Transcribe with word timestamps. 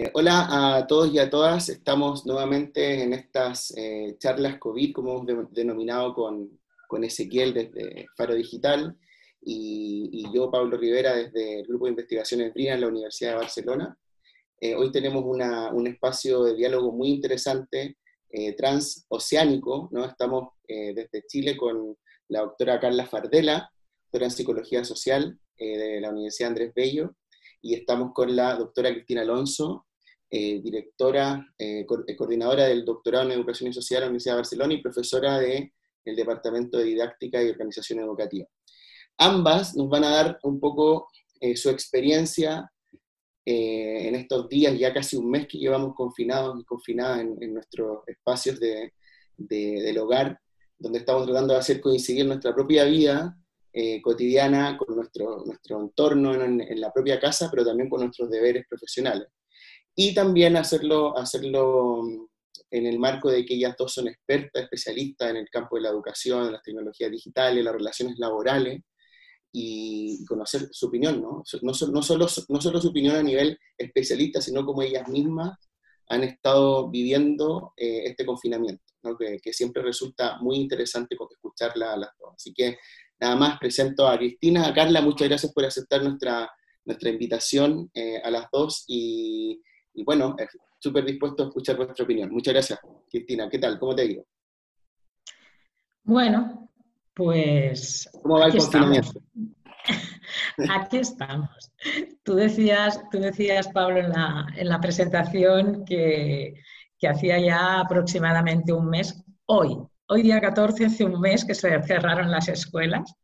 Eh, 0.00 0.12
hola 0.14 0.76
a 0.76 0.86
todos 0.86 1.12
y 1.12 1.18
a 1.18 1.28
todas, 1.28 1.68
estamos 1.68 2.24
nuevamente 2.24 3.02
en 3.02 3.12
estas 3.12 3.76
eh, 3.76 4.14
charlas 4.20 4.56
COVID, 4.60 4.92
como 4.92 5.28
hemos 5.28 5.52
denominado 5.52 6.14
con, 6.14 6.60
con, 6.86 7.02
Ezequiel 7.02 7.52
desde 7.52 8.06
Faro 8.16 8.36
Digital 8.36 8.96
y, 9.42 10.24
yo, 10.32 10.52
Pablo 10.52 10.76
Rivera, 10.76 11.16
desde 11.16 11.58
el 11.58 11.66
Grupo 11.66 11.86
de 11.86 11.90
Investigaciones 11.90 12.54
BRIA 12.54 12.74
en 12.74 12.82
la 12.82 12.86
Universidad 12.86 13.30
de 13.32 13.36
Barcelona. 13.38 13.98
Eh, 14.60 14.76
hoy 14.76 14.92
tenemos 14.92 15.24
un 15.24 15.86
espacio 15.88 16.44
de 16.44 16.54
diálogo 16.54 16.92
muy 16.92 17.08
interesante, 17.08 17.96
transoceánico, 18.56 19.88
¿no? 19.90 20.04
estamos 20.04 20.50
desde 20.68 21.24
Chile 21.26 21.56
con 21.56 21.96
la 22.28 22.42
doctora 22.42 22.78
Carla 22.78 23.06
Fardela, 23.06 23.68
doctora 24.04 24.26
en 24.26 24.30
Psicología 24.30 24.84
Social 24.84 25.40
de 25.58 26.00
la 26.00 26.10
Universidad 26.10 26.50
Andrés 26.50 26.72
Bello, 26.72 27.16
y 27.60 27.74
estamos 27.74 28.12
con 28.12 28.36
la 28.36 28.54
doctora 28.54 28.92
Cristina 28.92 29.22
Alonso, 29.22 29.86
eh, 30.30 30.60
directora, 30.62 31.54
eh, 31.56 31.86
eh, 32.06 32.16
coordinadora 32.16 32.64
del 32.64 32.84
doctorado 32.84 33.24
en 33.24 33.32
Educación 33.32 33.70
y 33.70 33.72
Sociedad 33.72 34.02
de 34.02 34.04
la 34.04 34.10
Universidad 34.10 34.34
de 34.34 34.40
Barcelona 34.40 34.74
y 34.74 34.82
profesora 34.82 35.38
del 35.38 35.70
Departamento 36.04 36.76
de 36.76 36.84
Didáctica 36.84 37.42
y 37.42 37.48
Organización 37.48 38.00
Educativa. 38.00 38.46
Ambas 39.16 39.74
nos 39.74 39.88
van 39.88 40.04
a 40.04 40.10
dar 40.10 40.38
un 40.42 40.60
poco 40.60 41.08
su 41.54 41.70
experiencia 41.70 42.70
en 43.44 44.14
estos 44.16 44.48
días, 44.48 44.78
ya 44.78 44.92
casi 44.92 45.16
un 45.16 45.30
mes 45.30 45.46
que 45.48 45.56
llevamos 45.56 45.94
confinados 45.94 46.60
y 46.60 46.64
confinadas 46.64 47.20
en, 47.20 47.54
nuestros 47.54 48.00
espacios 48.06 48.60
de, 48.60 48.92
del 49.36 49.98
hogar, 49.98 50.38
donde 50.78 50.98
estamos 50.98 51.24
tratando 51.24 51.54
de 51.54 51.60
hacer 51.60 51.80
coincidir 51.80 52.26
nuestra 52.26 52.54
propia 52.54 52.84
vida 52.84 53.36
cotidiana 54.02 54.76
con 54.76 54.94
nuestro, 54.94 55.44
nuestro 55.46 55.80
entorno 55.80 56.34
en, 56.34 56.80
la 56.80 56.92
propia 56.92 57.18
casa, 57.18 57.48
pero 57.50 57.64
también 57.64 57.88
con 57.88 58.00
nuestros 58.00 58.28
deberes 58.28 58.66
profesionales 58.68 59.28
y 60.00 60.14
también 60.14 60.56
hacerlo, 60.56 61.18
hacerlo 61.18 62.04
en 62.70 62.86
el 62.86 63.00
marco 63.00 63.32
de 63.32 63.44
que 63.44 63.54
ellas 63.54 63.74
dos 63.76 63.94
son 63.94 64.06
expertas, 64.06 64.62
especialistas 64.62 65.30
en 65.30 65.38
el 65.38 65.50
campo 65.50 65.74
de 65.74 65.82
la 65.82 65.88
educación, 65.88 66.46
de 66.46 66.52
las 66.52 66.62
tecnologías 66.62 67.10
digitales, 67.10 67.64
las 67.64 67.74
relaciones 67.74 68.16
laborales, 68.16 68.80
y 69.50 70.24
conocer 70.24 70.68
su 70.70 70.86
opinión, 70.86 71.20
¿no? 71.20 71.42
No, 71.62 71.72
no, 71.90 72.02
solo, 72.02 72.28
no 72.48 72.60
solo 72.60 72.80
su 72.80 72.88
opinión 72.90 73.16
a 73.16 73.24
nivel 73.24 73.58
especialista, 73.76 74.40
sino 74.40 74.64
como 74.64 74.82
ellas 74.82 75.08
mismas 75.08 75.58
han 76.06 76.22
estado 76.22 76.88
viviendo 76.88 77.72
eh, 77.76 78.04
este 78.04 78.24
confinamiento, 78.24 78.84
¿no? 79.02 79.16
que, 79.16 79.38
que, 79.42 79.52
siempre 79.52 79.82
resulta 79.82 80.38
muy 80.40 80.58
interesante 80.58 81.16
escucharla 81.28 81.94
a 81.94 81.96
las 81.96 82.10
dos. 82.20 82.34
Así 82.36 82.54
que 82.54 82.78
nada 83.18 83.34
más 83.34 83.58
presento 83.58 84.06
a 84.06 84.16
Cristina, 84.16 84.68
a 84.68 84.72
Carla, 84.72 85.00
muchas 85.00 85.26
gracias 85.26 85.52
por 85.52 85.64
aceptar 85.64 86.04
nuestra, 86.04 86.48
nuestra 86.84 87.10
invitación 87.10 87.90
eh, 87.94 88.22
a 88.22 88.30
las 88.30 88.46
dos 88.52 88.84
y 88.86 89.60
y 89.94 90.04
bueno, 90.04 90.36
súper 90.78 91.04
dispuesto 91.04 91.44
a 91.44 91.46
escuchar 91.46 91.76
vuestra 91.76 92.04
opinión. 92.04 92.30
Muchas 92.30 92.54
gracias, 92.54 92.80
Cristina. 93.10 93.48
¿Qué 93.48 93.58
tal? 93.58 93.78
¿Cómo 93.78 93.94
te 93.94 94.02
digo? 94.02 94.24
Bueno, 96.04 96.70
pues... 97.14 98.08
¿Cómo 98.22 98.38
va 98.38 98.46
el 98.46 98.56
confinamiento? 98.56 99.20
Aquí 100.70 100.98
estamos. 100.98 101.50
Tú 102.22 102.34
decías, 102.34 103.00
tú 103.10 103.18
decías 103.18 103.68
Pablo, 103.68 104.00
en 104.00 104.10
la, 104.10 104.46
en 104.56 104.68
la 104.68 104.80
presentación 104.80 105.84
que, 105.84 106.54
que, 106.98 107.08
hacía 107.08 107.38
ya 107.38 107.80
aproximadamente 107.80 108.72
un 108.72 108.88
mes, 108.88 109.22
hoy, 109.46 109.76
hoy 110.08 110.22
día 110.22 110.40
14, 110.40 110.86
hace 110.86 111.04
un 111.04 111.20
mes 111.20 111.44
que 111.44 111.54
se 111.54 111.82
cerraron 111.82 112.30
las 112.30 112.48
escuelas 112.48 113.14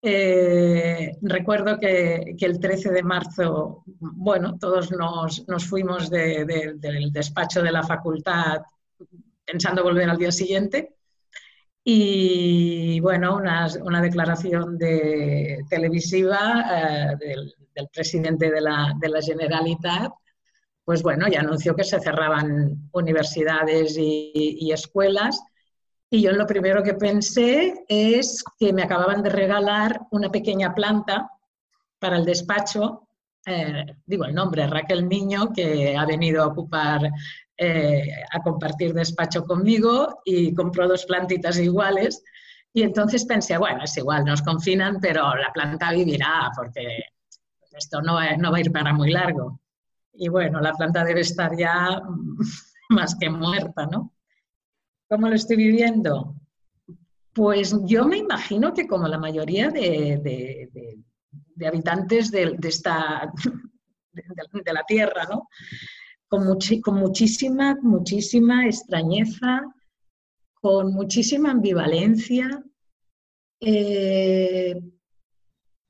eh, 0.00 1.16
recuerdo 1.22 1.78
que, 1.78 2.36
el 2.38 2.60
13 2.60 2.90
de 2.90 3.02
marzo, 3.02 3.82
bueno, 3.86 4.56
todos 4.58 4.92
nos, 4.92 5.44
fuimos 5.66 6.08
del 6.10 7.10
despacho 7.12 7.62
de 7.62 7.72
la 7.72 7.82
facultad 7.82 8.62
pensando 9.44 9.82
volver 9.82 10.08
al 10.08 10.18
día 10.18 10.30
siguiente. 10.30 10.94
Y 11.82 13.00
bueno, 13.00 13.36
una, 13.36 14.02
declaración 14.02 14.76
de, 14.78 15.64
televisiva 15.70 16.64
eh, 16.70 17.16
del, 17.74 17.88
presidente 17.92 18.50
de 18.50 18.60
la, 18.60 18.94
Generalitat, 19.22 20.12
pues 20.84 21.02
bueno, 21.02 21.28
ya 21.28 21.40
anunció 21.40 21.74
que 21.74 21.84
se 21.84 22.00
cerraban 22.00 22.90
universidades 22.92 23.96
y 23.96 24.70
escuelas 24.72 25.40
y 26.10 26.22
yo 26.22 26.32
lo 26.32 26.46
primero 26.46 26.82
que 26.82 26.94
pensé 26.94 27.84
es 27.88 28.42
que 28.58 28.72
me 28.72 28.82
acababan 28.82 29.22
de 29.22 29.30
regalar 29.30 30.00
una 30.10 30.30
pequeña 30.30 30.74
planta 30.74 31.30
para 31.98 32.16
el 32.16 32.24
despacho, 32.24 33.08
eh, 33.44 33.84
digo 34.06 34.24
el 34.24 34.34
nombre, 34.34 34.66
Raquel 34.66 35.08
Niño, 35.08 35.52
que 35.52 35.96
ha 35.96 36.06
venido 36.06 36.42
a 36.42 36.46
ocupar, 36.46 37.10
eh, 37.56 38.10
a 38.30 38.42
compartir 38.42 38.94
despacho 38.94 39.44
conmigo 39.44 40.20
y 40.24 40.54
compró 40.54 40.88
dos 40.88 41.04
plantitas 41.04 41.58
iguales. 41.58 42.22
Y 42.72 42.82
entonces 42.82 43.24
pensé, 43.24 43.58
bueno, 43.58 43.84
es 43.84 43.96
igual, 43.96 44.24
nos 44.24 44.42
confinan, 44.42 45.00
pero 45.00 45.34
la 45.34 45.52
planta 45.52 45.92
vivirá 45.92 46.50
porque 46.56 47.04
esto 47.72 48.00
no 48.00 48.18
no 48.36 48.50
va 48.50 48.56
a 48.56 48.60
ir 48.60 48.72
para 48.72 48.92
muy 48.92 49.10
largo. 49.10 49.60
Y 50.12 50.28
bueno, 50.28 50.60
la 50.60 50.72
planta 50.72 51.04
debe 51.04 51.20
estar 51.20 51.56
ya 51.56 52.00
más 52.90 53.14
que 53.16 53.28
muerta, 53.30 53.86
¿no? 53.86 54.12
¿Cómo 55.08 55.28
lo 55.28 55.34
estoy 55.34 55.56
viviendo? 55.56 56.34
Pues 57.32 57.74
yo 57.84 58.06
me 58.06 58.18
imagino 58.18 58.74
que 58.74 58.86
como 58.86 59.08
la 59.08 59.18
mayoría 59.18 59.70
de, 59.70 60.70
habitantes 61.66 62.30
de, 62.30 62.58
esta, 62.62 63.32
de, 64.12 64.72
la 64.72 64.84
Tierra, 64.84 65.26
¿no? 65.30 65.48
Con, 66.28 66.46
muchísima, 66.46 67.78
muchísima 67.80 68.66
extrañeza, 68.66 69.62
con 70.54 70.92
muchísima 70.92 71.52
ambivalencia. 71.52 72.62
Eh, 73.60 74.78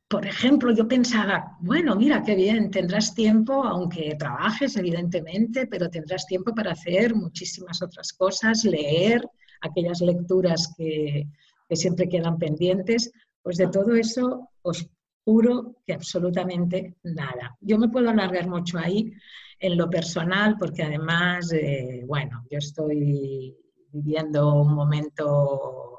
por 0.08 0.26
ejemplo, 0.26 0.72
yo 0.72 0.88
pensaba, 0.88 1.58
bueno, 1.60 1.94
mira, 1.94 2.22
qué 2.22 2.34
bien, 2.34 2.70
tendrás 2.70 3.14
tiempo, 3.14 3.62
aunque 3.64 4.16
trabajes, 4.18 4.76
evidentemente, 4.78 5.66
pero 5.66 5.90
tendrás 5.90 6.26
tiempo 6.26 6.54
para 6.54 6.72
hacer 6.72 7.14
muchísimas 7.14 7.82
otras 7.82 8.14
cosas, 8.14 8.64
leer 8.64 9.22
aquellas 9.60 10.00
lecturas 10.00 10.72
que, 10.76 11.28
siempre 11.70 12.08
quedan 12.08 12.38
pendientes. 12.38 13.12
Pues 13.42 13.58
de 13.58 13.68
todo 13.68 13.94
eso 13.94 14.48
os 14.62 14.88
juro 15.22 15.76
que 15.86 15.92
absolutamente 15.92 16.96
nada. 17.02 17.54
Yo 17.60 17.78
me 17.78 17.90
puedo 17.90 18.08
alargar 18.08 18.48
mucho 18.48 18.78
ahí 18.78 19.12
en 19.60 19.76
lo 19.76 19.90
personal, 19.90 20.56
porque 20.58 20.84
además, 20.84 21.52
eh, 21.52 22.04
bueno, 22.06 22.46
yo 22.50 22.56
estoy 22.56 23.54
viviendo 23.92 24.54
un 24.54 24.72
momento 24.72 25.97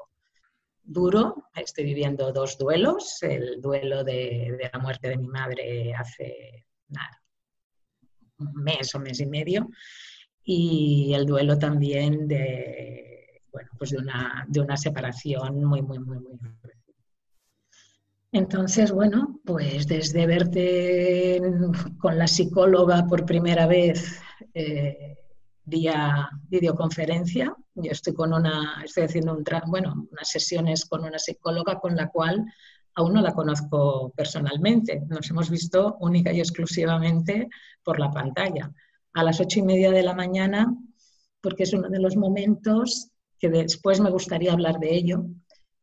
duro. 0.92 1.50
Estoy 1.54 1.84
viviendo 1.84 2.32
dos 2.32 2.58
duelos. 2.58 3.22
El 3.22 3.60
duelo 3.60 4.04
de, 4.04 4.70
la 4.72 4.78
muerte 4.78 5.08
de 5.08 5.16
mi 5.16 5.28
madre 5.28 5.94
hace 5.94 6.66
un 8.38 8.52
mes 8.54 8.94
o 8.94 8.98
mes 8.98 9.20
y 9.20 9.26
medio. 9.26 9.68
Y 10.42 11.12
el 11.14 11.26
duelo 11.26 11.58
también 11.58 12.26
de, 12.26 13.42
bueno, 13.52 13.70
pues 13.78 13.90
de, 13.90 13.98
una, 13.98 14.44
de 14.48 14.60
una 14.60 14.76
separación 14.76 15.64
muy, 15.64 15.82
muy, 15.82 15.98
muy, 15.98 16.18
muy 16.18 16.38
entonces, 18.32 18.92
bueno, 18.92 19.40
pues 19.44 19.88
desde 19.88 20.24
verte 20.26 21.40
con 21.98 22.16
la 22.16 22.28
psicóloga 22.28 23.04
por 23.06 23.26
primera 23.26 23.66
vez 23.66 24.20
eh, 24.54 25.16
vía 25.70 26.28
videoconferencia. 26.48 27.54
Yo 27.74 27.90
estoy 27.90 28.12
con 28.12 28.34
una, 28.34 28.82
estoy 28.84 29.04
haciendo 29.04 29.32
un 29.32 29.44
bueno, 29.68 30.06
unas 30.10 30.28
sesiones 30.28 30.84
con 30.84 31.04
una 31.04 31.18
psicóloga 31.18 31.78
con 31.80 31.96
la 31.96 32.08
cual 32.08 32.44
aún 32.96 33.14
no 33.14 33.22
la 33.22 33.32
conozco 33.32 34.12
personalmente. 34.14 35.00
Nos 35.08 35.30
hemos 35.30 35.48
visto 35.48 35.96
única 36.00 36.32
y 36.32 36.40
exclusivamente 36.40 37.48
por 37.82 37.98
la 37.98 38.10
pantalla. 38.10 38.70
A 39.14 39.22
las 39.22 39.40
ocho 39.40 39.60
y 39.60 39.62
media 39.62 39.90
de 39.90 40.02
la 40.02 40.14
mañana, 40.14 40.76
porque 41.40 41.62
es 41.62 41.72
uno 41.72 41.88
de 41.88 42.00
los 42.00 42.16
momentos 42.16 43.08
que 43.38 43.48
después 43.48 44.00
me 44.00 44.10
gustaría 44.10 44.52
hablar 44.52 44.78
de 44.78 44.94
ello. 44.94 45.24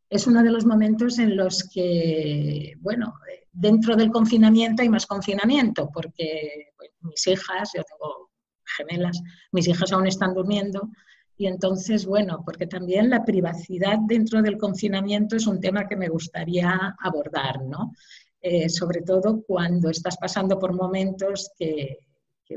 Es 0.09 0.27
uno 0.27 0.44
de 0.44 0.51
los 0.51 0.65
momentos 0.65 1.17
en 1.19 1.35
los 1.35 1.67
que, 1.67 2.75
bueno, 2.79 3.13
dentro 3.51 3.95
del 3.95 4.11
confinamiento 4.11 4.83
hay 4.83 4.89
más 4.89 5.06
confinamiento, 5.06 5.89
porque 5.91 6.67
mis 7.01 7.25
hijas, 7.27 7.71
yo 7.75 7.83
tengo 7.83 8.26
gemelas, 8.75 9.21
mis 9.51 9.67
hijas 9.67 9.91
aún 9.91 10.07
están 10.07 10.33
durmiendo. 10.33 10.89
Y 11.37 11.45
entonces, 11.45 12.05
bueno, 12.05 12.41
porque 12.43 12.65
también 12.65 13.11
la 13.11 13.23
privacidad 13.23 13.99
dentro 14.07 14.41
del 14.41 14.57
confinamiento 14.57 15.35
es 15.35 15.45
un 15.45 15.59
tema 15.59 15.87
que 15.87 15.95
me 15.95 16.09
gustaría 16.09 16.95
abordar, 16.99 17.63
¿no? 17.63 17.93
Eh, 18.41 18.69
sobre 18.69 19.01
todo 19.01 19.43
cuando 19.45 19.89
estás 19.89 20.17
pasando 20.17 20.57
por 20.57 20.73
momentos 20.73 21.51
que, 21.57 21.99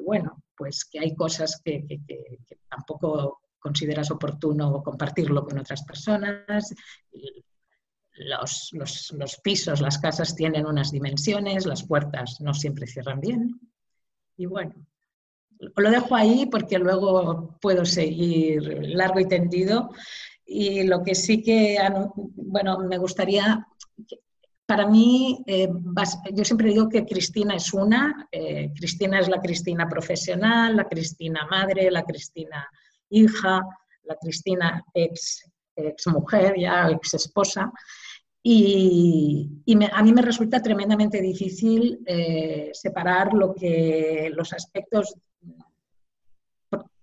bueno, 0.04 0.42
pues 0.56 0.84
que 0.84 1.00
hay 1.00 1.14
cosas 1.14 1.60
que, 1.64 1.84
tampoco 2.68 3.40
consideras 3.58 4.10
oportuno 4.10 4.82
compartirlo 4.82 5.44
con 5.44 5.58
otras 5.58 5.82
personas. 5.82 6.74
Los, 8.12 8.70
los, 8.72 9.40
pisos, 9.42 9.80
las 9.80 9.98
casas 9.98 10.34
tienen 10.34 10.66
unas 10.66 10.90
dimensiones, 10.90 11.66
las 11.66 11.86
puertas 11.86 12.40
no 12.40 12.54
siempre 12.54 12.86
cierran 12.86 13.20
bien. 13.20 13.58
Y 14.36 14.46
bueno, 14.46 14.74
lo 15.60 15.90
dejo 15.90 16.14
ahí 16.14 16.46
porque 16.46 16.78
luego 16.78 17.58
puedo 17.60 17.84
seguir 17.84 18.62
largo 18.88 19.20
y 19.20 19.28
tendido. 19.28 19.90
Y 20.44 20.84
lo 20.84 21.02
que 21.02 21.14
sí 21.14 21.42
que, 21.42 21.78
bueno, 22.34 22.78
me 22.80 22.98
gustaría, 22.98 23.66
para 24.66 24.86
mí, 24.86 25.42
eh, 25.46 25.68
yo 26.32 26.44
siempre 26.44 26.70
digo 26.70 26.88
que 26.88 27.04
Cristina 27.04 27.54
es 27.54 27.72
una, 27.72 28.28
eh, 28.32 28.72
Cristina 28.74 29.20
es 29.20 29.28
la 29.28 29.40
Cristina 29.40 29.88
profesional, 29.88 30.76
la 30.76 30.88
Cristina 30.88 31.46
madre, 31.48 31.90
la 31.90 32.02
Cristina 32.02 32.68
hija, 33.10 33.62
la 34.04 34.16
Cristina 34.16 34.84
ex, 34.94 35.44
ex 35.76 36.06
mujer, 36.08 36.54
ya 36.58 36.90
ex 36.90 37.14
esposa. 37.14 37.70
Y, 38.42 39.50
a 39.92 40.02
mí 40.02 40.12
me 40.12 40.22
resulta 40.22 40.62
tremendamente 40.62 41.20
difícil 41.20 42.00
eh, 42.06 42.70
separar 42.72 43.34
lo 43.34 43.54
que, 43.54 44.30
los 44.34 44.52
aspectos 44.52 45.14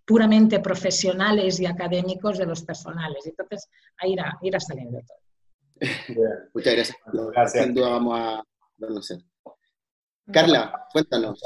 puramente 0.07 0.62
profesionales 0.62 1.59
y 1.59 1.65
académicos 1.65 2.38
de 2.38 2.45
los 2.45 2.63
personales. 2.63 3.27
Entonces, 3.27 3.69
ahí 3.98 4.13
irá, 4.13 4.38
irá 4.42 4.59
saliendo 4.59 5.01
todo. 5.01 5.18
Muchas 6.54 6.74
gracias. 6.74 6.98
gracias. 7.12 7.65
Sin 7.65 7.74
duda 7.75 7.89
vamos 7.89 8.19
a 8.19 8.44
conocer. 8.80 9.18
Carla, 10.31 10.88
cuéntanos. 10.94 11.42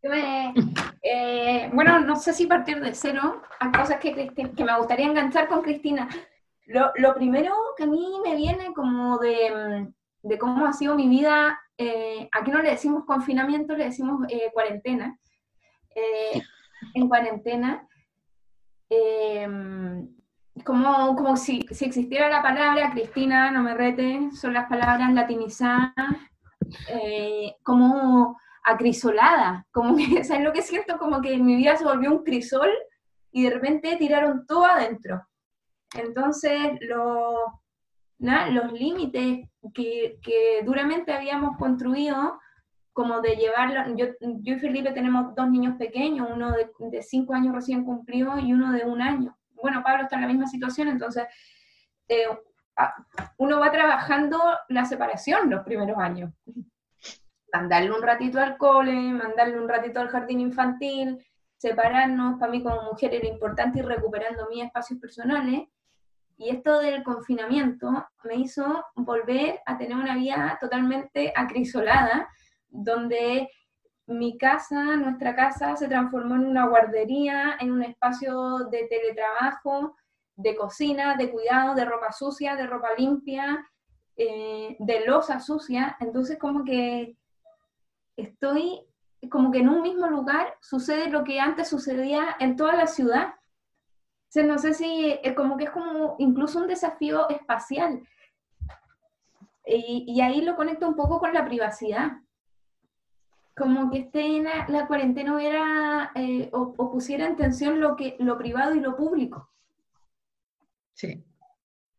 Eh, 0.00 1.70
bueno, 1.72 2.00
no 2.00 2.16
sé 2.16 2.32
si 2.32 2.46
partir 2.46 2.80
de 2.80 2.94
cero. 2.94 3.42
Hay 3.58 3.72
cosas 3.72 3.98
que, 3.98 4.32
que 4.34 4.64
me 4.64 4.78
gustaría 4.78 5.06
enganchar 5.06 5.48
con 5.48 5.62
Cristina. 5.62 6.08
Lo, 6.66 6.92
lo, 6.96 7.14
primero 7.14 7.52
que 7.76 7.84
a 7.84 7.86
mí 7.86 8.20
me 8.24 8.36
viene 8.36 8.72
como 8.74 9.18
de, 9.18 9.88
de 10.22 10.38
cómo 10.38 10.66
ha 10.66 10.72
sido 10.72 10.94
mi 10.94 11.08
vida, 11.08 11.58
eh, 11.76 12.28
aquí 12.32 12.50
no 12.50 12.60
le 12.60 12.70
decimos 12.70 13.04
confinamiento, 13.04 13.74
le 13.74 13.86
decimos 13.86 14.20
eh, 14.28 14.50
cuarentena. 14.52 15.18
Eh, 16.82 16.90
en 16.94 17.08
cuarentena, 17.08 17.88
como, 20.64 21.14
como 21.14 21.36
si, 21.36 21.66
si, 21.70 21.84
existiera 21.84 22.28
la 22.28 22.42
palabra, 22.42 22.90
Cristina, 22.92 23.50
no 23.50 23.62
me 23.62 23.74
rete, 23.74 24.30
son 24.32 24.54
las 24.54 24.68
palabras 24.68 25.12
latinizadas, 25.12 25.94
como 27.62 28.38
acrisolada, 28.64 29.66
como 29.72 29.96
que, 29.96 30.24
¿sabes 30.24 30.44
lo 30.44 30.52
que 30.52 30.62
siento? 30.62 30.98
Como 30.98 31.20
que 31.20 31.36
mi 31.38 31.56
vida 31.56 31.76
se 31.76 31.84
volvió 31.84 32.10
un 32.10 32.24
crisol 32.24 32.70
y 33.32 33.44
de 33.44 33.50
repente 33.50 33.96
tiraron 33.96 34.46
todo 34.46 34.64
adentro. 34.66 35.22
Entonces, 35.94 36.78
los 38.18 38.72
límites 38.72 39.48
que, 39.72 40.62
duramente 40.64 41.12
habíamos 41.12 41.56
construido, 41.56 42.38
como 42.98 43.20
de 43.20 43.36
llevarlo, 43.36 43.94
yo, 43.94 44.06
yo, 44.20 44.54
y 44.54 44.58
Felipe 44.58 44.90
tenemos 44.90 45.32
dos 45.36 45.48
niños 45.48 45.76
pequeños, 45.78 46.26
uno 46.28 46.50
de, 46.50 47.00
cinco 47.00 47.32
años 47.32 47.54
recién 47.54 47.84
cumplido 47.84 48.36
y 48.40 48.52
uno 48.52 48.72
de 48.72 48.84
un 48.84 49.00
año. 49.00 49.38
Bueno, 49.62 49.84
Pablo 49.84 50.02
está 50.02 50.16
en 50.16 50.22
la 50.22 50.26
misma 50.26 50.48
situación, 50.48 50.88
entonces 50.88 51.22
eh, 52.08 52.26
uno 53.36 53.60
va 53.60 53.70
trabajando 53.70 54.40
la 54.68 54.84
separación 54.84 55.48
los 55.48 55.62
primeros 55.62 55.96
años. 55.96 56.32
Mandarle 57.52 57.92
un 57.92 58.02
ratito 58.02 58.40
al 58.40 58.56
cole, 58.56 58.92
mandarle 59.12 59.60
un 59.60 59.68
ratito 59.68 60.00
al 60.00 60.08
jardín 60.08 60.40
infantil, 60.40 61.24
separarnos, 61.56 62.40
para 62.40 62.50
mí 62.50 62.64
como 62.64 62.82
mujer 62.82 63.14
era 63.14 63.28
importante 63.28 63.78
ir 63.78 63.86
recuperando 63.86 64.48
mis 64.50 64.64
espacios 64.64 64.98
personales, 64.98 65.68
y 66.36 66.50
esto 66.50 66.80
del 66.80 67.04
confinamiento 67.04 68.08
me 68.24 68.34
hizo 68.34 68.84
volver 68.96 69.60
a 69.66 69.78
tener 69.78 69.96
una 69.96 70.16
vida 70.16 70.58
totalmente 70.60 71.32
acrisolada, 71.36 72.28
donde 72.68 73.50
mi 74.06 74.38
casa, 74.38 74.96
nuestra 74.96 75.34
casa, 75.34 75.76
se 75.76 75.88
transformó 75.88 76.36
en 76.36 76.46
una 76.46 76.66
guardería, 76.66 77.56
en 77.60 77.72
un 77.72 77.82
espacio 77.82 78.68
de 78.70 78.86
teletrabajo, 78.88 79.96
de 80.36 80.56
cocina, 80.56 81.16
de 81.16 81.30
cuidado, 81.30 81.74
de 81.74 81.84
ropa 81.84 82.12
sucia, 82.12 82.56
de 82.56 82.66
ropa 82.66 82.88
limpia, 82.96 83.66
eh, 84.16 84.76
de 84.78 85.06
losa 85.06 85.40
sucia. 85.40 85.96
Entonces 86.00 86.38
como 86.38 86.64
que 86.64 87.16
estoy 88.16 88.84
como 89.30 89.50
que 89.50 89.58
en 89.58 89.68
un 89.68 89.82
mismo 89.82 90.06
lugar 90.06 90.56
sucede 90.60 91.10
lo 91.10 91.24
que 91.24 91.40
antes 91.40 91.68
sucedía 91.68 92.36
en 92.38 92.54
toda 92.54 92.76
la 92.76 92.86
ciudad, 92.86 93.34
no 94.36 94.58
sé 94.58 94.74
si 94.74 95.18
es 95.22 95.34
como 95.34 95.56
que 95.56 95.64
es 95.64 95.70
como 95.70 96.16
incluso 96.18 96.60
un 96.60 96.66
desafío 96.66 97.28
espacial. 97.28 98.02
Y, 99.64 100.20
ahí 100.22 100.40
lo 100.40 100.56
conecto 100.56 100.88
un 100.88 100.96
poco 100.96 101.18
con 101.18 101.34
la 101.34 101.44
privacidad. 101.44 102.12
Como 103.58 103.90
que 103.90 103.98
esté 103.98 104.40
la, 104.40 104.66
la 104.68 104.86
cuarentena 104.86 105.34
hubiera 105.34 106.12
eh, 106.14 106.48
o, 106.52 106.72
pusiera 106.90 107.26
en 107.26 107.36
tensión 107.36 107.80
lo, 107.80 107.96
que, 107.96 108.16
lo 108.20 108.38
privado 108.38 108.74
y 108.74 108.80
lo 108.80 108.96
público. 108.96 109.50
Sí. 110.94 111.24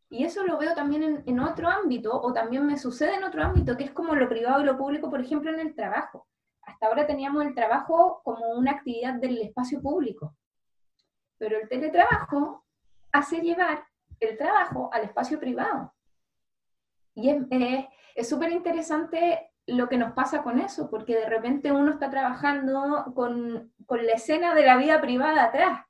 Y 0.10 0.24
eso 0.24 0.44
lo 0.44 0.58
veo 0.58 0.74
también 0.74 1.04
en, 1.04 1.24
en, 1.26 1.40
otro 1.40 1.68
ámbito, 1.68 2.20
o 2.20 2.34
también 2.34 2.66
me 2.66 2.78
sucede 2.78 3.16
en 3.16 3.24
otro 3.24 3.44
ámbito, 3.44 3.78
que 3.78 3.84
es 3.84 3.92
como 3.92 4.16
lo 4.16 4.28
privado 4.28 4.62
y 4.62 4.66
lo 4.66 4.78
público, 4.78 5.10
por 5.10 5.22
ejemplo, 5.22 5.52
en 5.52 5.60
el 5.60 5.76
trabajo. 5.76 6.28
Hasta 6.62 6.88
ahora 6.88 7.06
teníamos 7.06 7.46
el 7.46 7.54
trabajo 7.54 8.22
como 8.24 8.52
una 8.52 8.72
actividad 8.72 9.16
del 9.16 9.38
espacio 9.40 9.82
público. 9.82 10.36
Pero 11.38 11.58
el 11.58 11.68
teletrabajo 11.68 12.66
hace 13.12 13.42
llevar 13.42 13.86
el 14.20 14.38
trabajo 14.38 14.90
al 14.94 15.04
espacio 15.04 15.40
privado. 15.40 15.94
Y 17.16 17.30
es 18.16 18.30
súper 18.30 18.52
interesante 18.52 19.49
lo 19.69 19.88
que 19.88 19.98
nos 19.98 20.13
pasa 20.13 20.44
con 20.44 20.60
eso, 20.60 20.89
porque 20.89 21.16
de 21.16 21.25
repente 21.25 21.71
uno 21.71 21.92
está 21.92 22.10
trabajando 22.10 23.12
con, 23.16 23.74
la 23.89 24.13
escena 24.13 24.54
de 24.54 24.66
la 24.66 24.77
vida 24.77 25.01
privada 25.01 25.45
atrás. 25.45 25.86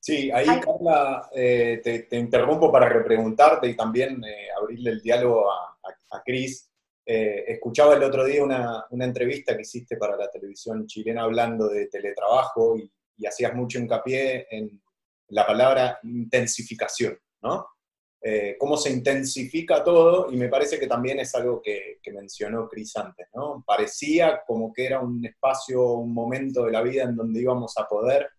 Sí, 0.00 0.30
ahí, 0.30 0.46
Carla, 0.60 1.30
eh, 1.34 1.80
te, 1.82 2.16
interrumpo 2.18 2.70
para 2.70 2.88
repreguntarte 2.88 3.68
y 3.68 3.76
también 3.76 4.22
eh, 4.24 4.48
abrirle 4.56 4.90
el 4.90 5.00
diálogo 5.00 5.50
a, 5.50 5.78
a, 6.10 6.22
Cris. 6.22 6.70
Eh, 7.06 7.44
escuchaba 7.48 7.94
el 7.94 8.02
otro 8.02 8.24
día 8.24 8.44
una, 8.44 8.84
una, 8.90 9.04
entrevista 9.04 9.54
que 9.54 9.62
hiciste 9.62 9.96
para 9.96 10.16
la 10.16 10.30
televisión 10.30 10.86
chilena 10.86 11.22
hablando 11.22 11.68
de 11.68 11.86
teletrabajo 11.86 12.76
y 12.78 12.90
y 13.16 13.26
hacías 13.26 13.54
mucho 13.54 13.78
hincapié 13.78 14.46
en 14.50 14.82
la 15.28 15.46
palabra 15.46 15.98
intensificación, 16.02 17.18
¿no? 17.42 17.66
Eh, 18.26 18.56
cómo 18.58 18.78
se 18.78 18.90
intensifica 18.90 19.84
todo, 19.84 20.32
y 20.32 20.36
me 20.38 20.48
parece 20.48 20.80
que 20.80 20.86
también 20.86 21.20
es 21.20 21.34
algo 21.34 21.60
que, 21.60 21.98
mencionó 22.10 22.66
Cris 22.66 22.96
antes, 22.96 23.26
¿no? 23.34 23.62
Parecía 23.66 24.42
como 24.46 24.72
que 24.72 24.86
era 24.86 25.00
un 25.00 25.22
espacio, 25.26 25.92
un 25.92 26.14
momento 26.14 26.64
de 26.64 26.72
la 26.72 26.80
vida 26.80 27.02
en 27.02 27.16
donde 27.16 27.42
íbamos 27.42 27.76
a 27.76 27.86
poder 27.86 28.30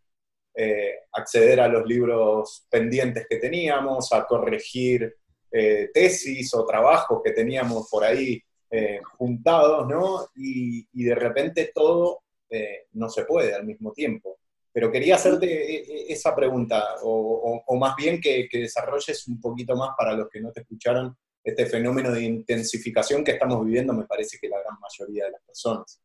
eh, 0.56 1.02
acceder 1.12 1.60
a 1.60 1.68
los 1.68 1.86
libros 1.86 2.66
pendientes 2.68 3.28
que 3.30 3.38
teníamos, 3.38 4.12
a 4.12 4.26
corregir 4.26 5.18
eh, 5.52 5.92
tesis 5.94 6.52
o 6.56 6.66
trabajos 6.66 7.22
que 7.24 7.32
teníamos 7.32 7.88
por 7.88 8.04
ahí 8.04 8.42
juntados, 9.18 9.88
¿no? 9.88 10.30
Y, 10.36 11.04
de 11.04 11.16
repente 11.16 11.72
todo 11.74 12.24
no 12.94 13.08
se 13.08 13.24
puede 13.24 13.54
al 13.54 13.66
mismo 13.66 13.94
tiempo. 13.94 14.40
Pero 14.76 14.92
quería 14.92 15.16
hacerte 15.16 15.46
e, 15.46 15.76
e, 15.78 16.12
esa 16.12 16.36
pregunta, 16.36 16.96
o, 17.04 17.78
más 17.80 17.96
bien 17.96 18.20
que, 18.20 18.50
desarrolles 18.52 19.26
un 19.30 19.40
poquito 19.40 19.74
más 19.74 19.92
para 19.98 20.12
los 20.12 20.28
que 20.28 20.42
no 20.42 20.52
te 20.52 20.60
escucharon 20.60 21.16
este 21.42 21.66
fenómeno 21.66 22.12
de 22.12 22.24
intensificación 22.24 23.24
que 23.24 23.32
estamos 23.32 23.64
viviendo, 23.64 23.94
me 23.94 24.04
parece 24.04 24.38
que 24.38 24.50
la 24.50 24.60
gran 24.60 24.78
mayoría 24.82 25.26
de 25.26 25.32
las 25.32 25.42
personas. 25.44 26.02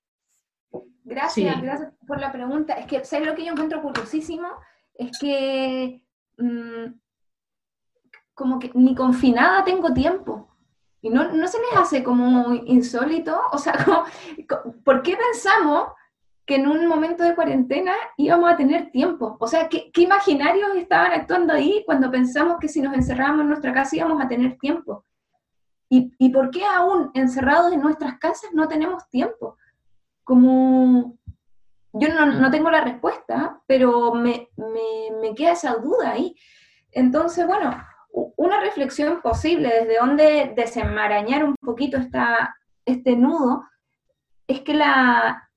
Gracias, 1.02 1.60
gracias 1.60 1.92
por 2.06 2.20
la 2.20 2.30
pregunta. 2.30 2.74
Es 2.74 2.86
que, 2.86 3.04
¿sabes 3.04 3.26
lo 3.26 3.34
que 3.34 3.44
yo 3.44 3.50
encuentro 3.50 3.82
curiosísimo? 3.82 4.46
Es 4.94 5.18
que 5.18 6.04
mm, 6.38 6.94
como 8.34 8.60
que 8.60 8.70
ni 8.74 8.94
confinada 8.94 9.64
tengo 9.64 9.92
tiempo. 9.92 10.48
Y 11.00 11.10
no, 11.10 11.32
no 11.32 11.48
se 11.48 11.58
les 11.58 11.76
hace 11.76 12.04
como 12.04 12.54
insólito, 12.54 13.36
o 13.50 13.58
sea, 13.58 13.74
¿por 14.84 15.02
qué 15.02 15.16
pensamos 15.16 15.88
que 16.50 16.56
en 16.56 16.66
un 16.66 16.88
momento 16.88 17.22
de 17.22 17.36
cuarentena 17.36 17.92
íbamos 18.16 18.50
a 18.50 18.56
tener 18.56 18.90
tiempo. 18.90 19.36
O 19.38 19.46
sea, 19.46 19.68
¿qué, 19.68 19.88
imaginarios 19.94 20.74
estaban 20.74 21.12
actuando 21.12 21.52
ahí 21.52 21.84
cuando 21.86 22.10
pensamos 22.10 22.56
que 22.60 22.66
si 22.66 22.82
nos 22.82 22.92
encerrábamos 22.92 23.42
en 23.42 23.50
nuestra 23.50 23.72
casa 23.72 23.94
íbamos 23.94 24.20
a 24.20 24.26
tener 24.26 24.58
tiempo? 24.58 25.04
¿Y, 25.88 26.12
y 26.18 26.30
por 26.30 26.50
qué 26.50 26.64
aún 26.64 27.12
encerrados 27.14 27.72
en 27.72 27.80
nuestras 27.80 28.18
casas 28.18 28.50
no 28.52 28.66
tenemos 28.66 29.08
tiempo? 29.10 29.58
Como 30.24 31.18
yo 31.92 32.08
no, 32.08 32.26
no 32.26 32.50
tengo 32.50 32.68
la 32.68 32.80
respuesta, 32.80 33.62
pero 33.68 34.12
me, 34.14 34.48
me, 34.56 35.20
me, 35.20 35.32
queda 35.36 35.52
esa 35.52 35.74
duda 35.76 36.10
ahí. 36.10 36.34
Entonces, 36.90 37.46
bueno, 37.46 37.80
una 38.10 38.60
reflexión 38.60 39.22
posible 39.22 39.68
desde 39.68 39.98
donde 40.00 40.52
desenmarañar 40.56 41.44
un 41.44 41.54
poquito 41.54 41.96
esta, 41.96 42.56
este 42.84 43.14
nudo 43.14 43.68
es 44.48 44.62
que 44.62 44.74
la, 44.74 45.49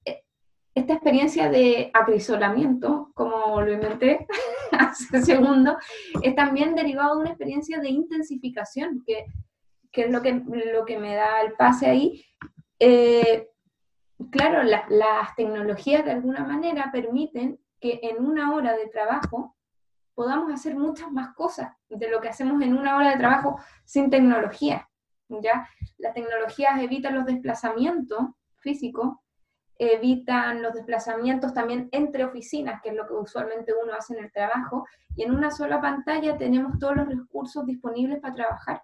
esta 0.75 0.93
experiencia 0.93 1.49
de 1.49 1.91
acrisolamiento, 1.93 3.11
como 3.13 3.61
lo 3.61 3.71
inventé 3.71 4.27
hace 4.71 5.21
segundo, 5.21 5.77
es 6.21 6.35
también 6.35 6.75
derivado 6.75 7.15
de 7.15 7.21
una 7.21 7.29
experiencia 7.29 7.79
de 7.79 7.89
intensificación, 7.89 9.03
que, 9.05 9.25
es 9.91 10.11
lo 10.11 10.21
que, 10.21 10.41
lo 10.73 10.85
que 10.85 10.97
me 10.97 11.15
da 11.15 11.41
el 11.41 11.53
pase 11.53 11.87
ahí. 11.87 12.25
Eh, 12.79 13.49
claro, 14.31 14.63
las 14.63 15.35
tecnologías 15.35 16.05
de 16.05 16.11
alguna 16.11 16.43
manera 16.43 16.89
permiten 16.91 17.59
que 17.79 17.99
en 18.01 18.23
una 18.25 18.55
hora 18.55 18.75
de 18.75 18.87
trabajo 18.87 19.55
podamos 20.15 20.51
hacer 20.51 20.75
muchas 20.75 21.11
más 21.11 21.35
cosas 21.35 21.75
de 21.89 22.09
lo 22.09 22.21
que 22.21 22.29
hacemos 22.29 22.61
en 22.61 22.77
una 22.77 22.95
hora 22.97 23.11
de 23.11 23.17
trabajo 23.17 23.59
sin 23.83 24.09
tecnología. 24.09 24.89
¿ya? 25.29 25.67
Las 25.97 26.13
tecnologías 26.13 26.79
evitan 26.81 27.15
los 27.15 27.25
desplazamientos 27.25 28.21
físicos, 28.57 29.17
evitan 29.77 30.61
los 30.61 30.73
desplazamientos 30.73 31.53
también 31.53 31.89
entre 31.91 32.23
oficinas, 32.23 32.81
que 32.81 32.89
es 32.89 32.95
lo 32.95 33.07
que 33.07 33.13
usualmente 33.13 33.73
uno 33.73 33.93
hace 33.93 34.13
en 34.15 34.23
el 34.23 34.31
trabajo, 34.31 34.85
y 35.15 35.23
en 35.23 35.33
una 35.33 35.51
sola 35.51 35.81
pantalla 35.81 36.37
tenemos 36.37 36.77
todos 36.79 36.95
los 36.95 37.07
recursos 37.07 37.65
disponibles 37.65 38.19
para 38.19 38.33
trabajar. 38.33 38.83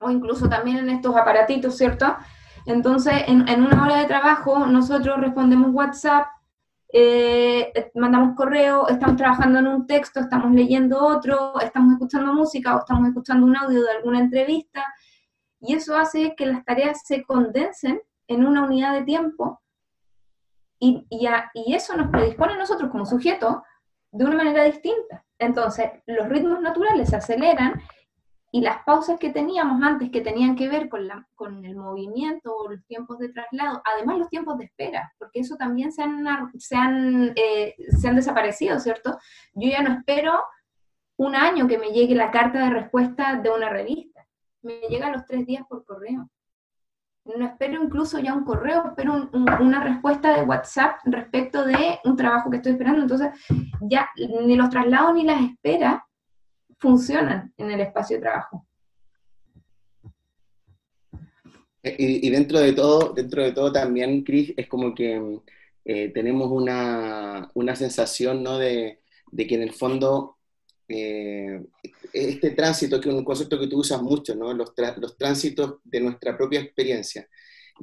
O 0.00 0.10
incluso 0.10 0.48
también 0.48 0.78
en 0.78 0.90
estos 0.90 1.16
aparatitos, 1.16 1.76
¿cierto? 1.76 2.16
Entonces, 2.66 3.14
en, 3.26 3.42
una 3.62 3.82
hora 3.82 3.96
de 3.98 4.06
trabajo, 4.06 4.66
nosotros 4.66 5.20
respondemos 5.20 5.74
WhatsApp, 5.74 6.26
eh, 6.92 7.90
mandamos 7.94 8.36
correo, 8.36 8.88
estamos 8.88 9.16
trabajando 9.16 9.58
en 9.58 9.66
un 9.66 9.86
texto, 9.86 10.20
estamos 10.20 10.52
leyendo 10.52 11.04
otro, 11.04 11.60
estamos 11.60 11.94
escuchando 11.94 12.32
música 12.32 12.76
o 12.76 12.78
estamos 12.78 13.08
escuchando 13.08 13.46
un 13.46 13.56
audio 13.56 13.82
de 13.82 13.90
alguna 13.90 14.20
entrevista, 14.20 14.84
y 15.60 15.74
eso 15.74 15.96
hace 15.96 16.34
que 16.36 16.46
las 16.46 16.64
tareas 16.64 17.02
se 17.04 17.24
condensen 17.24 18.00
en 18.28 18.46
una 18.46 18.64
unidad 18.64 18.92
de 18.92 19.04
tiempo, 19.04 19.60
y, 20.78 21.06
y 21.08 21.74
eso 21.74 21.96
nos 21.96 22.10
predispone 22.10 22.54
a 22.54 22.58
nosotros 22.58 22.90
como 22.90 23.06
sujetos 23.06 23.56
de 24.10 24.24
una 24.24 24.36
manera 24.36 24.64
distinta. 24.64 25.24
Entonces, 25.38 25.90
los 26.06 26.28
ritmos 26.28 26.60
naturales 26.60 27.08
se 27.08 27.16
aceleran 27.16 27.80
y 28.52 28.60
las 28.60 28.84
pausas 28.84 29.18
que 29.18 29.30
teníamos 29.30 29.82
antes 29.82 30.10
que 30.10 30.20
tenían 30.20 30.54
que 30.54 30.68
ver 30.68 30.88
con, 30.88 31.08
con 31.34 31.64
el 31.64 31.74
movimiento 31.74 32.54
o 32.54 32.70
los 32.70 32.84
tiempos 32.86 33.18
de 33.18 33.30
traslado, 33.30 33.82
además 33.84 34.18
los 34.18 34.28
tiempos 34.28 34.58
de 34.58 34.66
espera, 34.66 35.12
porque 35.18 35.40
eso 35.40 35.56
también 35.56 35.90
se 35.90 36.02
han, 36.02 36.24
se 36.58 36.76
han, 36.76 37.32
eh, 37.34 37.74
se 37.98 38.08
han 38.08 38.14
desaparecido, 38.14 38.78
¿cierto? 38.78 39.18
Yo 39.54 39.68
ya 39.68 39.82
no 39.82 39.92
espero 39.94 40.40
un 41.16 41.34
año 41.34 41.66
que 41.66 41.78
me 41.78 41.90
llegue 41.90 42.14
la 42.14 42.30
carta 42.30 42.60
de 42.60 42.70
respuesta 42.70 43.36
de 43.36 43.50
una 43.50 43.70
revista, 43.70 44.24
me 44.62 44.78
llega 44.88 45.10
los 45.10 45.26
tres 45.26 45.46
días 45.46 45.64
por 45.68 45.84
correo. 45.84 46.30
No 47.24 47.46
espero 47.46 47.82
incluso 47.82 48.18
ya 48.18 48.34
un 48.34 48.44
correo, 48.44 48.88
espero 48.88 49.30
una 49.32 49.82
respuesta 49.82 50.36
de 50.36 50.42
WhatsApp 50.42 50.96
respecto 51.04 51.64
de 51.64 51.98
un 52.04 52.16
trabajo 52.16 52.50
que 52.50 52.56
estoy 52.58 52.72
esperando. 52.72 53.00
Entonces, 53.00 53.30
ya 53.80 54.08
ni 54.16 54.56
los 54.56 54.68
traslados 54.68 55.14
ni 55.14 55.24
las 55.24 55.40
esperas 55.40 56.02
funcionan 56.78 57.52
en 57.56 57.70
el 57.70 57.80
espacio 57.80 58.16
de 58.16 58.22
trabajo. 58.22 58.66
Y, 61.82 62.30
dentro 62.30 62.60
de 62.60 62.72
todo, 62.72 63.12
dentro 63.12 63.42
de 63.42 63.52
todo 63.52 63.72
también, 63.72 64.22
Cris, 64.22 64.54
es 64.56 64.66
como 64.68 64.94
que 64.94 65.40
eh, 65.84 66.08
tenemos 66.14 66.50
una, 66.50 67.50
una, 67.54 67.76
sensación 67.76 68.42
¿no? 68.42 68.58
de, 68.58 69.00
de, 69.30 69.46
que 69.46 69.54
en 69.54 69.62
el 69.62 69.72
fondo 69.72 70.38
eh, 70.88 71.62
este 72.14 72.52
tránsito, 72.52 73.00
que 73.00 73.08
es 73.08 73.14
un 73.14 73.24
concepto 73.24 73.58
que 73.58 73.66
tú 73.66 73.80
usas 73.80 74.00
mucho, 74.00 74.34
¿no? 74.36 74.54
los, 74.54 74.72
los 74.98 75.16
tránsitos 75.16 75.76
de 75.82 76.00
nuestra 76.00 76.36
propia 76.36 76.60
experiencia. 76.60 77.28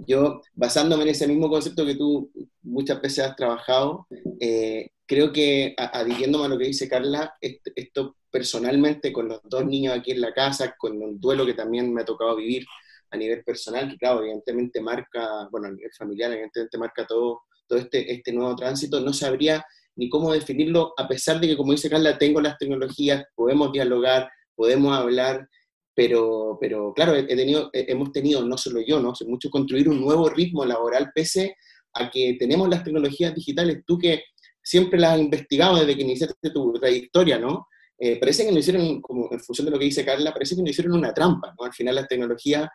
Yo, 0.08 0.42
basándome 0.54 1.04
en 1.04 1.10
ese 1.10 1.28
mismo 1.28 1.50
concepto 1.50 1.86
que 1.86 1.96
tú 1.96 2.32
muchas 2.62 3.02
veces 3.02 3.26
has 3.26 3.36
trabajado, 3.36 4.08
eh, 4.40 4.92
creo 5.06 5.34
que, 5.34 5.76
adhiriéndome 5.78 6.46
a 6.46 6.48
lo 6.48 6.58
que 6.58 6.68
dice 6.68 6.88
Carla, 6.88 7.36
esto, 7.42 8.16
personalmente 8.32 9.12
con 9.12 9.28
los 9.28 9.42
dos 9.44 9.66
niños 9.66 9.94
aquí 9.94 10.12
en 10.12 10.22
la 10.22 10.34
casa, 10.34 10.76
con 10.78 11.02
un 11.02 11.20
duelo 11.20 11.46
que 11.46 11.54
también 11.54 11.94
me 11.94 12.04
ha 12.04 12.06
tocado 12.06 12.38
vivir 12.38 12.66
a 13.10 13.18
nivel 13.18 13.44
personal, 13.44 13.90
que 13.90 13.98
claro, 13.98 14.22
evidentemente 14.22 14.80
marca, 14.80 15.50
bueno, 15.52 15.68
a 15.68 15.72
nivel 15.72 15.92
familiar, 15.92 16.32
evidentemente 16.32 16.78
marca 16.78 17.06
todo, 17.06 17.42
todo 17.68 17.78
este, 17.78 18.14
este 18.14 18.32
nuevo 18.32 18.56
tránsito, 18.56 19.02
no 19.02 19.12
sabría 19.12 19.66
ni 19.96 20.10
cómo 20.10 20.32
definirlo, 20.32 20.94
a 20.98 21.08
pesar 21.08 21.40
de 21.40 21.48
que, 21.48 21.58
como 21.58 21.72
dice 21.72 21.90
Carla, 21.90 22.18
tengo 22.18 22.42
las 22.42 22.58
tecnologías, 22.58 23.24
podemos 23.36 23.72
dialogar, 23.72 24.30
podemos 24.56 24.96
hablar, 24.96 25.48
pero, 25.94 26.58
pero 26.60 26.94
claro, 26.94 27.16
he 27.16 27.24
tenido, 27.24 27.70
hemos 27.74 28.12
tenido, 28.12 28.44
no 28.46 28.58
solo 28.58 28.82
yo, 28.82 29.00
¿no? 29.00 29.14
mucho 29.28 29.50
construir 29.50 29.90
un 29.90 30.02
nuevo 30.02 30.30
ritmo 30.30 30.66
laboral 30.66 31.12
pese 31.14 31.56
a 31.94 32.10
que 32.10 32.38
tenemos 32.40 32.70
las 32.70 32.84
tecnologías 32.84 33.36
digitales. 33.36 33.84
Tú 33.86 33.98
que 33.98 34.24
siempre 34.64 35.00
las 35.00 35.16
has 35.16 35.22
investigado 35.22 35.78
desde 35.78 35.96
que 35.96 36.04
iniciaste 36.04 36.50
tu 36.52 36.74
trayectoria, 36.74 37.38
¿no? 37.38 37.68
Eh, 37.98 38.18
parece 38.20 38.46
que 38.46 38.52
nos 38.52 38.62
hicieron, 38.62 39.02
como 39.02 39.28
en 39.32 39.40
función 39.40 39.66
de 39.66 39.72
lo 39.72 39.80
que 39.80 39.86
dice 39.86 40.06
Carla, 40.06 40.34
parece 40.34 40.56
que 40.56 40.62
nos 40.62 40.72
hicieron 40.72 40.98
una 40.98 41.14
trampa, 41.14 41.54
¿no? 41.58 41.66
Al 41.66 41.74
final 41.74 41.96
las 41.96 42.08
tecnologías, 42.08 42.68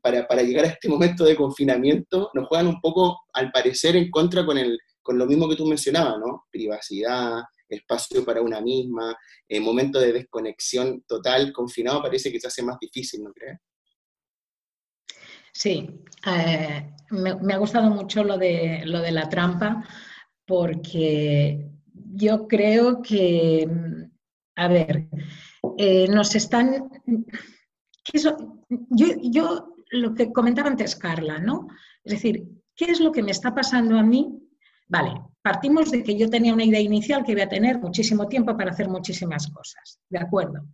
para, 0.00 0.26
para 0.26 0.42
llegar 0.42 0.64
a 0.64 0.68
este 0.68 0.88
momento 0.88 1.24
de 1.24 1.36
confinamiento, 1.36 2.30
nos 2.34 2.48
juegan 2.48 2.68
un 2.68 2.80
poco, 2.80 3.20
al 3.32 3.50
parecer, 3.50 3.96
en 3.96 4.10
contra 4.10 4.46
con, 4.46 4.56
el, 4.56 4.78
con 5.02 5.18
lo 5.18 5.26
mismo 5.26 5.48
que 5.48 5.56
tú 5.56 5.66
mencionabas, 5.66 6.18
¿no? 6.18 6.46
Privacidad, 6.50 7.42
espacio 7.68 8.24
para 8.24 8.42
una 8.42 8.60
misma, 8.60 9.16
eh, 9.48 9.60
momento 9.60 9.98
de 9.98 10.12
desconexión 10.12 11.02
total, 11.06 11.52
confinado, 11.52 12.02
parece 12.02 12.30
que 12.30 12.40
se 12.40 12.46
hace 12.46 12.62
más 12.62 12.78
difícil, 12.78 13.22
¿no 13.24 13.32
crees? 13.32 13.58
Sí, 15.52 15.88
eh, 16.26 16.94
me, 17.10 17.54
ha 17.54 17.58
gustado 17.58 17.90
mucho 17.90 18.24
lo 18.24 18.38
de, 18.38 18.82
lo 18.86 19.00
de 19.00 19.12
la 19.12 19.28
trampa, 19.28 19.86
porque 20.46 21.70
yo 22.14 22.46
creo 22.48 23.02
que, 23.02 23.68
a 24.56 24.68
ver, 24.68 25.08
eh, 25.76 26.08
nos 26.08 26.34
están... 26.34 26.88
yo, 28.12 28.36
yo 29.22 29.74
lo 29.90 30.14
que 30.14 30.32
comentaba 30.32 30.68
antes 30.68 30.96
Carla, 30.96 31.38
¿no? 31.38 31.68
Es 32.02 32.14
decir, 32.14 32.44
¿qué 32.74 32.86
es 32.86 33.00
lo 33.00 33.12
que 33.12 33.22
me 33.22 33.30
está 33.30 33.54
pasando 33.54 33.98
a 33.98 34.02
mí? 34.02 34.42
Vale, 34.92 35.22
partimos 35.40 35.90
de 35.90 36.02
que 36.02 36.18
yo 36.18 36.28
tenía 36.28 36.52
una 36.52 36.64
idea 36.64 36.80
inicial 36.80 37.24
que 37.24 37.32
iba 37.32 37.44
a 37.44 37.48
tener 37.48 37.78
muchísimo 37.78 38.28
tiempo 38.28 38.54
para 38.54 38.72
hacer 38.72 38.90
muchísimas 38.90 39.48
cosas, 39.48 39.98
¿de 40.10 40.18
acuerdo? 40.18 40.66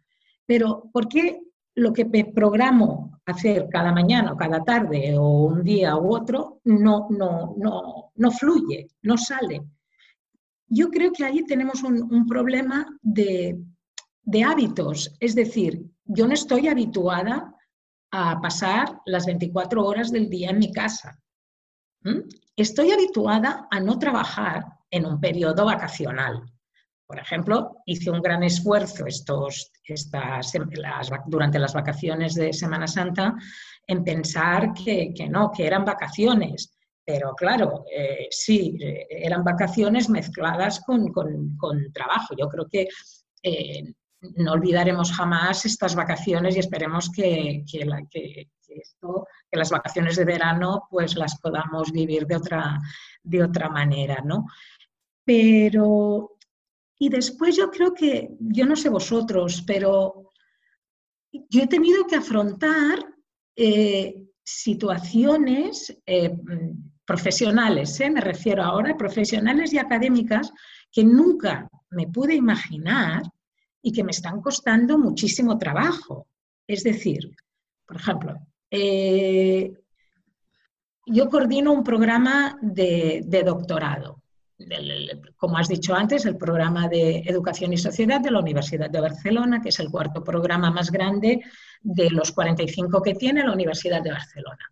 Pero 0.45 0.91
¿por 0.93 1.07
qué 1.07 1.41
lo 1.77 1.93
que 1.93 2.05
me 2.05 2.25
programo 2.25 3.21
hacer 3.27 3.69
cada 3.71 3.93
mañana 3.93 4.33
o 4.33 4.37
cada 4.37 4.65
tarde 4.65 5.17
o 5.17 5.45
un 5.45 5.63
día 5.63 5.97
u 5.97 6.13
otro 6.13 6.61
no, 6.65 7.07
no, 7.11 7.55
no, 7.59 8.11
no 8.17 8.31
fluye, 8.33 8.89
no 9.03 9.17
sale? 9.17 9.63
Yo 10.67 10.91
creo 10.91 11.13
que 11.13 11.25
ahí 11.25 11.45
tenemos 11.45 11.85
un, 11.85 12.27
problema 12.27 12.89
de, 13.01 13.57
hábitos, 14.45 15.15
es 15.21 15.37
decir, 15.37 15.81
yo 16.05 16.27
no 16.27 16.35
estoy 16.35 16.67
habituada 16.67 17.55
a 18.11 18.41
pasar 18.41 18.99
las 19.07 19.27
24 19.27 19.87
horas 19.87 20.11
del 20.11 20.29
día 20.29 20.51
en 20.51 20.59
mi 20.59 20.73
casa. 20.73 21.21
Estoy 22.57 22.91
habituada 22.91 23.69
a 23.71 23.81
no 23.81 23.99
trabajar 23.99 24.65
en 24.91 25.07
un 25.07 25.21
periodo 25.21 25.65
vacacional. 25.65 26.43
Por 27.07 27.19
ejemplo, 27.19 27.79
hice 27.87 28.11
un 28.11 28.21
gran 28.21 28.43
esfuerzo 28.43 29.07
estos, 29.07 29.73
estas, 29.85 30.53
durante 31.27 31.59
las 31.59 31.73
vacaciones 31.73 32.35
de 32.35 32.53
Semana 32.53 32.87
Santa 32.87 33.35
en 33.87 34.05
pensar 34.05 34.75
que, 34.75 35.15
no, 35.31 35.51
que 35.51 35.67
eran 35.67 35.85
vacaciones. 35.87 36.77
Pero 37.03 37.33
claro, 37.35 37.87
eh, 37.91 38.29
sí, 38.31 38.77
eh, 38.79 39.07
eran 39.09 39.43
vacaciones 39.43 40.11
mezcladas 40.11 40.81
con, 40.81 41.11
trabajo. 41.95 42.35
Yo 42.37 42.47
creo 42.49 42.67
que 42.71 42.89
eh, 43.43 43.95
no 44.21 44.53
olvidaremos 44.53 45.11
jamás 45.13 45.65
estas 45.65 45.95
vacaciones 45.95 46.57
y 46.57 46.59
esperemos 46.59 47.11
que, 47.11 47.65
esto, 48.69 49.27
que, 49.51 49.59
las 49.59 49.71
vacaciones 49.71 50.17
de 50.17 50.25
verano 50.25 50.87
pues 50.91 51.17
las 51.17 51.41
podamos 51.41 51.93
vivir 51.93 52.27
de 52.27 52.37
otra, 52.37 52.79
de 53.23 53.43
otra 53.43 53.69
manera, 53.69 54.23
¿no? 54.25 54.47
Pero, 55.25 56.37
y 56.99 57.09
después 57.09 57.57
yo 57.57 57.71
creo 57.71 57.93
que, 57.93 58.31
yo 58.39 58.67
no 58.67 58.77
sé 58.77 58.89
vosotros, 58.89 59.63
pero 59.67 60.33
yo 61.31 61.63
he 61.63 61.67
tenido 61.67 62.07
que 62.07 62.17
afrontar 62.17 63.05
situaciones 64.45 65.95
profesionales, 67.05 67.99
¿eh? 68.01 68.11
me 68.11 68.21
refiero 68.21 68.63
ahora, 68.63 68.97
profesionales 68.97 69.73
y 69.73 69.79
académicas 69.79 70.53
que 70.93 71.05
nunca 71.05 71.69
me 71.91 72.07
pude 72.07 72.35
imaginar 72.35 73.23
y 73.83 73.93
que 73.93 74.05
me 74.05 74.11
están 74.11 74.41
costando 74.41 74.99
muchísimo 74.99 75.59
trabajo. 75.59 76.29
Es 76.67 76.83
decir, 76.85 77.35
por 77.87 77.97
ejemplo, 77.97 78.35
eh, 78.71 79.73
yo 81.07 81.29
coordino 81.29 81.73
un 81.73 81.83
programa 81.83 82.59
de, 82.61 83.25
doctorado, 83.45 84.23
como 85.37 85.57
has 85.57 85.69
dicho 85.69 85.95
antes, 85.95 86.27
el 86.27 86.37
programa 86.37 86.89
de 86.89 87.23
Educación 87.27 87.73
y 87.73 87.79
Sociedad 87.79 88.21
de 88.21 88.31
la 88.31 88.41
Universidad 88.41 88.91
de 88.91 89.01
Barcelona, 89.01 89.61
que 89.63 89.71
es 89.71 89.79
el 89.81 89.91
cuarto 89.91 90.23
programa 90.23 90.71
más 90.71 90.91
grande 90.91 91.41
de 91.81 92.11
los 92.11 92.33
45 92.33 93.01
que 93.01 93.15
tiene 93.15 93.45
la 93.45 93.53
Universidad 93.53 94.03
de 94.03 94.13
Barcelona. 94.13 94.71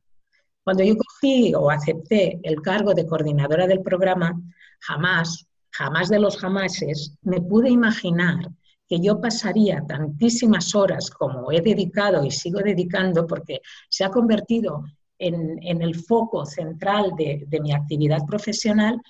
Cuando 0.63 0.83
yo 0.83 0.97
cogí 0.97 1.55
o 1.55 1.71
acepté 1.71 2.41
el 2.43 2.61
cargo 2.61 2.93
de 2.93 3.07
coordinadora 3.07 3.67
del 3.67 3.83
programa, 3.83 4.35
jamás, 4.81 5.47
jamás 5.71 6.09
de 6.09 6.19
los 6.19 6.37
jamases, 6.37 7.17
me 7.23 7.41
pude 7.41 7.71
imaginar 7.71 8.51
que 8.89 9.01
yo 9.01 9.21
pasaría 9.21 9.85
tantísimas 9.87 10.75
horas 10.75 11.11
como 11.11 11.51
he 11.51 11.61
dedicado 11.61 12.25
y 12.25 12.31
sigo 12.31 12.61
dedicando, 12.61 13.27
porque 13.27 13.61
se 13.89 14.05
ha 14.05 14.11
convertido 14.11 14.85
en, 15.19 15.83
el 15.83 15.95
foco 15.95 16.45
central 16.45 17.13
de, 17.17 17.47
mi 17.61 17.73
actividad 17.73 18.25
profesional, 18.27 19.01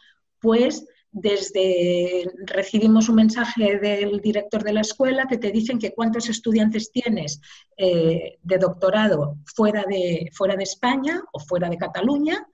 pues 0.41 0.87
desde 1.11 2.31
recibimos 2.45 3.09
un 3.09 3.17
mensaje 3.17 3.79
del 3.79 4.21
director 4.21 4.63
de 4.63 4.75
la 4.75 4.83
escuela 4.83 5.27
que 5.27 5.39
te 5.39 5.51
dicen 5.51 5.79
que 5.79 5.95
cuántos 5.95 6.29
estudiantes 6.29 6.91
tienes 6.91 7.41
eh, 7.77 8.37
de 8.43 8.59
doctorado 8.59 9.39
fuera 9.45 9.85
de, 9.89 10.31
fuera 10.33 10.57
de 10.57 10.65
España 10.65 11.23
o 11.33 11.41
fuera 11.41 11.71
de 11.71 11.79
Cataluña, 11.79 12.47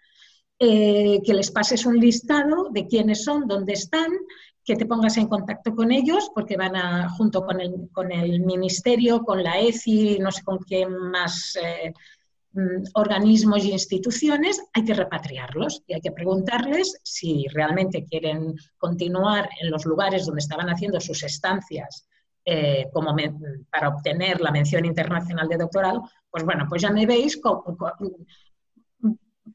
eh, 0.58 1.20
que 1.24 1.34
les 1.34 1.50
pases 1.50 1.84
un 1.86 1.98
listado 1.98 2.68
de 2.70 2.86
quiénes 2.86 3.24
son, 3.24 3.48
dónde 3.48 3.72
están, 3.72 4.12
que 4.64 4.76
te 4.76 4.86
pongas 4.86 5.16
en 5.16 5.28
contacto 5.28 5.74
con 5.74 5.90
ellos, 5.90 6.30
porque 6.34 6.56
van 6.56 6.76
a, 6.76 7.08
junto 7.10 7.44
con 7.44 7.60
el, 7.60 7.88
con 7.92 8.12
el 8.12 8.40
ministerio, 8.40 9.22
con 9.22 9.42
la 9.42 9.60
ECI, 9.60 10.18
no 10.20 10.30
sé 10.30 10.44
con 10.44 10.58
quién 10.58 10.96
más 11.10 11.58
eh, 11.60 11.92
mm, 12.52 12.84
organismos 12.94 13.64
y 13.64 13.72
instituciones, 13.72 14.62
hay 14.72 14.84
que 14.84 14.94
repatriarlos 14.94 15.82
y 15.86 15.94
hay 15.94 16.00
que 16.00 16.12
preguntarles 16.12 16.98
si 17.02 17.46
realmente 17.48 18.04
quieren 18.04 18.54
continuar 18.78 19.48
en 19.60 19.70
los 19.70 19.84
lugares 19.84 20.26
donde 20.26 20.40
estaban 20.40 20.68
haciendo 20.68 21.00
sus 21.00 21.22
estancias 21.24 22.06
eh, 22.44 22.88
como 22.92 23.14
para 23.70 23.88
obtener 23.88 24.40
la 24.40 24.50
mención 24.50 24.84
internacional 24.84 25.48
de 25.48 25.58
doctorado, 25.58 26.08
pues 26.30 26.44
bueno, 26.44 26.66
pues 26.68 26.82
ya 26.82 26.90
me 26.90 27.06
veis 27.06 27.40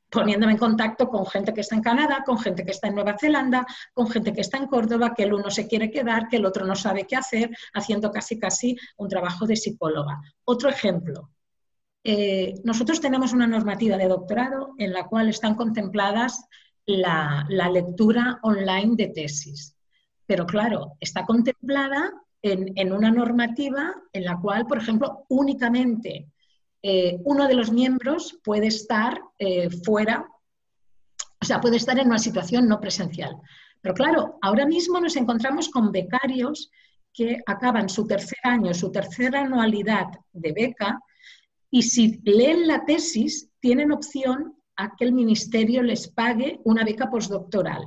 poniéndome 0.10 0.54
en 0.54 0.58
contacto 0.58 1.10
con 1.10 1.26
gente 1.26 1.54
que 1.54 1.62
está 1.62 1.76
en 1.76 1.82
Canadá, 1.82 2.24
con 2.26 2.38
gente 2.38 2.64
que 2.64 2.72
está 2.72 2.88
en 2.88 2.96
Nueva 2.96 3.18
Zelanda, 3.18 3.66
con 3.94 4.10
gente 4.10 4.34
que 4.34 4.42
está 4.42 4.58
en 4.58 4.68
Córdoba, 4.68 5.14
que 5.16 5.24
el 5.24 5.34
uno 5.34 5.50
se 5.50 5.68
quiere 5.68 5.92
quedar, 5.92 6.28
que 6.28 6.38
el 6.38 6.46
otro 6.46 6.66
no 6.66 6.76
sabe 6.76 7.06
qué 7.08 7.16
hacer, 7.16 7.56
haciendo 7.74 8.12
casi 8.12 8.40
casi 8.40 8.78
un 8.98 9.08
trabajo 9.08 9.46
de 9.46 9.56
psicóloga. 9.56 10.20
Otro 10.46 10.70
ejemplo. 10.70 11.32
Eh, 12.04 12.56
nosotros 12.64 13.02
tenemos 13.02 13.34
una 13.34 13.48
normativa 13.48 13.98
de 13.98 14.08
doctorado 14.08 14.74
en 14.78 14.94
la 14.94 15.08
cual 15.08 15.30
están 15.30 15.56
contempladas 15.56 16.46
la, 16.86 17.46
lectura 17.50 18.40
online 18.44 18.96
de 18.96 19.08
tesis. 19.10 19.76
Pero 20.26 20.46
claro, 20.46 20.94
está 21.00 21.26
contemplada 21.26 22.14
en, 22.42 22.72
en 22.76 22.94
una 22.94 23.12
normativa 23.12 23.94
en 24.14 24.24
la 24.24 24.40
cual, 24.40 24.66
por 24.68 24.78
ejemplo, 24.78 25.26
únicamente 25.30 26.30
eh, 26.82 27.20
uno 27.24 27.48
de 27.48 27.56
los 27.56 27.72
miembros 27.72 28.40
puede 28.44 28.68
estar 28.68 29.22
eh, 29.40 29.70
fuera, 29.70 30.28
o 31.42 31.46
sea, 31.46 31.60
puede 31.60 31.78
estar 31.78 31.98
en 32.00 32.08
una 32.08 32.20
situación 32.20 32.68
no 32.68 32.80
presencial. 32.80 33.36
Pero 33.82 33.94
claro, 33.94 34.38
ahora 34.42 34.66
mismo 34.66 35.00
nos 35.00 35.16
encontramos 35.16 35.70
con 35.70 35.92
becarios 35.92 36.72
que 37.14 37.42
acaban 37.46 37.90
su 37.90 38.06
tercer 38.06 38.40
año, 38.44 38.74
su 38.74 38.92
tercera 38.92 39.42
anualidad 39.42 40.08
de 40.34 40.52
beca, 40.52 41.00
y 41.70 41.82
si 41.82 42.22
leen 42.24 42.68
la 42.68 42.86
tesis, 42.86 43.50
tienen 43.60 43.92
opción 43.92 44.56
a 44.76 44.96
que 44.96 45.06
el 45.06 45.14
ministerio 45.14 45.82
les 45.84 46.08
pague 46.08 46.60
una 46.64 46.84
beca 46.84 47.10
postdoctoral. 47.10 47.84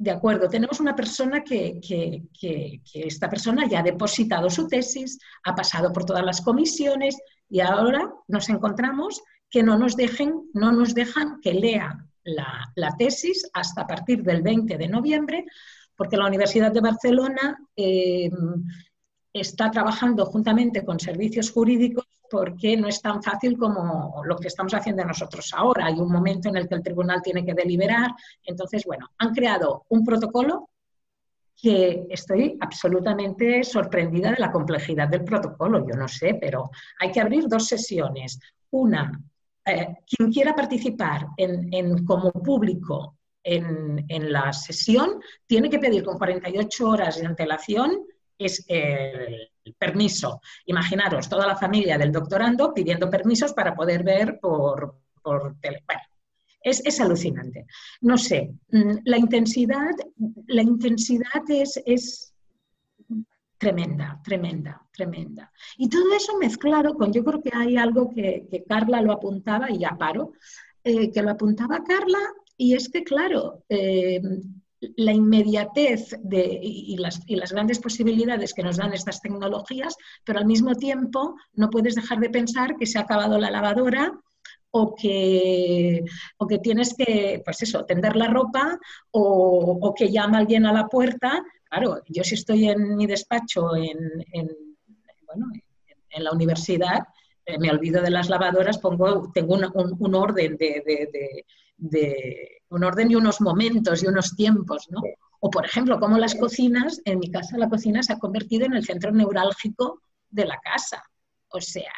De 0.00 0.12
acuerdo, 0.12 0.48
tenemos 0.48 0.78
una 0.78 0.94
persona 0.94 1.42
que, 1.42 1.80
que, 1.80 2.80
esta 2.94 3.28
persona 3.28 3.68
ya 3.68 3.80
ha 3.80 3.82
depositado 3.82 4.48
su 4.48 4.68
tesis, 4.68 5.18
ha 5.42 5.56
pasado 5.56 5.92
por 5.92 6.04
todas 6.04 6.24
las 6.24 6.40
comisiones, 6.40 7.16
y 7.50 7.60
ahora 7.60 8.08
nos 8.28 8.48
encontramos 8.48 9.20
que 9.50 9.64
no 9.64 9.76
nos, 9.76 9.96
dejen, 9.96 10.44
dejan 10.94 11.40
que 11.40 11.52
lea 11.52 12.06
la, 12.22 12.96
tesis 12.96 13.50
hasta 13.52 13.88
partir 13.88 14.22
del 14.22 14.42
20 14.42 14.78
de 14.78 14.88
noviembre, 14.88 15.46
porque 15.96 16.16
la 16.16 16.26
Universidad 16.26 16.70
de 16.70 16.80
Barcelona 16.80 17.58
eh, 17.74 18.30
está 19.32 19.68
trabajando 19.72 20.26
juntamente 20.26 20.84
con 20.84 21.00
servicios 21.00 21.50
jurídicos 21.50 22.07
porque 22.30 22.76
no 22.76 22.88
es 22.88 23.00
tan 23.00 23.22
fácil 23.22 23.56
como 23.56 24.22
lo 24.24 24.36
que 24.36 24.48
estamos 24.48 24.74
haciendo 24.74 25.04
nosotros 25.04 25.52
ahora. 25.54 25.86
Hay 25.86 25.94
un 25.94 26.10
momento 26.10 26.48
en 26.48 26.56
el 26.56 26.68
que 26.68 26.74
el 26.74 26.82
tribunal 26.82 27.22
tiene 27.22 27.44
que 27.44 27.54
deliberar. 27.54 28.10
Entonces, 28.44 28.84
bueno, 28.84 29.10
han 29.18 29.34
creado 29.34 29.84
un 29.88 30.04
protocolo 30.04 30.68
que 31.60 32.06
estoy 32.08 32.56
absolutamente 32.60 33.64
sorprendida 33.64 34.30
de 34.30 34.38
la 34.38 34.52
complejidad 34.52 35.08
del 35.08 35.24
protocolo, 35.24 35.84
yo 35.86 35.96
no 35.96 36.06
sé, 36.06 36.38
pero 36.40 36.70
hay 37.00 37.10
que 37.10 37.20
abrir 37.20 37.48
dos 37.48 37.66
sesiones. 37.66 38.38
Una, 38.70 39.10
eh, 39.64 39.96
quien 40.06 40.32
quiera 40.32 40.54
participar 40.54 41.26
en, 41.36 42.04
como 42.04 42.30
público 42.32 43.16
en, 43.42 44.32
la 44.32 44.52
sesión 44.52 45.20
tiene 45.46 45.68
que 45.68 45.78
pedir 45.78 46.04
con 46.04 46.18
48 46.18 46.88
horas 46.88 47.20
de 47.20 47.26
antelación 47.26 48.04
es 48.38 48.64
permiso. 49.72 50.40
Imaginaros 50.66 51.28
toda 51.28 51.46
la 51.46 51.56
familia 51.56 51.98
del 51.98 52.12
doctorando 52.12 52.72
pidiendo 52.72 53.10
permisos 53.10 53.52
para 53.52 53.74
poder 53.74 54.02
ver 54.02 54.38
por, 54.40 54.96
por 55.22 55.56
tele. 55.60 55.82
Es, 56.60 57.00
alucinante. 57.00 57.66
No 58.00 58.18
sé, 58.18 58.50
mm, 58.70 58.98
la 59.04 59.16
intensidad, 59.16 59.90
la 60.46 60.62
intensidad 60.62 61.42
es, 61.48 61.80
es 61.86 62.34
tremenda, 63.56 64.20
tremenda, 64.24 64.86
tremenda. 64.92 65.52
Y 65.76 65.88
todo 65.88 66.12
eso 66.14 66.36
mezclado 66.38 66.94
con, 66.94 67.12
yo 67.12 67.24
creo 67.24 67.42
que 67.42 67.50
hay 67.54 67.76
algo 67.76 68.10
que, 68.10 68.64
Carla 68.68 69.00
lo 69.02 69.12
apuntaba, 69.12 69.70
y 69.70 69.78
ya 69.78 69.96
paro, 69.98 70.32
eh, 70.84 71.10
que 71.10 71.22
lo 71.22 71.30
apuntaba 71.30 71.82
Carla, 71.84 72.20
y 72.56 72.74
es 72.74 72.88
que, 72.88 73.04
claro, 73.04 73.64
eh, 73.68 74.20
la 74.80 75.12
inmediatez 75.12 76.14
de, 76.22 76.58
y, 76.62 76.96
las, 76.98 77.20
y, 77.26 77.36
las, 77.36 77.52
grandes 77.52 77.78
posibilidades 77.78 78.54
que 78.54 78.62
nos 78.62 78.76
dan 78.76 78.92
estas 78.92 79.20
tecnologías, 79.20 79.96
pero 80.24 80.38
al 80.38 80.46
mismo 80.46 80.74
tiempo 80.74 81.34
no 81.54 81.70
puedes 81.70 81.94
dejar 81.94 82.18
de 82.20 82.30
pensar 82.30 82.76
que 82.76 82.86
se 82.86 82.98
ha 82.98 83.02
acabado 83.02 83.38
la 83.38 83.50
lavadora 83.50 84.12
o 84.70 84.94
que, 84.94 86.04
o 86.36 86.46
que 86.46 86.58
tienes 86.58 86.94
que, 86.94 87.42
pues 87.44 87.62
eso, 87.62 87.84
tender 87.84 88.16
la 88.16 88.28
ropa 88.28 88.78
o, 89.10 89.94
que 89.96 90.10
llama 90.10 90.38
alguien 90.38 90.66
a 90.66 90.72
la 90.72 90.86
puerta. 90.86 91.42
Claro, 91.68 92.02
yo 92.06 92.22
si 92.22 92.34
estoy 92.34 92.68
en 92.68 92.96
mi 92.96 93.06
despacho 93.06 93.74
en, 93.74 93.98
en, 94.32 94.48
bueno, 95.26 95.46
en 96.10 96.24
la 96.24 96.32
universidad, 96.32 97.00
eh, 97.44 97.58
me 97.58 97.70
olvido 97.70 98.02
de 98.02 98.10
las 98.10 98.28
lavadoras, 98.28 98.78
pongo, 98.78 99.30
tengo 99.32 99.54
un, 99.54 100.14
orden 100.14 100.56
de, 100.56 101.44
un 101.78 102.84
orden 102.84 103.10
y 103.10 103.14
unos 103.14 103.40
momentos 103.40 104.02
y 104.02 104.06
unos 104.06 104.34
tiempos, 104.36 104.86
¿no? 104.90 105.00
O, 105.40 105.50
por 105.50 105.64
ejemplo, 105.64 106.00
como 106.00 106.18
las 106.18 106.34
cocinas, 106.34 107.00
en 107.04 107.20
mi 107.20 107.30
casa 107.30 107.56
la 107.56 107.68
cocina 107.68 108.02
se 108.02 108.12
ha 108.12 108.18
convertido 108.18 108.66
en 108.66 108.74
el 108.74 108.84
centro 108.84 109.12
neurálgico 109.12 110.02
de 110.30 110.46
la 110.46 110.58
casa. 110.58 111.02
O 111.50 111.60
sea, 111.60 111.92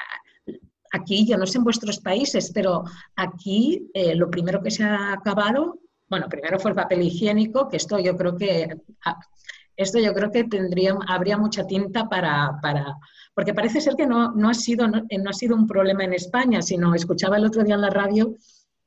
aquí, 0.93 1.27
yo 1.27 1.39
no 1.39 1.47
sé 1.47 1.59
en 1.59 1.65
vuestros 1.65 2.01
países, 2.01 2.51
pero 2.53 2.85
aquí 3.17 3.91
eh, 3.95 4.15
lo 4.15 4.31
primero 4.31 4.63
que 4.63 4.71
se 4.71 4.85
ha 4.85 5.13
acabado, 5.13 5.81
bueno, 6.09 6.29
primero 6.29 6.59
fue 6.59 6.73
el 6.73 6.77
papel 6.77 7.03
higiénico, 7.03 7.69
que 7.69 7.79
esto 7.79 7.99
yo 7.99 8.17
creo 8.17 8.37
que 8.37 8.77
ah, 9.07 9.19
esto 9.77 9.99
yo 9.99 10.13
creo 10.13 10.31
que 10.31 10.45
tendría, 10.45 10.95
habría 11.09 11.39
mucha 11.39 11.67
tinta 11.67 12.09
para, 12.09 12.59
para 12.61 12.97
porque 13.35 13.55
parece 13.55 13.81
ser 13.81 13.95
que 13.95 14.07
no, 14.07 14.33
no, 14.33 14.51
ha 14.51 14.55
sido, 14.55 14.87
no, 14.89 15.03
no, 15.09 15.31
ha 15.31 15.33
sido 15.33 15.57
un 15.57 15.67
problema 15.67 16.05
en 16.05 16.13
España, 16.13 16.61
sino 16.61 16.95
escuchaba 16.95 17.39
el 17.39 17.47
otro 17.47 17.65
día 17.65 17.77
en 17.77 17.81
la 17.81 17.91
radio 17.91 18.37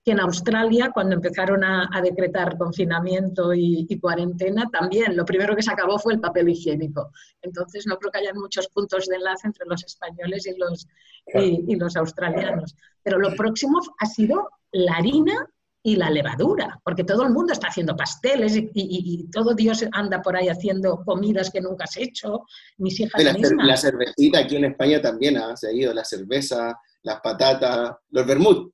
que 0.03 0.11
en 0.11 0.19
Australia, 0.19 0.91
cuando 0.93 1.15
empezaron 1.15 1.63
a, 1.63 1.89
decretar 2.03 2.57
confinamiento 2.57 3.53
y, 3.53 3.87
cuarentena, 3.99 4.69
también 4.69 5.15
lo 5.15 5.23
primero 5.23 5.55
que 5.55 5.61
se 5.61 5.71
acabó 5.71 5.97
fue 5.97 6.13
el 6.13 6.19
papel 6.19 6.49
higiénico. 6.49 7.11
Entonces, 7.41 7.87
no 7.87 7.97
creo 7.97 8.11
que 8.11 8.19
haya 8.19 8.33
muchos 8.33 8.67
puntos 8.67 9.07
de 9.07 9.15
enlace 9.15 9.47
entre 9.47 9.65
los 9.65 9.83
españoles 9.83 10.45
y 10.45 10.57
los, 10.57 10.87
y, 11.33 11.75
los 11.77 11.95
australianos. 11.95 12.75
Pero 13.01 13.17
lo 13.17 13.33
próximo 13.35 13.79
ha 13.99 14.05
sido 14.05 14.49
la 14.73 14.95
harina 14.95 15.47
y 15.81 15.95
la 15.95 16.09
levadura, 16.09 16.79
porque 16.83 17.03
todo 17.03 17.23
el 17.23 17.31
mundo 17.31 17.53
está 17.53 17.67
haciendo 17.67 17.95
pasteles 17.95 18.57
y, 18.57 19.29
todo 19.31 19.53
Dios 19.53 19.85
anda 19.93 20.21
por 20.21 20.35
ahí 20.35 20.49
haciendo 20.49 21.01
comidas 21.05 21.49
que 21.49 21.61
nunca 21.61 21.85
has 21.85 21.95
hecho, 21.95 22.45
mis 22.77 22.99
hijas 22.99 23.23
la, 23.23 23.33
mismas. 23.33 23.67
La 23.67 23.77
cervecita 23.77 24.39
aquí 24.39 24.57
en 24.57 24.65
España 24.65 25.01
también 25.01 25.37
ha 25.37 25.55
seguido, 25.55 25.93
la 25.93 26.03
cerveza, 26.03 26.77
las 27.03 27.21
patatas, 27.21 27.95
los 28.09 28.25
vermut 28.25 28.73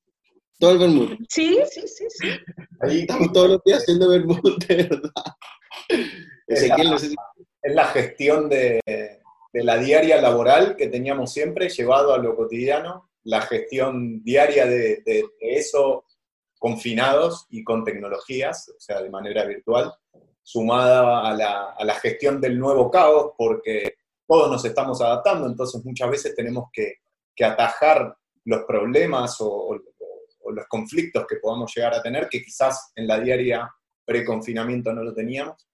todo 0.60 0.72
el 0.72 0.78
vermut. 0.78 1.20
Sí, 1.30 1.58
sí, 1.72 1.88
sí, 1.88 2.06
sí. 2.10 2.28
Ahí 2.82 3.02
estamos 3.02 3.32
todos 3.32 3.50
los 3.50 3.64
días 3.64 3.80
haciendo 3.80 4.10
vermut, 4.10 4.66
de 4.66 4.76
verdad. 4.76 5.24
Es 6.48 7.74
la, 7.76 7.86
gestión 7.88 8.50
de, 8.50 8.80
la 9.54 9.78
diaria 9.78 10.22
laboral 10.22 10.76
que 10.76 10.88
teníamos 10.88 11.32
siempre, 11.32 11.70
llevado 11.70 12.14
a 12.14 12.18
lo 12.18 12.36
cotidiano, 12.36 13.10
la 13.24 13.42
gestión 13.42 14.24
diaria 14.24 14.66
de, 14.66 15.04
eso 15.40 16.06
confinados 16.58 17.46
y 17.50 17.64
con 17.64 17.86
tecnologías, 17.86 18.70
o 18.70 18.80
sea, 18.80 19.02
de 19.02 19.10
manera 19.10 19.46
virtual, 19.46 19.94
sumada 20.44 21.28
a 21.28 21.34
la, 21.84 21.94
gestión 21.96 22.42
del 22.42 22.60
nuevo 22.60 22.90
caos, 22.92 23.34
porque 23.38 23.96
todos 24.28 24.50
nos 24.50 24.66
estamos 24.66 25.02
adaptando, 25.02 25.48
entonces 25.48 25.84
muchas 25.86 26.10
veces 26.10 26.36
tenemos 26.36 26.70
que, 26.74 26.96
atajar 27.42 28.18
los 28.44 28.66
problemas 28.66 29.38
o, 29.40 29.74
los 30.52 30.66
conflictos 30.68 31.26
que 31.28 31.38
podamos 31.38 31.74
llegar 31.76 31.94
a 31.94 32.02
tener, 32.02 32.28
que 32.30 32.42
quizás 32.42 32.92
en 32.96 33.08
la 33.08 33.20
diaria 33.20 33.70
pre-confinamiento 34.06 34.94
no 34.94 35.04
lo 35.04 35.14
teníamos. 35.14 35.66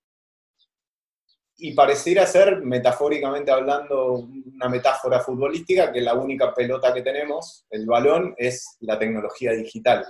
y 1.58 1.74
pareciera 1.74 2.26
ser, 2.26 2.62
metafóricamente 2.66 3.50
hablando, 3.50 4.28
una 4.54 4.68
metáfora 4.68 5.22
futbolística, 5.22 5.90
que 5.92 6.02
la 6.02 6.14
única 6.14 6.54
pelota 6.54 6.94
que 6.94 7.02
tenemos, 7.02 7.66
el 7.70 7.86
balón, 7.86 8.36
es 8.38 8.76
la 8.82 9.00
tecnología 9.00 9.52
digital. 9.54 10.06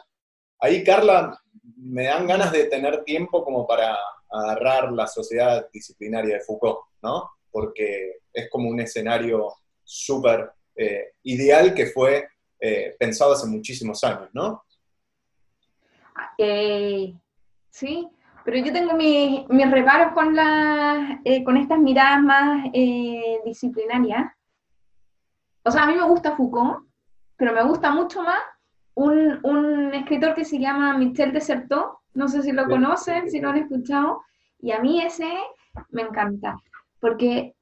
Ahí, 0.59 0.83
Carla, 0.83 1.39
me 1.77 2.05
dan 2.05 2.25
ganas 2.25 2.51
de 2.51 2.63
tener 2.63 3.03
tiempo 3.03 3.43
como 3.43 3.67
para 3.67 3.95
agarrar 4.31 4.91
la 4.91 5.05
sociedad 5.05 5.67
disciplinaria 5.71 6.35
de 6.35 6.41
Foucault, 6.41 6.79
¿no? 7.03 7.29
Porque 7.51 8.21
es 8.33 8.49
como 8.49 8.69
un 8.69 8.79
escenario 8.79 9.53
súper 9.83 10.49
eh, 10.75 11.11
ideal 11.23 11.73
que 11.73 11.87
fue 11.87 12.27
eh, 12.59 12.95
pensado 12.99 13.33
hace 13.33 13.47
muchísimos 13.47 14.03
años, 14.03 14.29
¿no? 14.33 14.63
Eh, 16.37 17.13
sí, 17.69 18.07
pero 18.43 18.57
yo 18.57 18.71
tengo 18.71 18.93
mis, 18.93 19.71
reparos 19.71 20.13
con, 20.13 20.35
con 21.43 21.57
estas 21.57 21.79
miradas 21.79 22.21
más 22.21 22.71
disciplinarias. 23.43 24.31
O 25.63 25.71
sea, 25.71 25.83
a 25.83 25.87
mí 25.87 25.95
me 25.95 26.03
gusta 26.03 26.35
Foucault, 26.35 26.85
pero 27.37 27.53
me 27.53 27.63
gusta 27.63 27.91
mucho 27.91 28.21
más 28.21 28.39
un, 28.95 29.93
escritor 29.93 30.33
que 30.35 30.45
se 30.45 30.59
llama 30.59 30.97
Michel 30.97 31.33
Desertot, 31.33 31.99
no 32.13 32.27
sé 32.27 32.41
si 32.41 32.51
lo 32.51 32.65
conocen, 32.65 33.29
si 33.29 33.39
lo 33.39 33.49
han 33.49 33.57
escuchado, 33.57 34.21
y 34.59 34.71
a 34.71 34.79
mí 34.79 35.01
ese 35.01 35.31
me 35.89 36.03
encanta, 36.03 36.57
porque, 36.99 37.54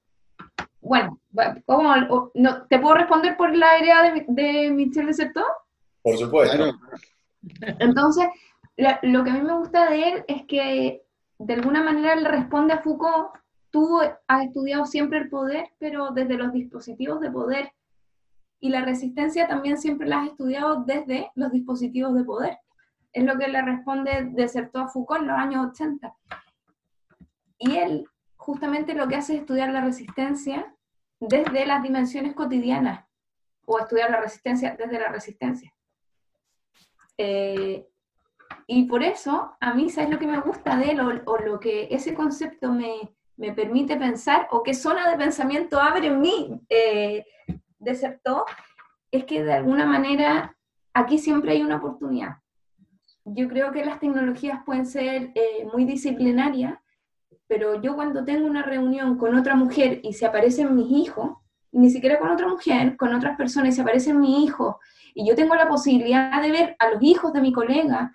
bueno, 0.82 1.19
¿cómo, 1.65 2.29
no, 2.34 2.63
¿te 2.67 2.79
puedo 2.79 2.95
responder 2.95 3.38
por 3.38 3.56
la 3.56 3.79
idea 3.79 4.03
de, 4.03 4.25
de 4.27 4.71
Michel? 4.71 5.10
Por 6.01 6.17
supuesto. 6.17 6.77
Entonces, 7.79 8.27
lo 8.77 9.23
que 9.23 9.29
a 9.29 9.34
mí 9.34 9.41
me 9.41 9.58
gusta 9.58 9.89
de 9.89 10.10
él 10.10 10.25
es 10.27 10.45
que 10.45 11.03
de 11.39 11.53
alguna 11.53 11.84
manera 11.84 12.15
le 12.15 12.27
responde 12.27 12.73
a 12.73 12.82
Foucault, 12.82 13.29
tú 13.69 13.99
has 14.27 14.43
estudiado 14.45 14.86
siempre 14.86 15.19
el 15.19 15.29
poder, 15.29 15.67
pero 15.79 16.12
desde 16.12 16.38
los 16.38 16.53
dispositivos 16.53 17.19
de 17.21 17.32
poder 17.32 17.71
y 18.60 18.69
la 18.69 18.86
resistencia 18.86 19.47
también 19.47 19.77
siempre 19.77 20.08
la 20.08 20.21
has 20.21 20.29
estudiado 20.29 20.86
desde 20.86 21.32
los 21.36 21.51
dispositivos 21.51 22.15
de 22.15 22.23
poder. 22.23 22.58
Es 23.12 23.25
lo 23.25 23.38
que 23.38 23.49
le 23.49 23.62
responde 23.62 24.29
Desertó 24.32 24.79
a 24.79 24.88
Foucault 24.88 25.21
en 25.21 25.27
los 25.27 25.38
años 25.38 25.67
80. 25.71 26.13
Y 27.58 27.75
él 27.75 28.06
justamente 28.43 28.93
lo 28.93 29.08
que 29.08 29.15
hace 29.15 29.34
es 29.34 29.39
estudiar 29.41 29.69
la 29.69 29.82
resistencia 29.82 30.75
desde 31.19 31.65
las 31.65 31.82
dimensiones 31.82 32.34
cotidianas, 32.34 33.06
o 33.65 33.79
estudiar 33.79 34.12
la 34.12 34.19
resistencia 34.19 34.75
desde 34.77 34.99
la 34.99 35.10
resistencia. 35.10 35.73
Eh, 37.17 37.88
y 38.67 38.84
por 38.86 39.03
eso, 39.03 39.56
a 39.60 39.73
mí, 39.73 39.89
¿sabes 39.89 40.10
lo 40.10 40.19
que 40.19 40.27
me 40.27 40.41
gusta 40.41 40.75
de 40.75 40.91
él? 40.91 40.99
O, 40.99 41.38
lo 41.38 41.60
que 41.60 41.88
ese 41.91 42.13
concepto 42.13 42.71
me, 42.73 43.15
me, 43.38 43.53
permite 43.53 43.95
pensar, 43.95 44.47
o 44.51 44.62
qué 44.62 44.73
zona 44.73 45.10
de 45.10 45.17
pensamiento 45.17 45.79
abre 45.79 46.08
en 46.08 46.19
mí, 46.19 46.62
eh, 46.69 47.25
desertó, 47.79 48.45
es 49.12 49.23
que 49.25 49.43
de 49.43 49.53
alguna 49.53 49.86
manera 49.86 50.58
aquí 50.93 51.17
siempre 51.17 51.53
hay 51.53 51.62
una 51.62 51.77
oportunidad. 51.77 52.38
Yo 53.25 53.47
creo 53.47 53.71
que 53.71 53.86
las 53.86 53.99
tecnologías 53.99 54.63
pueden 54.65 54.86
ser 54.86 55.32
eh, 55.36 55.65
muy 55.71 55.86
disciplinarias, 55.86 56.77
pero 57.47 57.82
yo 57.82 57.95
cuando 57.95 58.23
tengo 58.23 58.47
una 58.47 58.63
reunión 58.63 59.17
con 59.17 59.36
otra 59.36 59.56
mujer 59.56 59.99
y 60.03 60.13
se 60.13 60.25
aparecen 60.25 60.75
mis 60.75 60.89
hijos, 60.91 61.38
ni 61.71 61.89
siquiera 61.89 62.19
con 62.19 62.29
otra 62.29 62.47
mujer, 62.47 62.95
con 62.97 63.13
otras 63.13 63.38
personas 63.38 63.69
y 63.69 63.71
se 63.73 63.82
aparecen 63.82 64.19
mis 64.19 64.38
hijos, 64.39 64.75
y 65.13 65.27
yo 65.27 65.36
tengo 65.36 65.56
la 65.56 65.67
posibilidad 65.67 66.41
de 66.41 66.51
ver 66.51 66.75
a 66.79 66.89
los 66.89 67.01
hijos 67.01 67.34
de 67.34 67.41
mi 67.41 67.51
colega, 67.51 68.13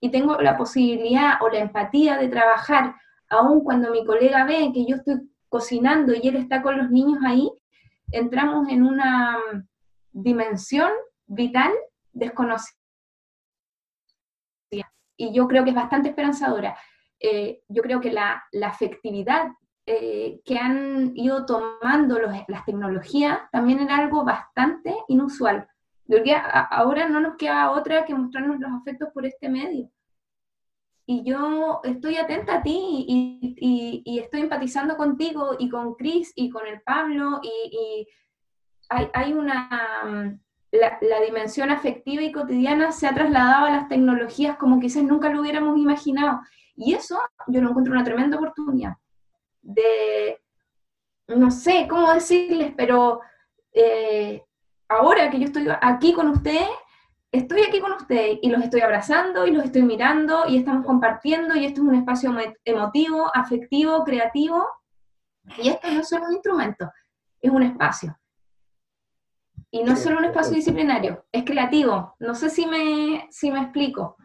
y 0.00 0.10
tengo 0.10 0.40
la 0.40 0.56
posibilidad 0.56 1.42
o 1.42 1.48
la 1.48 1.58
empatía 1.58 2.16
de 2.18 2.28
trabajar, 2.28 2.94
aun 3.28 3.62
cuando 3.62 3.90
mi 3.90 4.04
colega 4.04 4.44
ve 4.44 4.70
que 4.72 4.86
yo 4.86 4.96
estoy 4.96 5.28
cocinando 5.48 6.12
y 6.14 6.28
él 6.28 6.36
está 6.36 6.62
con 6.62 6.78
los 6.78 6.90
niños 6.90 7.18
ahí, 7.26 7.50
entramos 8.12 8.68
en 8.68 8.82
una 8.82 9.38
mm, 9.38 9.62
dimensión 10.12 10.90
vital 11.26 11.72
desconocida. 12.12 12.74
Y 15.16 15.32
yo 15.32 15.48
creo 15.48 15.64
que 15.64 15.70
es 15.70 15.76
bastante 15.76 16.10
esperanzadora. 16.10 16.76
Eh, 17.20 17.62
yo 17.68 17.82
creo 17.82 18.00
que 18.00 18.12
la, 18.12 18.42
la 18.52 18.68
afectividad 18.68 19.48
eh, 19.86 20.40
que 20.44 20.58
han 20.58 21.16
ido 21.16 21.46
tomando 21.46 22.18
las 22.20 22.64
tecnologías 22.64 23.40
también 23.50 23.80
era 23.80 23.96
algo 23.96 24.24
bastante 24.24 24.94
inusual. 25.08 25.66
que 26.06 26.36
ahora 26.70 27.08
no 27.08 27.20
nos 27.20 27.36
queda 27.36 27.70
otra 27.70 28.04
que 28.04 28.14
mostrarnos 28.14 28.60
los 28.60 28.70
afectos 28.72 29.08
por 29.12 29.26
este 29.26 29.48
medio 29.48 29.90
y 31.10 31.24
yo 31.24 31.80
estoy 31.84 32.16
atenta 32.16 32.56
a 32.56 32.62
ti 32.62 33.06
y, 33.08 34.20
estoy 34.20 34.42
empatizando 34.42 34.98
contigo 34.98 35.56
y 35.58 35.70
con 35.70 35.94
Chris 35.94 36.34
y 36.36 36.50
con 36.50 36.66
el 36.66 36.82
Pablo 36.82 37.40
y, 37.42 38.06
hay, 38.90 39.32
una... 39.32 39.70
Mm, 40.04 40.40
la, 40.72 40.98
la, 41.00 41.20
dimensión 41.22 41.70
afectiva 41.70 42.22
y 42.22 42.30
cotidiana 42.30 42.92
se 42.92 43.06
ha 43.06 43.14
trasladado 43.14 43.66
a 43.66 43.70
las 43.70 43.88
tecnologías 43.88 44.58
como 44.58 44.80
quizás 44.80 45.02
nunca 45.02 45.30
lo 45.30 45.40
hubiéramos 45.40 45.78
imaginado. 45.78 46.40
Y 46.78 46.94
eso 46.94 47.18
yo 47.48 47.60
lo 47.60 47.70
encuentro 47.70 47.92
una 47.92 48.04
tremenda 48.04 48.36
oportunidad 48.36 48.94
de, 49.60 50.40
no 51.26 51.50
sé 51.50 51.88
cómo 51.90 52.12
decirles, 52.14 52.72
pero 52.76 53.20
eh, 53.72 54.44
ahora 54.88 55.28
que 55.28 55.40
yo 55.40 55.46
estoy 55.46 55.66
aquí 55.82 56.12
con 56.12 56.28
ustedes, 56.28 56.68
estoy 57.32 57.62
aquí 57.62 57.80
con 57.80 57.92
ustedes 57.92 58.38
y 58.42 58.48
los 58.48 58.62
estoy 58.62 58.80
abrazando 58.80 59.44
y 59.44 59.50
los 59.50 59.64
estoy 59.64 59.82
mirando 59.82 60.44
y 60.48 60.56
estamos 60.56 60.86
compartiendo 60.86 61.56
y 61.56 61.64
esto 61.64 61.82
es 61.82 61.88
un 61.88 61.96
espacio 61.96 62.32
emotivo, 62.64 63.28
afectivo, 63.34 64.04
creativo. 64.04 64.64
Y 65.60 65.70
esto 65.70 65.90
no 65.90 66.00
es 66.00 66.08
solo 66.08 66.26
un 66.26 66.34
instrumento, 66.34 66.92
es 67.40 67.50
un 67.50 67.64
espacio. 67.64 68.16
Y 69.72 69.82
no 69.82 69.94
es 69.94 70.02
solo 70.02 70.18
un 70.18 70.26
espacio 70.26 70.54
disciplinario, 70.54 71.26
es 71.32 71.44
creativo. 71.44 72.14
No 72.20 72.36
sé 72.36 72.50
si 72.50 72.66
me, 72.66 73.26
si 73.30 73.50
me 73.50 73.62
explico. 73.62 74.16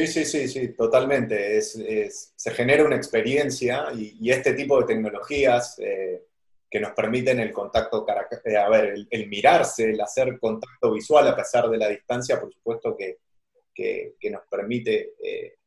Sí, 0.00 0.06
sí, 0.06 0.24
sí, 0.24 0.48
sí, 0.48 0.68
totalmente. 0.68 1.58
Es, 1.58 2.32
se 2.34 2.50
genera 2.52 2.86
una 2.86 2.96
experiencia 2.96 3.92
y, 3.94 4.30
este 4.30 4.54
tipo 4.54 4.80
de 4.80 4.86
tecnologías 4.86 5.78
eh, 5.78 6.24
que 6.70 6.80
nos 6.80 6.92
permiten 6.92 7.38
el 7.38 7.52
contacto, 7.52 8.06
eh, 8.46 8.56
a 8.56 8.68
ver, 8.70 8.94
el, 9.10 9.28
mirarse, 9.28 9.90
el 9.90 10.00
hacer 10.00 10.38
contacto 10.38 10.92
visual 10.92 11.28
a 11.28 11.36
pesar 11.36 11.68
de 11.68 11.76
la 11.76 11.88
distancia, 11.88 12.40
por 12.40 12.50
supuesto 12.50 12.96
que, 12.96 13.18
que, 13.74 14.30
nos 14.30 14.40
permite 14.50 15.12
eh, 15.22 15.58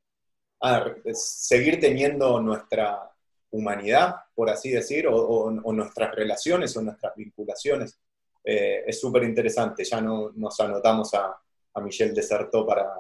seguir 1.13 1.80
teniendo 1.80 2.41
nuestra 2.41 3.08
humanidad, 3.52 4.15
por 4.34 4.50
así 4.50 4.72
decir, 4.72 5.08
o, 5.08 5.52
nuestras 5.52 6.15
relaciones 6.15 6.76
o 6.76 6.82
nuestras 6.82 7.15
vinculaciones. 7.15 8.00
Eh, 8.43 8.84
es 8.88 9.00
súper 9.00 9.26
interesante, 9.26 9.84
ya 9.84 10.02
no, 10.02 10.32
nos 10.32 10.60
anotamos 10.60 11.13
a, 11.13 11.39
a 11.76 11.82
Michel 11.82 12.15
Desertó 12.15 12.65
para 12.65 12.96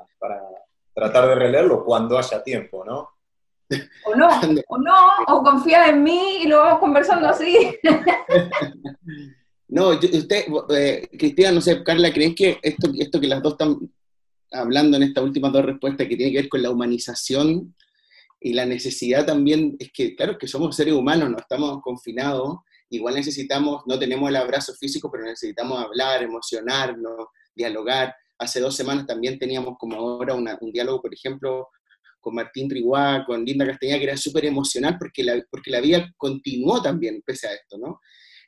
tratar 0.93 1.27
de 1.29 1.35
releerlo 1.35 1.83
cuando 1.83 2.17
haya 2.17 2.43
tiempo, 2.43 2.83
¿no? 2.85 3.09
O 4.05 4.15
no, 4.15 4.27
o 4.67 4.77
no, 4.77 4.95
o 5.27 5.43
confía 5.43 5.87
en 5.87 6.03
mí 6.03 6.43
y 6.43 6.47
lo 6.47 6.59
vamos 6.59 6.79
conversando 6.79 7.27
así. 7.27 7.77
No, 9.65 9.89
usted, 9.89 10.45
eh, 10.69 11.09
Cristina, 11.17 11.51
no 11.51 11.59
sé, 11.59 11.83
Carla, 11.83 12.13
¿creen 12.13 12.35
que 12.35 12.59
esto, 12.61 12.91
esto 12.95 13.19
que 13.19 13.27
las 13.27 13.41
dos 13.41 13.53
están 13.53 13.79
hablando 14.51 14.97
en 14.97 15.03
estas 15.03 15.23
últimas 15.23 15.51
dos 15.51 15.65
respuestas 15.65 16.07
que 16.07 16.15
tiene 16.15 16.31
que 16.31 16.41
ver 16.41 16.49
con 16.49 16.61
la 16.61 16.69
humanización 16.69 17.73
y 18.39 18.53
la 18.53 18.67
necesidad 18.67 19.25
también, 19.25 19.75
es 19.79 19.91
que 19.91 20.15
claro 20.15 20.37
que 20.37 20.47
somos 20.47 20.75
seres 20.75 20.93
humanos, 20.93 21.29
no 21.31 21.37
estamos 21.37 21.81
confinados, 21.81 22.57
igual 22.89 23.15
necesitamos, 23.15 23.81
no 23.87 23.97
tenemos 23.97 24.29
el 24.29 24.35
abrazo 24.35 24.73
físico, 24.75 25.09
pero 25.09 25.23
necesitamos 25.23 25.81
hablar, 25.83 26.21
emocionarnos, 26.21 27.27
dialogar. 27.55 28.13
Hace 28.37 28.59
dos 28.59 28.75
semanas 28.75 29.05
también 29.05 29.37
teníamos 29.39 29.75
como 29.77 29.95
ahora 29.95 30.33
un 30.33 30.71
diálogo, 30.71 31.01
por 31.01 31.13
ejemplo, 31.13 31.69
con 32.23 32.35
Martín 32.35 32.69
Triguá, 32.69 33.23
con 33.25 33.43
Linda 33.43 33.67
Castañeda, 33.67 33.99
que 33.99 34.05
era 34.05 34.17
súper 34.17 34.45
emocional 34.45 34.95
porque 34.97 35.23
la, 35.23 35.43
porque 35.51 35.69
la 35.69 35.81
vida 35.81 36.11
continuó 36.17 36.81
también 36.81 37.21
pese 37.23 37.47
a 37.47 37.53
esto, 37.53 37.77
¿no? 37.77 37.99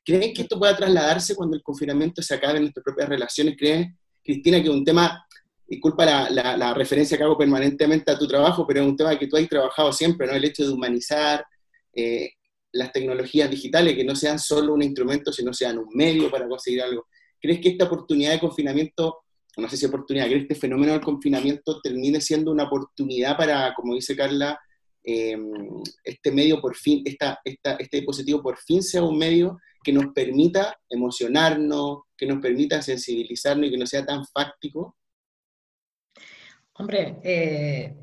¿Creen 0.04 0.34
que 0.34 0.44
esto 0.44 0.58
pueda 0.58 0.76
trasladarse 0.76 1.36
cuando 1.36 1.58
el 1.58 1.64
confinamiento 1.64 2.22
se 2.22 2.36
acabe 2.36 2.58
en 2.58 2.64
nuestras 2.64 2.84
propias 2.84 3.10
relaciones? 3.10 3.56
¿Crees, 3.58 3.88
Cristina, 4.24 4.62
que 4.62 4.70
es 4.70 4.74
un 4.74 4.86
tema, 4.86 5.26
disculpa 5.68 6.06
la, 6.06 6.74
referencia 6.74 7.18
que 7.18 7.24
hago 7.24 7.38
permanentemente 7.38 8.12
a 8.12 8.18
tu 8.18 8.28
trabajo, 8.28 8.66
pero 8.66 8.82
es 8.82 8.88
un 8.88 8.96
tema 8.96 9.18
que 9.20 9.28
tú 9.28 9.36
has 9.36 9.48
trabajado 9.50 9.92
siempre, 9.92 10.26
¿no? 10.26 10.34
El 10.34 10.46
hecho 10.46 10.64
de 10.64 10.72
humanizar 10.72 11.46
eh, 11.94 12.30
las 12.72 12.92
tecnologías 12.94 13.50
digitales, 13.50 13.96
que 13.96 14.06
no 14.06 14.16
sean 14.16 14.40
solo 14.40 14.74
un 14.74 14.84
instrumento, 14.84 15.34
sino 15.34 15.54
sean 15.54 15.80
un 15.80 15.90
medio 15.94 16.32
para 16.32 16.48
conseguir 16.48 16.82
algo. 16.82 17.08
¿Crees 17.42 17.60
que 17.60 17.70
esta 17.70 17.86
oportunidad 17.86 18.32
de 18.32 18.40
confinamiento 18.40 19.25
no 19.58 19.70
sé 19.70 19.78
si 19.78 19.86
oportunidad, 19.86 20.28
que 20.28 20.38
este 20.38 20.56
fenómeno 20.56 20.94
del 20.94 21.02
confinamiento 21.02 21.80
termine 21.82 22.20
siendo 22.22 22.52
una 22.52 22.64
oportunidad 22.66 23.38
para, 23.38 23.74
como 23.74 23.96
dice 23.96 24.16
Carla, 24.16 24.60
em, 25.04 25.52
este 26.04 26.32
medio 26.32 26.60
por 26.60 26.76
fin, 26.76 27.04
esta, 27.06 27.40
este 27.44 27.98
dispositivo 27.98 28.42
por 28.42 28.58
fin 28.58 28.84
sea 28.84 29.04
un 29.04 29.18
medio 29.18 29.60
que 29.84 29.94
nos 29.94 30.08
permita 30.14 30.78
emocionarnos, 30.90 32.00
que 32.18 32.26
nos 32.26 32.40
permita 32.40 32.82
sensibilizarnos 32.82 33.68
y 33.68 33.72
que 33.72 33.78
no 33.78 33.86
sea 33.86 34.04
tan 34.04 34.26
fáctico? 34.26 34.98
Hombre, 36.74 37.20
eh, 37.24 37.96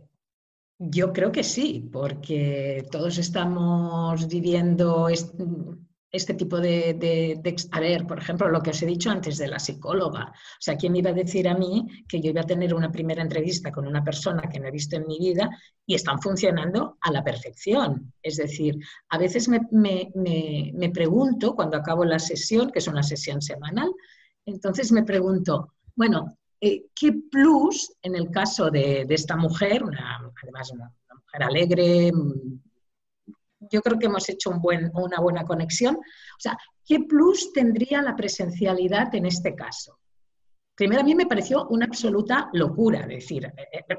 Yo 0.79 1.13
creo 1.13 1.31
que 1.31 1.45
sí, 1.45 1.89
porque 1.93 2.85
todos 2.91 3.19
estamos 3.19 4.27
viviendo 4.29 5.09
este 6.13 6.35
tipo 6.35 6.61
de, 6.61 6.93
de, 6.95 7.57
A 7.71 7.81
ver, 7.81 8.07
por 8.07 8.19
ejemplo, 8.19 8.49
lo 8.51 8.63
que 8.63 8.71
os 8.71 8.83
he 8.83 8.87
dicho 8.87 9.11
antes 9.11 9.39
de 9.39 9.49
la 9.49 9.59
psicóloga. 9.59 10.31
O 10.31 10.61
sea, 10.61 10.77
¿quién 10.77 10.93
me 10.93 10.99
iba 10.99 11.09
a 11.09 11.15
decir 11.15 11.49
a 11.49 11.57
mí 11.57 11.87
que 12.07 12.21
yo 12.21 12.31
iba 12.31 12.43
a 12.43 12.47
tener 12.47 12.75
una 12.75 12.93
primera 12.93 13.23
entrevista 13.23 13.73
con 13.73 13.87
una 13.87 14.05
persona 14.05 14.43
que 14.43 14.61
no 14.61 14.69
he 14.69 14.71
visto 14.71 14.97
en 14.97 15.07
mi 15.07 15.19
vida 15.19 15.49
y 15.87 15.95
están 15.95 16.21
funcionando 16.21 16.99
a 17.01 17.11
la 17.11 17.25
perfección? 17.25 18.13
Es 18.23 18.37
decir, 18.37 18.79
a 19.09 19.17
veces 19.17 19.49
me, 19.49 19.61
me, 19.73 20.11
me, 20.75 20.91
pregunto, 20.91 21.55
cuando 21.55 21.79
acabo 21.79 22.05
la 22.05 22.19
sesión, 22.19 22.71
que 22.71 22.81
es 22.81 22.89
una 22.89 23.03
sesión 23.03 23.41
semanal, 23.41 23.91
entonces 24.45 24.93
me 24.93 25.05
pregunto, 25.05 25.73
bueno, 25.97 26.37
eh, 26.61 26.85
¿qué 26.95 27.15
plus 27.31 27.91
en 28.03 28.17
el 28.17 28.31
caso 28.31 28.71
de, 28.71 29.07
de 29.07 29.15
esta 29.15 29.37
mujer, 29.37 29.83
una, 29.83 30.21
además 30.43 30.71
una 30.73 30.93
mujer 31.25 31.43
alegre, 31.43 32.13
yo 33.73 33.81
creo 33.81 33.99
que 33.99 34.07
hemos 34.07 34.29
hecho 34.29 34.51
un 34.51 34.61
buen, 34.61 34.91
una 34.95 35.19
buena 35.21 35.45
conexión. 35.45 35.97
O 35.97 36.41
sea, 36.41 36.57
¿qué 36.85 37.01
plus 37.01 37.53
tendría 37.53 38.03
la 38.03 38.15
presencialidad 38.15 39.15
en 39.15 39.27
este 39.27 39.55
caso? 39.55 39.99
Primero, 40.75 41.01
a 41.01 41.05
mí 41.05 41.15
me 41.15 41.27
pareció 41.27 41.67
una 41.69 41.87
absoluta 41.87 42.51
locura, 42.53 43.07
decir, 43.07 43.45
eh, 43.47 43.69
eh, 43.73 43.85
eh, 43.89 43.97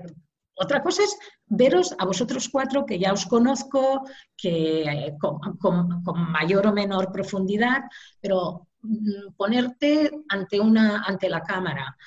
otra 0.56 0.84
cosa 0.84 1.04
es 1.04 1.18
veros 1.48 1.96
a 1.98 2.06
vosotros 2.06 2.48
cuatro, 2.50 2.86
que 2.86 3.00
ya 3.00 3.12
os 3.12 3.26
conozco, 3.26 4.04
que 4.38 5.16
con, 5.20 6.32
mayor 6.32 6.68
o 6.68 6.74
menor 6.74 7.12
profundidad, 7.12 7.84
pero 8.22 8.68
mm, 8.82 9.34
ponerte 9.36 10.12
ante, 10.30 10.60
una, 10.60 11.04
ante 11.04 11.28
la 11.28 11.42
cámara, 11.42 11.98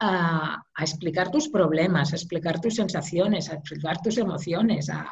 a, 0.00 0.64
explicar 0.80 1.30
tus 1.30 1.48
problemas, 1.48 2.12
a 2.12 2.16
explicar 2.16 2.60
tus 2.60 2.74
sensaciones, 2.74 3.48
a 3.48 3.54
explicar 3.54 4.00
tus 4.02 4.18
emociones, 4.18 4.90
a, 4.90 5.10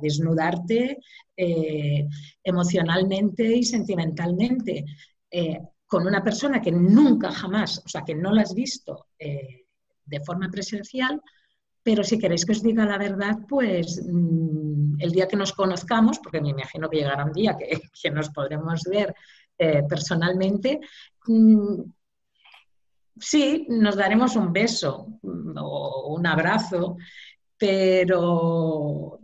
desnudarte 0.00 0.98
eh, 1.36 2.08
emocionalmente 2.42 3.44
y 3.56 3.62
sentimentalmente 3.64 4.84
eh, 5.30 5.60
con 5.86 6.06
una 6.06 6.22
persona 6.22 6.60
que 6.60 6.72
nunca 6.72 7.30
jamás, 7.30 7.82
o 7.84 7.88
sea, 7.88 8.02
que 8.02 8.14
no 8.14 8.32
la 8.32 8.42
has 8.42 8.54
visto 8.54 9.08
eh, 9.18 9.66
de 10.04 10.20
forma 10.20 10.50
presencial, 10.50 11.20
pero 11.82 12.04
si 12.04 12.18
queréis 12.18 12.46
que 12.46 12.52
os 12.52 12.62
diga 12.62 12.86
la 12.86 12.98
verdad, 12.98 13.38
pues 13.48 14.02
mm, 14.06 15.00
el 15.00 15.10
día 15.10 15.28
que 15.28 15.36
nos 15.36 15.52
conozcamos, 15.52 16.18
porque 16.18 16.40
me 16.40 16.50
imagino 16.50 16.88
que 16.88 16.98
llegará 16.98 17.24
un 17.24 17.32
día 17.32 17.56
que, 17.56 18.10
nos 18.10 18.30
podremos 18.30 18.82
ver 18.84 19.14
personalmente, 19.88 20.80
mm, 21.26 21.82
sí, 23.18 23.66
nos 23.68 23.96
daremos 23.96 24.34
un 24.34 24.52
beso 24.52 25.20
o 25.22 26.14
un 26.16 26.26
abrazo, 26.26 26.96
pero 27.56 29.21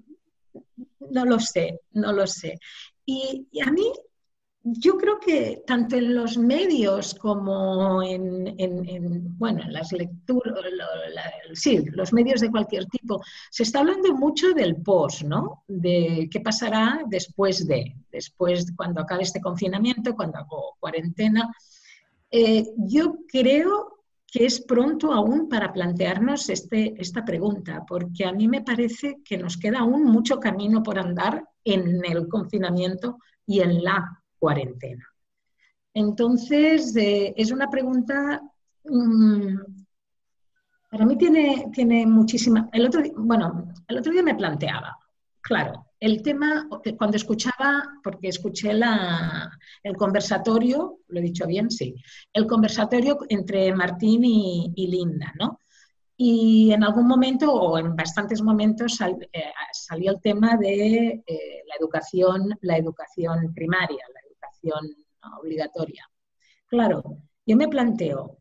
no 1.11 1.25
lo 1.25 1.39
sé, 1.39 1.81
no 1.93 2.13
lo 2.13 2.27
sé. 2.27 2.59
Y, 3.05 3.47
a 3.65 3.71
mí, 3.71 3.91
yo 4.63 4.97
creo 4.99 5.19
que 5.19 5.63
tanto 5.67 5.97
en 5.97 6.15
los 6.15 6.37
medios 6.37 7.15
como 7.15 8.03
en, 8.03 9.39
bueno, 9.39 9.63
en 9.63 9.73
las 9.73 9.93
lecturas, 9.93 10.55
sí, 11.55 11.85
los 11.93 12.13
medios 12.13 12.41
de 12.41 12.51
cualquier 12.51 12.87
tipo, 12.87 13.23
se 13.51 13.63
está 13.63 13.81
hablando 13.81 14.15
mucho 14.15 14.53
del 14.53 14.77
post, 14.77 15.23
¿no? 15.23 15.65
De 15.67 16.29
qué 16.31 16.41
pasará 16.41 17.03
después 17.07 17.67
de, 17.67 17.95
después 18.13 18.73
cuando 18.77 19.01
acabe 19.01 19.23
este 19.23 19.41
confinamiento, 19.41 20.15
cuando 20.15 20.39
hago 20.39 20.77
cuarentena. 20.79 21.51
Eh, 22.31 22.67
yo 22.77 23.21
creo 23.27 23.98
que 24.31 24.45
es 24.45 24.61
pronto 24.61 25.13
aún 25.13 25.49
para 25.49 25.73
plantearnos 25.73 26.51
este, 26.51 26.95
esta 27.01 27.25
pregunta, 27.25 27.85
porque 27.89 28.27
a 28.27 28.33
mí 28.33 28.47
me 28.47 28.63
parece 28.63 29.23
que 29.25 29.39
nos 29.39 29.57
queda 29.57 29.81
aún 29.81 30.05
mucho 30.05 30.39
camino 30.39 30.83
por 30.83 30.99
andar 30.99 31.45
en 31.65 32.05
el 32.05 32.29
confinamiento 32.29 33.19
y 33.47 33.61
en 33.61 33.83
la 33.83 34.23
cuarentena. 34.39 35.07
Entonces, 35.95 36.95
eh, 36.97 37.33
es 37.37 37.51
una 37.51 37.71
pregunta, 37.71 38.43
mm, 38.85 39.57
para 40.91 41.07
mí 41.07 41.17
tiene, 41.17 41.71
tiene 41.73 42.07
muchísima... 42.07 42.69
El 42.73 42.87
otro, 42.87 43.03
bueno, 43.17 43.73
el 43.89 43.99
otro 43.99 44.13
día 44.13 44.23
me 44.23 44.35
planteaba, 44.35 44.95
claro, 45.41 45.87
el 46.01 46.23
tema, 46.23 46.69
cuando 46.97 47.17
escuchaba, 47.17 47.83
porque 48.03 48.29
escuché 48.29 48.71
el 48.71 49.97
conversatorio, 49.97 51.01
lo 51.09 51.19
he 51.19 51.23
dicho 51.23 51.47
bien, 51.47 51.71
sí, 51.71 51.95
el 52.33 52.47
conversatorio 52.47 53.19
entre 53.29 53.75
Martín 53.75 54.25
y, 54.25 54.87
Linda, 54.87 55.33
¿no? 55.39 55.61
Y 56.17 56.73
en 56.73 56.83
algún 56.83 57.07
momento, 57.07 57.53
o 57.53 57.79
en 57.79 57.95
bastantes 57.95 58.43
momentos, 58.43 59.01
eh, 59.01 59.53
salió 59.73 60.13
el 60.13 60.21
tema 60.21 60.57
de 60.57 61.23
eh, 61.27 61.63
la, 61.67 61.75
educación, 61.79 62.51
la 62.63 62.77
educación 62.77 63.55
primaria, 63.55 64.05
la 64.13 64.21
educación 64.29 64.97
obligatoria. 65.41 66.09
Claro, 66.67 67.03
yo 67.47 67.57
me 67.57 67.69
planteo, 67.69 68.38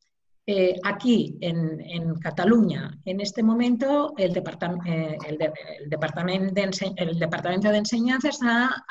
eh, 0.50 0.80
aquí 0.82 1.38
en, 1.42 2.16
Cataluña, 2.22 2.98
en 3.04 3.20
este 3.20 3.44
momento, 3.44 4.14
el, 4.18 4.32
eh, 4.32 5.18
departamento, 5.90 6.54
de 7.70 7.78
Enseñanza 7.78 8.30
está 8.30 8.86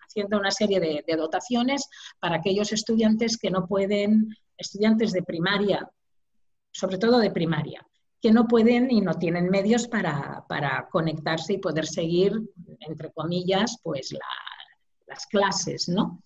haciendo 0.00 0.38
una 0.38 0.50
serie 0.50 0.80
de, 0.80 1.04
dotaciones 1.14 1.90
para 2.18 2.36
aquellos 2.36 2.72
estudiantes 2.72 3.36
que 3.36 3.50
no 3.50 3.66
pueden, 3.66 4.34
estudiantes 4.56 5.12
de 5.12 5.22
primaria, 5.22 5.86
sobre 6.72 6.96
todo 6.96 7.18
de 7.18 7.32
primaria, 7.32 7.86
que 8.18 8.32
no 8.32 8.48
pueden 8.48 8.90
y 8.90 9.02
no 9.02 9.12
tienen 9.12 9.50
medios 9.50 9.88
para, 9.88 10.42
conectarse 10.90 11.52
y 11.52 11.58
poder 11.58 11.86
seguir, 11.86 12.32
entre 12.80 13.12
comillas, 13.12 13.78
pues 13.82 14.16
las 15.06 15.26
clases, 15.26 15.90
¿no? 15.90 16.22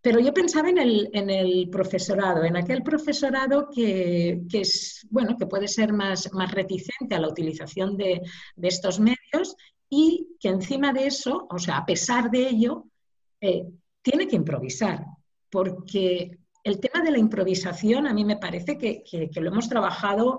Pero 0.00 0.20
yo 0.20 0.32
pensaba 0.32 0.70
en 0.70 0.78
el, 0.78 1.68
profesorado, 1.70 2.44
en 2.44 2.56
aquel 2.56 2.82
profesorado 2.82 3.68
que, 3.68 4.40
es, 4.52 5.06
bueno, 5.10 5.36
que 5.36 5.46
puede 5.46 5.66
ser 5.66 5.92
más, 5.92 6.32
más 6.32 6.52
reticente 6.52 7.14
a 7.14 7.20
la 7.20 7.28
utilización 7.28 7.96
de, 7.96 8.22
estos 8.62 9.00
medios 9.00 9.56
y 9.90 10.36
que 10.38 10.48
encima 10.48 10.92
de 10.92 11.06
eso, 11.06 11.46
o 11.50 11.58
sea, 11.58 11.78
a 11.78 11.86
pesar 11.86 12.30
de 12.30 12.48
ello, 12.48 12.84
eh, 13.40 13.66
tiene 14.02 14.28
que 14.28 14.36
improvisar, 14.36 15.04
porque 15.50 16.38
el 16.62 16.78
tema 16.78 17.02
de 17.02 17.10
la 17.10 17.18
improvisación 17.18 18.06
a 18.06 18.14
mí 18.14 18.24
me 18.24 18.36
parece 18.36 18.78
que, 18.78 19.02
lo 19.34 19.50
hemos 19.50 19.68
trabajado, 19.68 20.38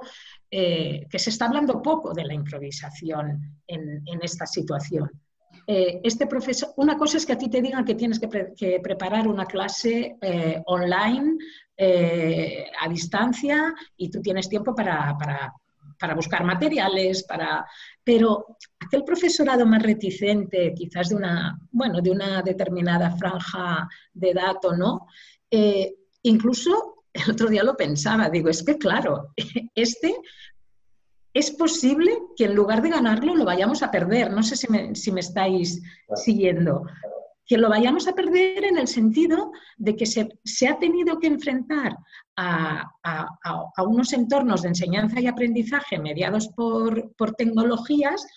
eh, 0.50 1.06
que 1.10 1.20
se 1.20 1.32
está 1.32 1.48
hablando 1.48 1.82
poco 1.82 2.14
de 2.14 2.24
la 2.24 2.34
improvisación 2.34 3.60
en 3.68 4.20
esta 4.22 4.46
situación. 4.46 5.10
Eh, 5.72 6.02
este 6.04 6.26
profesor, 6.26 6.74
una 6.78 6.98
cosa 6.98 7.18
es 7.18 7.28
que 7.28 7.34
a 7.34 7.38
ti 7.38 7.48
te 7.48 7.62
digan 7.62 7.86
que 7.86 7.94
tienes 7.94 8.20
que, 8.20 8.80
preparar 8.82 9.28
una 9.28 9.46
clase 9.46 10.18
eh, 10.20 10.64
online 10.66 11.38
eh, 11.78 12.66
a 12.82 12.90
distancia 12.90 13.72
y 13.96 14.10
tú 14.10 14.20
tienes 14.20 14.50
tiempo 14.50 14.74
para, 14.74 15.16
buscar 16.16 16.44
materiales, 16.44 17.24
para... 17.24 17.68
pero 18.04 18.58
aquel 18.80 19.04
profesorado 19.04 19.64
más 19.68 19.84
reticente, 19.84 20.74
quizás 20.76 21.10
de 21.10 21.18
una, 21.18 21.60
bueno, 21.70 22.02
de 22.02 22.10
una 22.10 22.42
determinada 22.42 23.12
franja 23.12 23.88
de 24.12 24.32
edad 24.32 24.56
o 24.64 24.76
no, 24.76 25.06
incluso 26.24 27.06
el 27.14 27.30
otro 27.30 27.48
día 27.48 27.64
lo 27.64 27.78
pensaba, 27.78 28.28
digo, 28.32 28.50
es 28.50 28.64
que 28.64 28.80
claro, 28.80 29.34
este 29.76 30.16
es 31.40 31.52
posible 31.52 32.12
que 32.36 32.46
en 32.46 32.56
lugar 32.56 32.82
de 32.82 32.90
ganarlo 32.90 33.34
lo 33.34 33.46
vayamos 33.46 33.82
a 33.82 33.92
perder. 33.92 34.32
No 34.32 34.44
sé 34.44 34.56
si 34.58 34.70
me, 34.70 35.20
estáis 35.20 35.82
siguiendo. 36.16 36.86
Que 37.46 37.58
lo 37.58 37.70
vayamos 37.70 38.08
a 38.08 38.14
perder 38.14 38.66
en 38.66 38.78
el 38.78 38.88
sentido 38.88 39.52
de 39.78 39.96
que 39.96 40.06
se, 40.06 40.68
ha 40.68 40.78
tenido 40.78 41.18
que 41.18 41.28
enfrentar 41.28 41.98
a, 42.36 42.92
unos 43.86 44.14
entornos 44.14 44.62
de 44.62 44.70
enseñanza 44.70 45.20
y 45.20 45.28
aprendizaje 45.28 45.98
mediados 45.98 46.50
por, 46.50 47.12
tecnologías, 47.38 48.28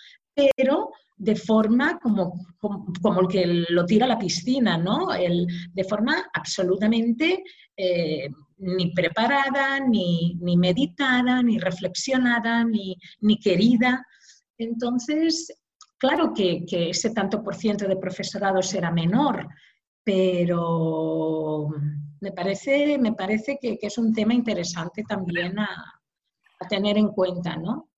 pero 0.57 0.91
de 1.17 1.37
forma 1.37 1.99
como, 1.99 2.33
como, 2.59 3.21
el 3.21 3.29
que 3.29 3.47
lo 3.69 3.85
tira 3.85 4.07
a 4.07 4.09
la 4.09 4.19
piscina, 4.19 4.79
¿no? 4.79 5.13
El, 5.13 5.47
de 5.73 5.85
forma 5.85 6.31
absolutamente 6.33 7.45
eh, 7.77 8.29
ni 8.59 8.93
preparada, 8.93 9.81
ni, 9.81 10.39
meditada, 10.57 11.43
ni 11.43 11.59
reflexionada, 11.59 12.65
ni, 12.65 12.97
querida. 13.41 14.07
Entonces, 14.59 15.53
claro 15.99 16.33
que, 16.35 16.65
ese 16.71 17.11
tanto 17.11 17.43
por 17.43 17.55
ciento 17.55 17.87
de 17.89 17.97
profesorado 17.97 18.63
será 18.63 18.91
menor, 18.91 19.49
pero 20.05 21.69
me 22.21 22.33
parece, 22.33 22.99
me 22.99 23.13
parece 23.13 23.59
que, 23.61 23.79
es 23.81 23.99
un 23.99 24.13
tema 24.13 24.35
interesante 24.35 25.03
también 25.09 25.59
a, 25.59 25.69
tener 26.69 26.97
en 26.97 27.09
cuenta, 27.09 27.57
¿no? 27.57 27.89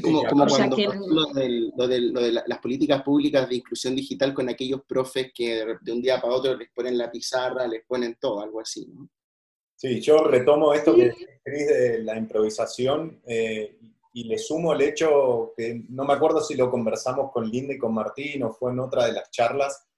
como, 0.00 0.22
cuando 0.46 0.76
lo, 0.76 1.88
de, 1.88 2.42
las 2.46 2.58
políticas 2.60 3.02
públicas 3.02 3.48
de 3.48 3.56
inclusión 3.56 3.96
digital 3.96 4.32
con 4.32 4.48
aquellos 4.48 4.82
profes 4.86 5.32
que 5.34 5.66
de 5.80 5.92
un 5.92 6.00
día 6.00 6.20
para 6.20 6.34
otro 6.34 6.56
les 6.56 6.70
ponen 6.72 6.96
la 6.96 7.10
pizarra, 7.10 7.66
les 7.66 7.84
ponen 7.84 8.16
todo, 8.20 8.40
algo 8.40 8.60
así, 8.60 8.86
¿no? 8.86 9.10
Sí, 9.82 10.00
yo 10.00 10.18
retomo 10.18 10.72
esto 10.72 10.94
que 10.94 11.08
escribís 11.08 11.66
de 11.66 11.98
la 12.04 12.16
improvisación. 12.16 13.20
Eh, 13.26 13.80
y 14.12 14.24
le 14.28 14.38
sumo 14.38 14.74
el 14.74 14.82
hecho 14.82 15.54
que 15.56 15.82
no 15.88 16.04
me 16.04 16.12
acuerdo 16.12 16.40
si 16.40 16.54
lo 16.54 16.70
conversamos 16.70 17.32
con 17.32 17.50
Linda 17.50 17.74
y 17.74 17.78
con 17.78 17.92
Martín 17.92 18.44
o 18.44 18.52
fue 18.52 18.70
en 18.70 18.78
otra 18.78 19.06
de 19.06 19.14
las 19.14 19.28
charlas, 19.32 19.88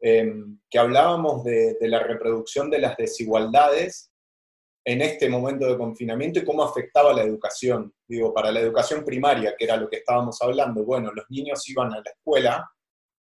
em, 0.00 0.58
que 0.70 0.78
hablábamos 0.78 1.44
de, 1.44 1.74
de, 1.74 1.88
la 1.88 2.02
reproducción 2.02 2.70
de 2.70 2.78
las 2.78 2.96
desigualdades 2.96 4.10
en 4.86 5.02
este 5.02 5.28
momento 5.28 5.66
de 5.66 5.76
confinamiento 5.76 6.38
y 6.38 6.44
cómo 6.46 6.62
afectaba 6.62 7.12
la 7.12 7.22
educación. 7.22 7.92
Digo, 8.08 8.32
para 8.32 8.50
la 8.50 8.60
educación 8.60 9.04
primaria, 9.04 9.54
que 9.54 9.66
era 9.66 9.76
lo 9.76 9.90
que 9.90 9.98
estábamos 9.98 10.40
hablando, 10.40 10.82
bueno, 10.82 11.12
los 11.12 11.26
niños 11.28 11.68
iban 11.68 11.92
a 11.92 11.96
la 11.96 12.10
escuela, 12.10 12.72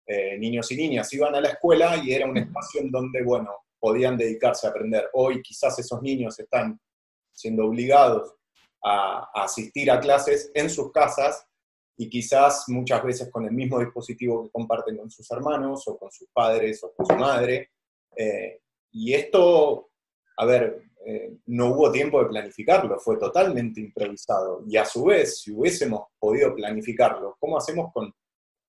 eh, 0.05 0.37
niños 0.37 0.71
y 0.71 0.75
niñas 0.75 1.11
iban 1.11 1.33
a 1.33 1.41
la 1.41 1.49
escuela 1.49 1.97
y 2.03 2.13
era 2.13 2.27
un 2.27 2.37
espacio 2.37 2.81
en 2.81 2.91
donde, 2.91 3.23
bueno, 3.23 3.49
podían 3.81 4.15
dedicarse 4.15 4.67
a 4.67 4.69
aprender. 4.69 5.09
Hoy 5.13 5.41
quizás 5.41 5.77
esos 5.79 6.01
niños 6.01 6.39
están 6.39 6.79
siendo 7.33 7.65
obligados 7.65 8.35
a, 8.83 9.29
asistir 9.33 9.89
a 9.89 9.99
clases 9.99 10.51
en 10.53 10.69
sus 10.69 10.91
casas 10.91 11.45
y 11.97 12.07
quizás 12.09 12.65
muchas 12.67 13.03
veces 13.03 13.29
con 13.31 13.45
el 13.45 13.51
mismo 13.51 13.79
dispositivo 13.79 14.43
que 14.43 14.51
comparten 14.51 14.97
con 14.97 15.09
sus 15.09 15.29
hermanos 15.31 15.87
o 15.87 15.97
con 15.97 16.11
sus 16.11 16.29
padres 16.31 16.83
o 16.83 16.93
con 16.93 17.05
su 17.05 17.15
madre. 17.15 17.71
Eh, 18.15 18.61
y 18.91 19.13
esto, 19.13 19.89
a 20.37 20.45
ver, 20.45 20.83
eh, 21.05 21.37
no 21.47 21.71
hubo 21.71 21.91
tiempo 21.91 22.21
de 22.21 22.29
planificarlo, 22.29 22.99
fue 22.99 23.17
totalmente 23.17 23.81
improvisado. 23.81 24.63
Y 24.67 24.77
a 24.77 24.85
su 24.85 25.05
vez, 25.05 25.41
si 25.41 25.51
hubiésemos 25.51 26.09
podido 26.19 26.55
planificarlo, 26.55 27.35
¿cómo 27.39 27.57
hacemos 27.57 27.91
con, 27.91 28.13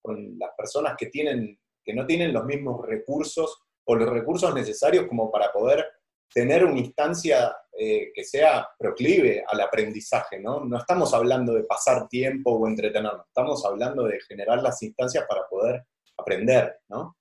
con 0.01 0.39
las 0.39 0.51
personas 0.57 0.95
que, 0.99 1.07
tienen, 1.07 1.59
que 1.85 1.95
no 1.95 2.07
tienen 2.07 2.33
los 2.33 2.45
mismos 2.45 2.87
recursos 2.87 3.63
o 3.93 3.97
los 3.97 4.09
recursos 4.09 4.55
necesarios 4.55 5.07
como 5.07 5.31
para 5.31 5.53
poder 5.53 5.87
tener 6.33 6.65
una 6.65 6.81
instancia 6.81 7.55
eh, 7.79 8.11
que 8.15 8.25
sea 8.25 8.67
proclive 8.79 9.45
al 9.47 9.61
aprendizaje, 9.61 10.41
¿no? 10.41 10.65
No 10.65 10.79
estamos 10.79 11.13
hablando 11.13 11.53
de 11.53 11.65
pasar 11.65 12.09
tiempo 12.09 12.53
o 12.53 12.67
entretenernos, 12.67 13.27
estamos 13.27 13.65
hablando 13.65 14.05
de 14.05 14.21
generar 14.21 14.63
las 14.63 14.83
instancias 14.83 15.25
para 15.29 15.43
poder 15.49 15.85
aprender, 16.17 16.81
¿no? 16.89 17.17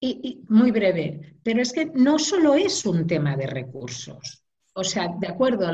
Y, 0.00 0.44
muy 0.48 0.70
breve, 0.70 1.38
pero 1.42 1.62
es 1.62 1.72
que 1.72 1.86
no 1.86 2.18
solo 2.18 2.54
es 2.54 2.84
un 2.84 3.06
tema 3.06 3.36
de 3.36 3.46
recursos. 3.46 4.44
O 4.74 4.84
sea, 4.84 5.08
de 5.18 5.28
acuerdo, 5.28 5.70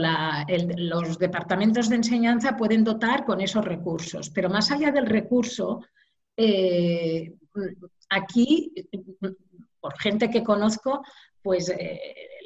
los 0.76 1.18
departamentos 1.18 1.88
de 1.88 1.96
enseñanza 1.96 2.57
pueden 2.57 2.85
dotar 2.85 3.24
con 3.24 3.40
esos 3.40 3.64
recursos, 3.64 4.31
pero 4.31 4.48
más 4.48 4.70
allá 4.70 4.92
del 4.92 5.07
recurso, 5.07 5.81
eh, 6.37 7.33
aquí, 8.11 8.72
por 9.80 9.98
gente 9.98 10.30
que 10.30 10.42
conozco, 10.42 11.02
pues 11.42 11.68
eh, 11.70 12.00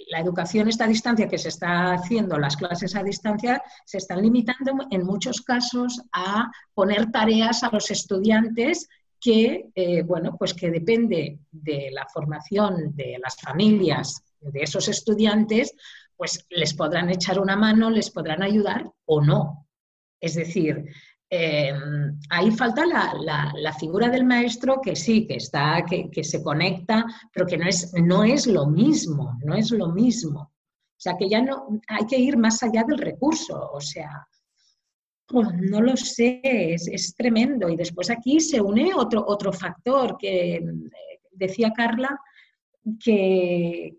la 0.09 0.21
educación 0.21 0.69
esta 0.69 0.87
distancia 0.87 1.29
que 1.29 1.39
se 1.39 1.49
está 1.49 1.93
haciendo, 1.93 2.39
las 2.39 2.57
clases 2.57 2.95
a 2.95 3.03
distancia, 3.03 3.63
se 3.85 3.99
están 3.99 4.23
limitando 4.23 4.73
en 4.91 5.05
muchos 5.05 5.43
casos 5.43 6.03
a 6.13 6.51
poner 6.75 7.11
tareas 7.11 7.63
a 7.63 7.71
los 7.73 7.91
estudiantes 7.91 8.89
que, 9.21 9.71
eh, 9.75 10.03
bueno, 10.03 10.37
pues 10.39 10.53
que 10.53 10.71
depende 10.71 11.39
de 11.51 11.91
la 11.93 12.07
formación 12.13 12.95
de 12.95 13.19
las 13.23 13.37
familias 13.41 14.23
de 14.41 14.63
esos 14.63 14.89
estudiantes, 14.89 15.75
pues 16.17 16.45
les 16.51 16.75
podrán 16.75 17.09
echar 17.11 17.39
una 17.41 17.57
mano, 17.57 17.91
les 17.91 18.11
podrán 18.11 18.43
ayudar 18.43 18.91
o 19.07 19.23
no. 19.23 19.67
Es 20.21 20.35
decir, 20.35 20.85
em, 21.35 22.19
ahí 22.31 22.51
falta 22.51 22.85
la, 22.87 23.73
figura 23.79 24.09
del 24.09 24.25
maestro 24.25 24.81
que 24.81 24.95
sí, 24.95 25.27
que 25.27 25.37
está, 25.37 25.85
que, 25.85 26.25
se 26.25 26.43
conecta, 26.43 27.05
pero 27.33 27.47
que 27.47 27.57
no 27.57 27.67
es, 27.67 27.93
no 27.95 28.25
es 28.25 28.47
lo 28.47 28.67
mismo, 28.67 29.39
no 29.45 29.55
es 29.55 29.71
lo 29.71 29.89
mismo. 29.89 30.41
O 30.41 31.01
sea, 31.05 31.17
que 31.19 31.29
ya 31.29 31.43
no 31.43 31.81
hay 31.89 32.07
que 32.07 32.19
ir 32.19 32.37
más 32.37 32.63
allá 32.63 32.85
del 32.87 32.99
recurso. 32.99 33.71
O 33.73 33.81
sea, 33.81 34.27
no 35.33 35.81
lo 35.81 35.97
sé, 35.97 36.41
es, 36.45 37.15
tremendo. 37.17 37.69
Y 37.69 37.77
después 37.77 38.11
aquí 38.11 38.41
se 38.41 38.61
une 38.61 38.93
otro, 38.95 39.25
otro 39.27 39.53
factor 39.53 40.17
que 40.19 40.57
eh, 40.57 40.63
decía 41.33 41.73
Carla, 41.75 42.19
que, 43.03 43.97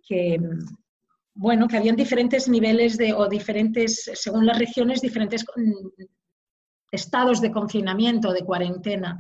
bueno, 1.33 1.67
que 1.67 1.77
habían 1.77 1.95
diferentes 1.95 2.47
niveles 2.47 2.97
de, 2.97 3.13
o 3.13 3.27
diferentes, 3.27 4.11
según 4.13 4.45
las 4.45 4.59
regiones, 4.59 5.01
diferentes 5.01 5.43
mm, 5.55 6.03
estados 6.91 7.41
de 7.41 7.51
confinamiento, 7.51 8.31
de 8.33 8.43
cuarentena. 8.43 9.17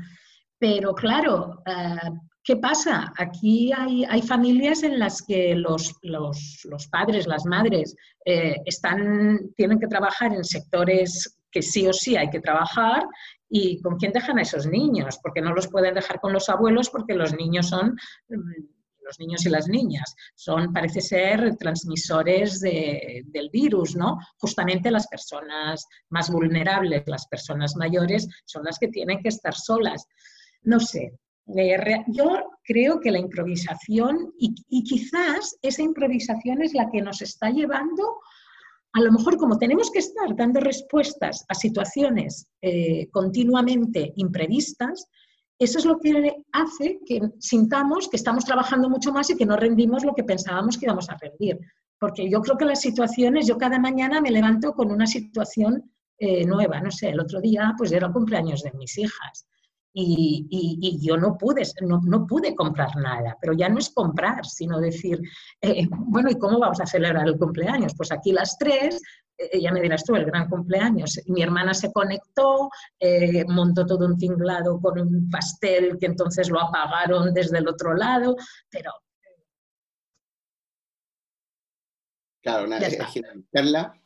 Pero 0.57 0.93
claro, 0.93 1.63
eh, 1.65 2.11
¿qué 2.43 2.57
pasa? 2.57 3.13
Aquí 3.17 3.71
hay, 3.73 4.05
hay, 4.05 4.21
familias 4.21 4.83
en 4.83 4.99
las 4.99 5.21
que 5.21 5.55
los, 5.55 5.95
los, 6.01 6.87
padres, 6.89 7.27
las 7.27 7.45
madres, 7.45 7.95
eh, 8.25 8.55
están, 8.65 9.53
tienen 9.55 9.79
que 9.79 9.87
trabajar 9.87 10.33
en 10.33 10.43
sectores 10.43 11.39
que 11.51 11.61
sí 11.61 11.87
o 11.87 11.93
sí 11.93 12.15
hay 12.17 12.29
que 12.29 12.41
trabajar 12.41 13.05
y 13.49 13.81
con 13.81 13.97
quién 13.97 14.11
dejan 14.11 14.37
a 14.37 14.41
esos 14.41 14.67
niños, 14.67 15.19
porque 15.21 15.41
no 15.41 15.53
los 15.53 15.67
pueden 15.67 15.93
dejar 15.93 16.19
con 16.19 16.33
los 16.33 16.49
abuelos 16.49 16.89
porque 16.89 17.13
los 17.13 17.33
niños 17.33 17.69
son 17.69 17.95
mm, 18.29 18.74
los 19.05 19.19
niños 19.19 19.45
y 19.45 19.49
las 19.49 19.67
niñas 19.67 20.15
son, 20.35 20.73
parece 20.73 21.01
ser, 21.01 21.55
transmisores 21.57 22.59
del 22.59 23.49
virus, 23.51 23.95
¿no? 23.95 24.17
Justamente 24.37 24.91
las 24.91 25.07
personas 25.07 25.85
más 26.09 26.29
vulnerables, 26.29 27.03
las 27.05 27.27
personas 27.27 27.75
mayores, 27.75 28.27
son 28.45 28.63
las 28.63 28.77
que 28.79 28.87
tienen 28.87 29.21
que 29.21 29.29
estar 29.29 29.53
solas. 29.53 30.07
No 30.63 30.79
sé, 30.79 31.13
yo 32.07 32.49
creo 32.63 32.99
que 32.99 33.11
la 33.11 33.19
improvisación, 33.19 34.33
y, 34.39 34.83
quizás 34.83 35.57
esa 35.61 35.83
improvisación 35.83 36.61
es 36.63 36.73
la 36.73 36.89
que 36.91 37.01
nos 37.01 37.21
está 37.21 37.49
llevando 37.49 38.19
a 38.93 39.01
lo 39.01 39.11
mejor 39.11 39.35
como 39.35 39.57
tenemos 39.57 39.91
que 39.91 39.99
estar 39.99 40.33
dando 40.37 40.61
respuestas 40.61 41.43
a 41.49 41.53
situaciones 41.53 42.47
eh, 42.61 43.09
continuamente 43.11 44.13
imprevistas, 44.15 45.09
eso 45.59 45.79
es 45.79 45.85
lo 45.85 45.99
que 45.99 46.35
hace 46.51 46.99
que 47.05 47.21
sintamos 47.39 48.09
que 48.09 48.17
estamos 48.17 48.45
trabajando 48.45 48.89
mucho 48.89 49.11
más 49.11 49.29
y 49.29 49.37
que 49.37 49.45
no 49.45 49.55
rendimos 49.55 50.03
lo 50.03 50.13
que 50.13 50.23
pensábamos 50.23 50.77
que 50.77 50.85
íbamos 50.85 51.09
a 51.09 51.17
rendir. 51.17 51.59
Porque 51.99 52.29
yo 52.29 52.41
creo 52.41 52.57
que 52.57 52.65
las 52.65 52.81
situaciones, 52.81 53.47
yo 53.47 53.57
cada 53.57 53.79
mañana 53.79 54.19
me 54.19 54.31
levanto 54.31 54.73
con 54.73 54.91
una 54.91 55.07
situación 55.07 55.91
eh, 56.17 56.45
nueva. 56.45 56.81
No 56.81 56.91
sé, 56.91 57.09
el 57.09 57.19
otro 57.19 57.39
día 57.39 57.73
pues 57.77 57.91
era 57.91 58.07
el 58.07 58.13
cumpleaños 58.13 58.63
de 58.63 58.71
mis 58.73 58.97
hijas 58.97 59.47
y, 59.97 60.99
yo 61.01 61.15
no 61.15 61.37
pude, 61.37 61.63
no, 61.81 62.27
pude 62.27 62.53
comprar 62.53 62.95
nada, 62.97 63.37
pero 63.39 63.53
ya 63.53 63.69
no 63.69 63.79
es 63.79 63.89
comprar, 63.89 64.45
sino 64.45 64.79
decir, 64.79 65.21
eh, 65.61 65.87
bueno, 65.89 66.29
¿y 66.29 66.37
cómo 66.37 66.59
vamos 66.59 66.81
a 66.81 66.85
celebrar 66.85 67.27
el 67.27 67.37
cumpleaños? 67.37 67.93
Pues 67.95 68.11
aquí 68.11 68.33
las 68.33 68.57
tres, 68.57 69.01
ya 69.37 69.71
me 69.71 69.81
dirás 69.81 70.03
tú, 70.03 70.15
el 70.15 70.25
gran 70.25 70.49
cumpleaños. 70.49 71.19
Mi 71.27 71.41
hermana 71.41 71.73
se 71.73 71.91
conectó, 71.91 72.69
eh, 72.99 73.43
montó 73.45 73.85
todo 73.85 74.05
un 74.05 74.17
tinglado 74.17 74.79
con 74.79 74.99
un 74.99 75.29
pastel 75.29 75.97
que 75.99 76.05
entonces 76.05 76.49
lo 76.49 76.61
apagaron 76.61 77.33
desde 77.33 77.57
el 77.59 77.67
otro 77.67 77.93
lado, 77.93 78.35
pero... 78.69 78.91
Claro, 82.41 82.65
una 82.65 82.79
Carla. 83.51 83.99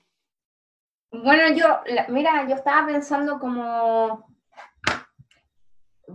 Bueno, 1.12 1.56
yo, 1.56 1.82
mira, 2.10 2.48
yo 2.48 2.56
estaba 2.56 2.88
pensando 2.88 3.40
como 3.40 4.30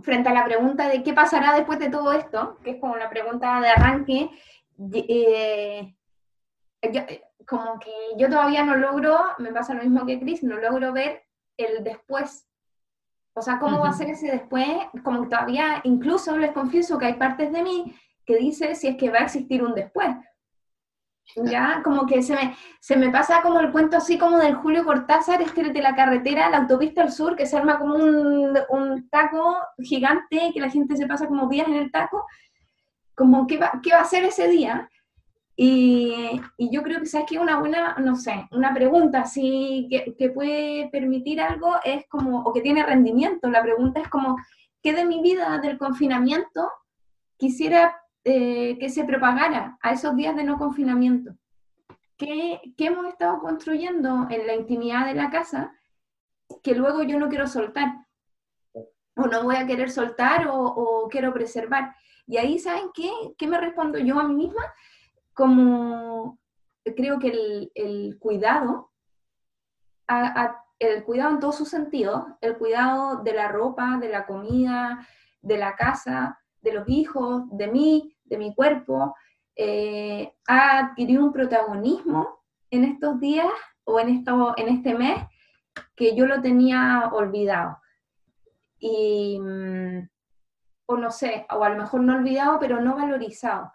frente 0.01 0.29
a 0.29 0.33
la 0.33 0.45
pregunta 0.45 0.87
de 0.89 1.03
qué 1.03 1.13
pasará 1.13 1.53
después 1.55 1.79
de 1.79 1.89
todo 1.89 2.13
esto, 2.13 2.59
que 2.63 2.71
es 2.71 2.81
como 2.81 2.95
la 2.95 3.09
pregunta 3.09 3.59
de 3.61 3.69
arranque, 3.69 4.29
eh, 4.93 5.95
como 7.47 7.79
que 7.79 7.91
yo 8.17 8.29
todavía 8.29 8.63
no 8.63 8.75
logro, 8.75 9.17
me 9.39 9.51
pasa 9.51 9.73
lo 9.73 9.83
mismo 9.83 10.05
que 10.05 10.19
Chris, 10.19 10.43
no 10.43 10.57
logro 10.57 10.93
ver 10.93 11.23
el 11.57 11.83
después. 11.83 12.47
O 13.33 13.41
sea, 13.41 13.59
¿cómo 13.59 13.79
va 13.79 13.89
a 13.89 13.93
ser 13.93 14.09
ese 14.09 14.31
después? 14.31 14.67
Como 15.03 15.23
que 15.23 15.29
todavía, 15.29 15.81
incluso 15.83 16.37
les 16.37 16.51
confieso 16.51 16.97
que 16.97 17.07
hay 17.07 17.13
partes 17.15 17.51
de 17.51 17.63
mí 17.63 17.95
que 18.25 18.37
dice 18.37 18.75
si 18.75 18.87
es 18.87 18.97
que 18.97 19.09
va 19.09 19.19
a 19.19 19.23
existir 19.23 19.63
un 19.63 19.75
después. 19.75 20.09
Ya, 21.35 21.81
como 21.83 22.05
que 22.05 22.21
se 22.21 22.35
me, 22.35 22.55
se 22.79 22.95
me 22.95 23.09
pasa 23.09 23.41
como 23.41 23.59
el 23.59 23.71
cuento 23.71 23.97
así 23.97 24.17
como 24.17 24.37
del 24.37 24.55
Julio 24.55 24.85
Cortázar, 24.85 25.41
es 25.41 25.51
que 25.51 25.63
de 25.63 25.81
la 25.81 25.95
carretera, 25.95 26.49
la 26.49 26.57
autopista 26.57 27.01
al 27.01 27.11
sur, 27.11 27.35
que 27.35 27.47
se 27.47 27.57
arma 27.57 27.79
como 27.79 27.95
un, 27.95 28.57
un 28.69 29.09
taco 29.09 29.57
gigante, 29.79 30.51
que 30.53 30.59
la 30.59 30.69
gente 30.69 30.95
se 30.95 31.07
pasa 31.07 31.27
como 31.27 31.49
días 31.49 31.67
en 31.67 31.75
el 31.75 31.91
taco, 31.91 32.25
como 33.15 33.47
qué 33.47 33.57
va, 33.57 33.79
qué 33.81 33.91
va 33.91 34.01
a 34.01 34.05
ser 34.05 34.23
ese 34.23 34.47
día. 34.47 34.89
Y, 35.57 36.41
yo 36.57 36.83
creo 36.83 36.99
que, 36.99 37.05
¿sabes 37.05 37.27
que 37.29 37.39
Una 37.39 37.59
buena, 37.59 37.95
no 37.99 38.15
sé, 38.15 38.47
una 38.51 38.73
pregunta 38.73 39.21
así 39.21 39.87
que, 39.89 40.15
que, 40.17 40.29
puede 40.29 40.89
permitir 40.89 41.39
algo 41.39 41.75
es 41.83 42.05
como, 42.07 42.41
o 42.41 42.53
que 42.53 42.61
tiene 42.61 42.85
rendimiento, 42.85 43.49
la 43.49 43.63
pregunta 43.63 44.01
es 44.01 44.09
como, 44.09 44.37
¿qué 44.81 44.93
de 44.93 45.05
mi 45.05 45.21
vida 45.21 45.57
del 45.59 45.77
confinamiento 45.77 46.69
quisiera 47.37 47.95
eh, 48.27 48.79
que 48.79 48.89
se 48.89 49.03
propagara 49.03 49.77
a 49.83 49.91
esos 49.91 50.15
días 50.15 50.35
de 50.35 50.43
no 50.43 50.57
confinamiento. 50.57 51.35
¿Qué, 52.17 52.59
hemos 52.79 53.05
estado 53.05 53.39
construyendo 53.39 54.25
en 54.31 54.47
la 54.47 54.55
intimidad 54.55 55.05
de 55.05 55.13
la 55.13 55.29
casa 55.29 55.71
que 56.63 56.73
luego 56.73 57.03
yo 57.03 57.19
no 57.19 57.29
quiero 57.29 57.45
soltar? 57.45 58.07
O 59.15 59.27
no 59.27 59.43
voy 59.43 59.57
a 59.57 59.67
querer 59.67 59.91
soltar 59.91 60.47
o, 60.49 61.07
quiero 61.11 61.31
preservar. 61.35 61.95
Y 62.25 62.37
ahí, 62.37 62.57
¿saben 62.57 62.89
qué? 62.95 63.11
¿Qué 63.37 63.45
me 63.45 63.59
respondo 63.59 63.99
yo 63.99 64.19
a 64.19 64.27
mí 64.27 64.33
misma? 64.33 64.63
Como 65.35 66.39
creo 66.83 67.19
que 67.19 67.69
el, 67.75 68.17
cuidado 68.19 68.91
el 70.79 71.03
cuidado 71.03 71.31
en 71.31 71.39
todos 71.39 71.57
sus 71.57 71.69
sentidos, 71.69 72.25
el 72.41 72.57
cuidado 72.57 73.17
de 73.23 73.33
la 73.33 73.47
ropa, 73.47 73.97
de 73.99 74.09
la 74.09 74.25
comida, 74.25 75.07
de 75.41 75.57
la 75.57 75.75
casa, 75.75 76.39
de 76.61 76.73
los 76.73 76.89
hijos, 76.89 77.43
de 77.51 77.67
mí, 77.67 78.15
de 78.25 78.37
mi 78.37 78.53
cuerpo, 78.53 79.15
eh, 79.55 80.33
ha 80.47 80.79
adquirido 80.79 81.23
un 81.23 81.31
protagonismo 81.31 82.39
en 82.71 82.83
estos 82.83 83.19
días 83.19 83.47
o 83.85 83.99
en, 83.99 84.09
esto, 84.09 84.53
en 84.57 84.67
este 84.67 84.95
mes 84.95 85.23
que 85.95 86.15
yo 86.15 86.25
lo 86.25 86.41
tenía 86.41 87.09
olvidado. 87.13 87.77
Y, 88.79 89.39
mm, 89.39 90.09
o 90.87 90.97
no 90.97 91.11
sé, 91.11 91.45
o 91.49 91.63
a 91.63 91.69
lo 91.69 91.77
mejor 91.77 92.01
no 92.01 92.15
olvidado, 92.15 92.59
pero 92.59 92.81
no 92.81 92.95
valorizado. 92.95 93.71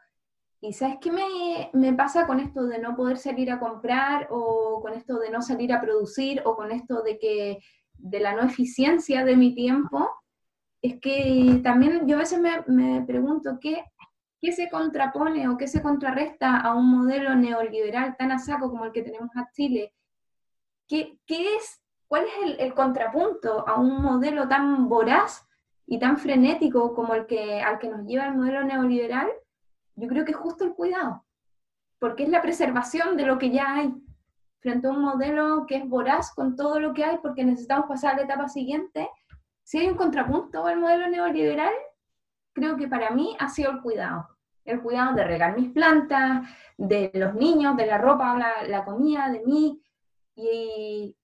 ¿Y 0.62 0.74
sabes 0.74 0.98
qué 1.00 1.10
me, 1.10 1.70
me, 1.72 1.94
pasa 1.94 2.26
con 2.26 2.38
esto 2.38 2.66
de 2.66 2.78
no 2.78 2.94
poder 2.94 3.16
salir 3.16 3.50
a 3.50 3.58
comprar 3.58 4.28
o 4.30 4.80
con 4.82 4.92
esto 4.92 5.18
de 5.18 5.30
no 5.30 5.40
salir 5.40 5.72
a 5.72 5.80
producir 5.80 6.42
o 6.44 6.54
con 6.54 6.70
esto 6.70 7.02
de 7.02 7.18
que 7.18 7.60
de 7.94 8.20
la 8.20 8.34
no 8.34 8.42
eficiencia 8.42 9.24
de 9.24 9.36
mi 9.36 9.54
tiempo? 9.54 10.10
Es 10.82 11.00
que 11.00 11.60
también 11.62 12.06
yo 12.06 12.16
a 12.16 12.20
veces 12.20 12.40
me, 12.40 12.62
me 12.66 13.02
pregunto 13.06 13.58
qué, 13.58 13.84
qué 14.40 14.52
se 14.52 14.68
contrapone 14.68 15.48
o 15.48 15.56
qué 15.56 15.66
se 15.66 15.82
contrarresta 15.82 16.58
a 16.58 16.74
un 16.74 16.90
modelo 16.90 17.34
neoliberal 17.34 18.16
tan 18.18 18.30
a 18.30 18.38
saco 18.38 18.70
como 18.70 18.84
el 18.84 18.92
que 18.92 19.02
tenemos 19.02 19.30
a 19.36 19.50
Chile. 19.52 19.94
¿Qué, 20.86 21.18
qué 21.24 21.56
es, 21.56 21.82
¿Cuál 22.06 22.24
es 22.24 22.32
el, 22.44 22.60
el 22.60 22.74
contrapunto 22.74 23.66
a 23.66 23.80
un 23.80 24.02
modelo 24.02 24.46
tan 24.46 24.90
voraz 24.90 25.46
y 25.86 25.98
tan 25.98 26.18
frenético 26.18 26.94
como 26.94 27.14
el 27.14 27.26
que, 27.26 27.62
al 27.62 27.78
que 27.78 27.88
nos 27.88 28.06
lleva 28.06 28.26
el 28.26 28.36
modelo 28.36 28.62
neoliberal? 28.62 29.30
Yo 30.00 30.08
creo 30.08 30.24
que 30.24 30.30
es 30.30 30.36
justo 30.38 30.64
el 30.64 30.72
cuidado, 30.72 31.26
porque 31.98 32.22
es 32.22 32.30
la 32.30 32.40
preservación 32.40 33.18
de 33.18 33.26
lo 33.26 33.36
que 33.36 33.50
ya 33.50 33.74
hay, 33.74 33.94
frente 34.60 34.86
a 34.86 34.90
un 34.90 35.02
modelo 35.02 35.66
que 35.66 35.76
es 35.76 35.86
voraz 35.86 36.32
con 36.34 36.56
todo 36.56 36.80
lo 36.80 36.94
que 36.94 37.04
hay, 37.04 37.18
porque 37.18 37.44
necesitamos 37.44 37.86
pasar 37.86 38.14
a 38.14 38.16
la 38.16 38.22
etapa 38.22 38.48
siguiente. 38.48 39.10
Si 39.62 39.78
hay 39.78 39.88
un 39.88 39.96
contrapunto 39.96 40.66
al 40.66 40.80
modelo 40.80 41.06
neoliberal, 41.08 41.72
creo 42.54 42.78
que 42.78 42.88
para 42.88 43.10
mí 43.10 43.36
ha 43.38 43.50
sido 43.50 43.72
el 43.72 43.82
cuidado. 43.82 44.26
El 44.64 44.80
cuidado 44.80 45.14
de 45.14 45.24
regar 45.24 45.54
mis 45.54 45.70
plantas, 45.70 46.48
de 46.78 47.10
los 47.12 47.34
niños, 47.34 47.76
de 47.76 47.86
la 47.86 47.98
ropa, 47.98 48.36
la, 48.38 48.66
la 48.66 48.84
comida, 48.84 49.28
de 49.28 49.42
mí. 49.44 49.82
Y, 50.34 51.14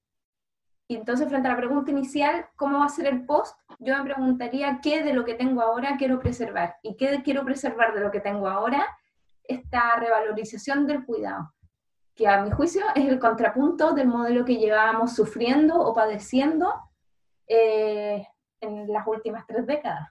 y 0.89 0.95
entonces, 0.95 1.28
frente 1.28 1.49
a 1.49 1.53
la 1.53 1.57
pregunta 1.57 1.91
inicial, 1.91 2.47
¿cómo 2.55 2.78
va 2.78 2.87
a 2.87 2.91
ser 2.91 3.07
el 3.07 3.26
post? 3.26 3.59
Yo 3.80 3.97
me 3.97 4.05
preguntaría 4.05 4.78
qué 4.80 5.03
de 5.03 5.12
lo 5.12 5.24
que 5.24 5.34
tengo 5.34 5.61
ahora 5.61 5.97
quiero 5.99 6.20
preservar 6.20 6.76
y 6.82 6.97
qué 6.97 7.22
quiero 7.24 7.45
preservar 7.45 7.93
de 7.93 8.01
lo 8.01 8.11
que 8.12 8.20
tengo 8.20 8.47
ahora, 8.47 8.87
esta 9.43 9.97
revalorización 9.97 10.87
del 10.87 11.05
cuidado, 11.05 11.53
que 12.14 12.28
a 12.28 12.41
mi 12.43 12.53
juicio 12.53 12.84
es 12.95 13.05
el 13.07 13.18
contrapunto 13.18 13.95
del 13.95 14.07
modelo 14.07 14.45
que 14.45 14.57
llevábamos 14.57 15.14
sufriendo 15.14 15.74
o 15.74 15.93
padeciendo 15.93 16.72
eh, 17.49 18.24
en 18.61 18.87
las 18.93 19.07
últimas 19.09 19.45
tres 19.47 19.66
décadas. 19.66 20.09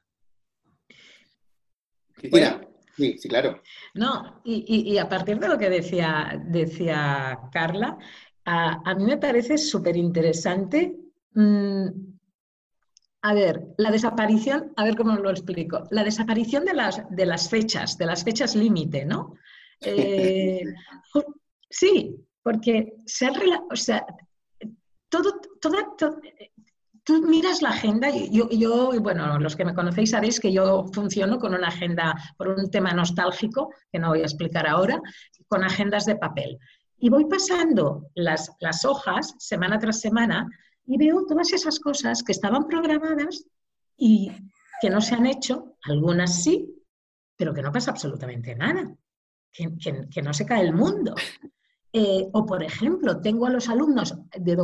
Mira, 2.21 2.61
sí, 2.95 3.17
sí, 3.17 3.30
claro. 3.30 3.61
No, 3.93 4.41
y, 4.43 4.65
y, 4.67 4.93
y, 4.93 4.97
a 4.97 5.07
partir 5.07 5.39
de 5.39 5.47
lo 5.47 5.57
que 5.57 5.69
decía, 5.69 6.41
decía 6.45 7.39
Carla, 7.51 7.97
a, 8.45 8.81
a 8.89 8.95
mí 8.95 9.05
me 9.05 9.17
parece 9.17 9.57
súper 9.57 9.97
interesante. 9.97 10.95
Mmm, 11.33 11.87
a 13.25 13.33
ver, 13.33 13.73
la 13.77 13.89
desaparición, 13.89 14.71
a 14.75 14.83
ver 14.83 14.95
cómo 14.95 15.15
lo 15.15 15.31
explico, 15.31 15.87
la 15.89 16.03
desaparición 16.03 16.63
de 16.63 16.75
las, 16.75 17.01
de 17.09 17.25
las 17.25 17.49
fechas, 17.49 17.97
de 17.97 18.05
las 18.05 18.23
fechas 18.23 18.55
límite, 18.55 19.03
¿no? 19.03 19.33
Eh, 19.81 20.63
sí, 21.67 22.15
porque 22.43 22.97
se 23.07 23.25
ha, 23.25 23.31
o 23.71 23.75
sea, 23.75 24.05
todo, 25.09 25.41
todo, 25.59 26.19
tú 27.03 27.23
miras 27.23 27.63
la 27.63 27.69
agenda, 27.69 28.09
yo, 28.11 28.47
yo, 28.49 28.91
bueno, 29.01 29.39
los 29.39 29.55
que 29.55 29.65
me 29.65 29.73
conocéis 29.73 30.11
sabéis 30.11 30.39
que 30.39 30.53
yo 30.53 30.85
funciono 30.93 31.39
con 31.39 31.55
una 31.55 31.69
agenda, 31.69 32.13
por 32.37 32.49
un 32.49 32.69
tema 32.69 32.93
nostálgico, 32.93 33.73
que 33.91 33.97
no 33.97 34.09
voy 34.09 34.19
a 34.19 34.25
explicar 34.25 34.67
ahora, 34.67 35.01
con 35.47 35.63
agendas 35.63 36.05
de 36.05 36.15
papel. 36.15 36.59
Y 36.97 37.09
voy 37.09 37.25
pasando 37.25 38.09
las, 38.15 38.51
las 38.59 38.85
hojas 38.85 39.35
semana 39.37 39.79
tras 39.79 39.99
semana 39.99 40.49
y 40.85 40.97
veo 40.97 41.25
todas 41.25 41.51
esas 41.53 41.79
cosas 41.79 42.23
que 42.23 42.31
estaban 42.31 42.67
programadas 42.67 43.45
y 43.97 44.31
que 44.81 44.89
no 44.89 45.01
se 45.01 45.15
han 45.15 45.25
hecho, 45.25 45.77
algunas 45.83 46.43
sí, 46.43 46.75
pero 47.35 47.53
que 47.53 47.61
no 47.61 47.71
pasa 47.71 47.91
absolutamente 47.91 48.55
nada, 48.55 48.93
que, 49.51 49.73
que, 50.11 50.21
no 50.21 50.33
se 50.33 50.45
cae 50.45 50.61
el 50.61 50.73
mundo. 50.73 51.15
Eh, 51.97 52.27
o, 52.33 52.45
por 52.45 52.61
ejemplo, 52.61 53.21
tengo 53.21 53.45
a 53.45 53.49
los 53.49 53.69
alumnos, 53.69 54.13
de 54.37 54.57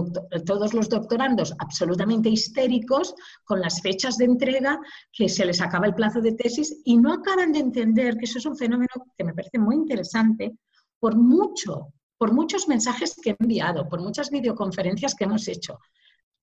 todos 0.46 0.74
los 0.74 0.90
doctorandos, 0.90 1.54
absolutamente 1.60 2.28
histéricos 2.28 3.16
con 3.46 3.62
las 3.62 3.82
fechas 3.82 4.18
de 4.18 4.26
entrega, 4.26 4.78
que 5.14 5.30
se 5.30 5.46
les 5.46 5.62
acaba 5.62 5.88
el 5.88 5.96
plazo 5.96 6.20
de 6.20 6.34
tesis 6.34 6.82
y 6.84 6.98
no 6.98 7.14
acaban 7.14 7.54
de 7.54 7.60
entender 7.60 8.18
que 8.18 8.26
eso 8.26 8.38
es 8.38 8.46
un 8.46 8.58
fenómeno 8.58 8.90
que 9.18 9.24
me 9.24 9.34
parece 9.34 9.60
muy 9.60 9.76
interesante, 9.76 10.58
por 11.00 11.16
mucho, 11.16 11.94
por 12.22 12.34
muchos 12.34 12.68
mensajes 12.68 13.16
que 13.20 13.32
he 13.32 13.36
enviado, 13.40 13.90
por 13.90 14.00
muchas 14.00 14.30
videoconferencias 14.30 15.16
que 15.16 15.24
hemos 15.24 15.48
hecho. 15.48 15.80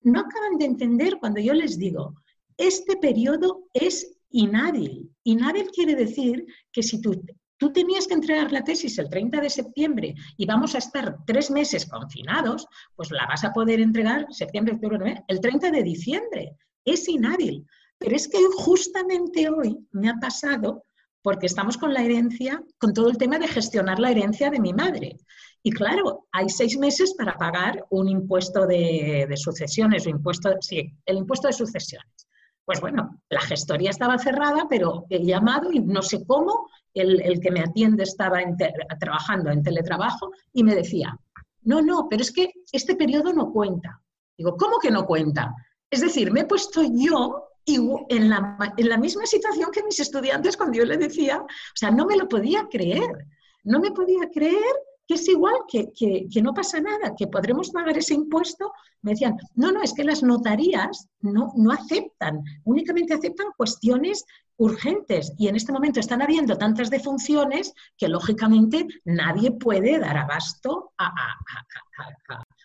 No 0.00 0.18
acaban 0.18 0.58
de 0.58 0.64
entender 0.64 1.18
cuando 1.20 1.40
yo 1.40 1.54
les 1.54 1.78
digo, 1.78 2.16
este 2.56 2.96
periodo 2.96 3.68
es 3.72 4.18
inhábil. 4.30 5.08
Inhábil 5.22 5.70
quiere 5.70 5.94
decir 5.94 6.44
que 6.72 6.82
si 6.82 7.00
tú 7.00 7.22
tú 7.58 7.72
tenías 7.72 8.08
que 8.08 8.14
entregar 8.14 8.50
la 8.50 8.64
tesis 8.64 8.98
el 8.98 9.08
30 9.08 9.40
de 9.40 9.50
septiembre 9.50 10.14
y 10.36 10.46
vamos 10.46 10.74
a 10.74 10.78
estar 10.78 11.18
tres 11.24 11.48
meses 11.48 11.86
confinados, 11.86 12.66
pues 12.96 13.12
la 13.12 13.26
vas 13.26 13.44
a 13.44 13.52
poder 13.52 13.78
entregar 13.78 14.26
septiembre, 14.30 14.74
octubre, 14.74 14.98
noviembre, 14.98 15.24
el 15.28 15.40
30 15.40 15.70
de 15.70 15.82
diciembre. 15.84 16.56
Es 16.84 17.08
inhábil. 17.08 17.64
Pero 17.98 18.16
es 18.16 18.26
que 18.26 18.38
justamente 18.56 19.48
hoy 19.48 19.78
me 19.92 20.08
ha 20.08 20.14
pasado 20.14 20.82
porque 21.22 21.46
estamos 21.46 21.76
con 21.76 21.92
la 21.92 22.02
herencia, 22.02 22.62
con 22.78 22.92
todo 22.92 23.10
el 23.10 23.18
tema 23.18 23.38
de 23.38 23.48
gestionar 23.48 23.98
la 23.98 24.10
herencia 24.10 24.50
de 24.50 24.60
mi 24.60 24.72
madre. 24.72 25.18
Y 25.62 25.70
claro, 25.72 26.26
hay 26.32 26.48
seis 26.48 26.78
meses 26.78 27.14
para 27.14 27.36
pagar 27.36 27.84
un 27.90 28.08
impuesto 28.08 28.66
de, 28.66 29.28
sucesiones, 29.36 30.06
o 30.06 30.10
impuesto, 30.10 30.54
sí, 30.60 30.92
el 31.04 31.18
impuesto 31.18 31.48
de 31.48 31.52
sucesiones. 31.52 32.26
Pues 32.64 32.80
bueno, 32.80 33.22
la 33.30 33.40
gestoría 33.40 33.90
estaba 33.90 34.18
cerrada, 34.18 34.66
pero 34.68 35.06
he 35.08 35.24
llamado 35.24 35.72
y 35.72 35.80
no 35.80 36.02
sé 36.02 36.24
cómo, 36.26 36.68
el, 36.92 37.20
el 37.22 37.40
que 37.40 37.50
me 37.50 37.60
atiende 37.60 38.02
estaba 38.02 38.40
trabajando 39.00 39.50
en 39.50 39.62
teletrabajo 39.62 40.30
y 40.52 40.64
me 40.64 40.74
decía, 40.74 41.18
no, 41.62 41.82
no, 41.82 42.06
pero 42.08 42.22
es 42.22 42.30
que 42.30 42.52
este 42.72 42.94
periodo 42.94 43.32
no 43.32 43.52
cuenta. 43.52 44.00
Digo, 44.36 44.56
¿cómo 44.56 44.78
que 44.78 44.90
no 44.90 45.06
cuenta? 45.06 45.54
Es 45.90 46.02
decir, 46.02 46.30
me 46.30 46.40
he 46.40 46.44
puesto 46.44 46.82
yo 46.82 47.48
en 48.08 48.30
la, 48.30 48.74
en 48.76 48.88
la 48.88 48.96
misma 48.96 49.26
situación 49.26 49.70
que 49.70 49.82
mis 49.82 50.00
estudiantes 50.00 50.56
cuando 50.56 50.78
yo 50.78 50.84
le 50.84 50.96
decía, 50.96 51.38
o 51.40 51.46
sea, 51.74 51.90
no 51.90 52.06
me 52.06 52.16
lo 52.16 52.28
podía 52.28 52.66
creer, 52.70 53.26
no 53.64 53.80
me 53.80 53.90
podía 53.90 54.28
creer 54.32 54.74
que 55.08 55.14
es 55.14 55.26
igual, 55.26 55.54
que, 55.66 55.90
que, 55.98 56.28
que, 56.30 56.42
no 56.42 56.52
pasa 56.52 56.80
nada, 56.80 57.14
que 57.16 57.26
podremos 57.26 57.70
pagar 57.70 57.96
ese 57.96 58.12
impuesto. 58.12 58.72
Me 59.00 59.12
decían, 59.12 59.36
no, 59.54 59.72
no, 59.72 59.82
es 59.82 59.94
que 59.94 60.04
las 60.04 60.22
notarías 60.22 61.08
no, 61.20 61.50
no 61.56 61.72
aceptan, 61.72 62.44
únicamente 62.64 63.14
aceptan 63.14 63.46
cuestiones 63.56 64.26
urgentes 64.58 65.32
y 65.38 65.48
en 65.48 65.56
este 65.56 65.72
momento 65.72 65.98
están 65.98 66.20
habiendo 66.20 66.58
tantas 66.58 66.90
defunciones 66.90 67.72
que 67.96 68.08
lógicamente 68.08 68.86
nadie 69.06 69.52
puede 69.52 69.98
dar 69.98 70.18
abasto 70.18 70.92
a, 70.98 71.06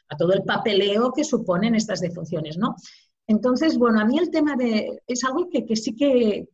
a, 0.10 0.18
todo 0.18 0.34
el 0.34 0.44
papeleo 0.44 1.14
que 1.14 1.24
suponen 1.24 1.76
estas 1.76 2.02
defunciones, 2.02 2.58
¿no? 2.58 2.76
Entonces, 3.26 3.78
bueno, 3.78 4.02
a 4.02 4.06
mí 4.06 4.20
el 4.20 4.30
tema 4.30 4.56
de... 4.56 5.02
es 5.08 5.24
algo 5.24 5.50
que, 5.50 5.66
que 5.66 5.76
sí 5.76 5.96
que, 5.96 6.50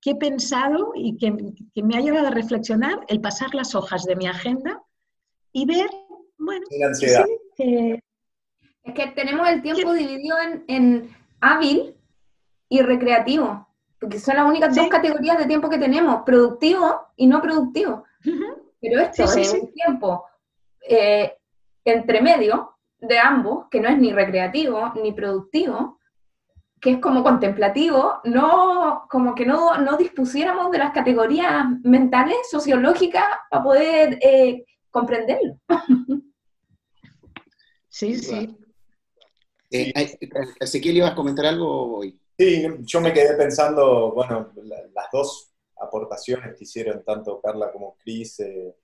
que, 0.00 0.12
he 0.12 0.16
pensado 0.16 0.92
y 0.94 1.16
que, 1.16 1.34
que 1.74 1.82
me 1.82 1.96
ha 1.96 2.00
llevado 2.00 2.28
a 2.28 2.30
reflexionar 2.30 3.00
el 3.08 3.20
pasar 3.20 3.54
las 3.54 3.74
hojas 3.74 4.04
de 4.04 4.16
mi 4.16 4.26
agenda 4.26 4.80
y 5.54 5.66
ver, 5.66 5.88
bueno, 6.36 6.66
sí, 6.92 7.06
que... 7.56 8.02
es 8.82 8.94
que 8.94 9.06
tenemos 9.12 9.48
el 9.48 9.62
tiempo 9.62 9.92
¿Qué? 9.92 9.98
dividido 10.00 10.36
en, 10.40 10.64
en, 10.66 11.16
hábil 11.40 11.94
y 12.68 12.82
recreativo, 12.82 13.68
porque 14.00 14.18
son 14.18 14.34
las 14.34 14.46
únicas 14.46 14.74
sí. 14.74 14.80
dos 14.80 14.88
categorías 14.88 15.38
de 15.38 15.46
tiempo 15.46 15.70
que 15.70 15.78
tenemos, 15.78 16.22
productivo 16.26 17.06
y 17.16 17.28
no 17.28 17.40
productivo. 17.40 18.04
Uh 18.26 18.30
-huh. 18.30 18.62
Pero 18.80 19.00
esto 19.00 19.28
sí, 19.28 19.42
es 19.42 19.52
un 19.52 19.72
tiempo 19.72 20.24
eh, 20.88 21.38
entre 21.84 22.20
medio 22.20 22.76
de 22.98 23.18
ambos, 23.18 23.66
que 23.70 23.80
no 23.80 23.88
es 23.88 23.98
ni 23.98 24.12
recreativo 24.12 24.92
ni 25.00 25.12
productivo, 25.12 26.00
que 26.80 26.90
es 26.90 26.98
como 26.98 27.22
contemplativo, 27.22 28.20
no, 28.24 29.06
como 29.08 29.36
que 29.36 29.46
no, 29.46 29.78
no 29.78 29.96
dispusiéramos 29.96 30.72
de 30.72 30.78
las 30.78 30.90
categorías 30.90 31.64
mentales, 31.84 32.38
sociológicas, 32.50 33.24
para 33.48 33.62
poder 33.62 34.18
eh, 34.20 34.64
comprenderlo. 34.94 35.58
Sí, 37.88 38.16
sí. 38.16 38.58
Eh, 39.70 39.92
Ezequiel, 40.58 40.96
¿ibas 40.96 41.12
a 41.12 41.14
comentar 41.14 41.46
algo 41.46 41.98
hoy? 41.98 42.18
Sí, 42.36 42.66
yo 42.80 43.00
me 43.00 43.12
quedé 43.12 43.36
pensando, 43.36 44.10
bueno, 44.12 44.50
la, 44.56 44.78
las 44.92 45.06
dos 45.12 45.54
aportaciones 45.80 46.58
que 46.58 46.64
hicieron 46.64 47.04
tanto 47.04 47.40
Carla 47.40 47.70
como 47.70 47.96
Cris, 47.98 48.40
eh, 48.40 48.74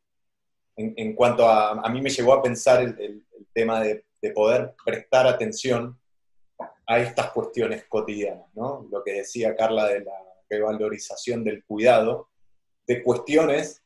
en, 0.77 0.95
en, 0.97 1.17
cuanto 1.17 1.45
a, 1.45 1.73
a 1.73 1.89
mí 1.89 2.01
me 2.01 2.09
llegó 2.11 2.33
a 2.35 2.41
pensar 2.41 2.83
el, 2.83 2.91
el, 3.01 3.27
el 3.37 3.47
tema 3.53 3.81
de 3.81 4.05
de 4.21 4.31
poder 4.33 4.75
prestar 4.85 5.27
atención 5.27 5.99
a 6.87 6.99
estas 6.99 7.31
cuestiones 7.33 7.85
cotidianas, 7.89 8.47
¿no? 8.55 8.87
Lo 8.91 9.03
que 9.03 9.13
decía 9.13 9.57
Carla 9.57 9.87
de 9.87 10.01
la 10.01 10.13
revalorización 10.49 11.45
del 11.45 11.65
cuidado, 11.65 12.29
de 12.87 13.03
cuestiones 13.03 13.83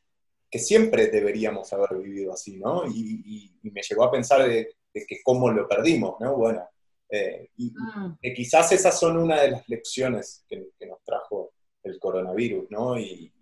que 0.55 0.59
siempre 0.59 1.07
deberíamos 1.07 1.73
haber 1.73 2.01
vivido 2.01 2.31
así, 2.31 2.55
¿no? 2.55 2.87
Y, 2.87 3.51
me 3.63 3.81
llegó 3.81 4.05
a 4.05 4.11
pensar 4.11 4.47
de, 4.47 4.73
que 4.93 5.19
cómo 5.21 5.51
lo 5.51 5.67
perdimos, 5.67 6.15
¿no? 6.21 6.37
Bueno, 6.37 6.65
eh, 7.09 7.49
y 7.57 7.71
mm. 7.71 8.19
que 8.21 8.33
quizás 8.33 8.71
esas 8.71 8.97
son 8.97 9.17
una 9.17 9.41
de 9.41 9.51
las 9.51 9.67
lecciones 9.67 10.45
que, 10.47 10.69
nos 10.87 11.03
trajo 11.03 11.51
el 11.83 11.99
coronavirus, 11.99 12.71
¿no? 12.71 12.97
Y, 12.97 13.33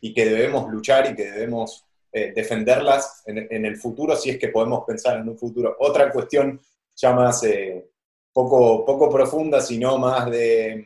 que 0.00 0.24
debemos 0.24 0.68
luchar 0.68 1.12
y 1.12 1.14
que 1.14 1.30
debemos 1.30 1.86
eh, 2.10 2.32
defenderlas 2.34 3.22
en, 3.26 3.64
el 3.64 3.76
futuro, 3.76 4.16
si 4.16 4.30
es 4.30 4.38
que 4.38 4.48
podemos 4.48 4.82
pensar 4.84 5.20
en 5.20 5.28
un 5.28 5.38
futuro. 5.38 5.76
Otra 5.78 6.10
cuestión 6.10 6.60
ya 6.96 7.12
más 7.12 7.44
eh, 7.44 7.88
poco, 8.32 8.84
poco 8.84 9.08
profunda, 9.08 9.60
sino 9.60 9.96
más 9.96 10.28
de, 10.28 10.84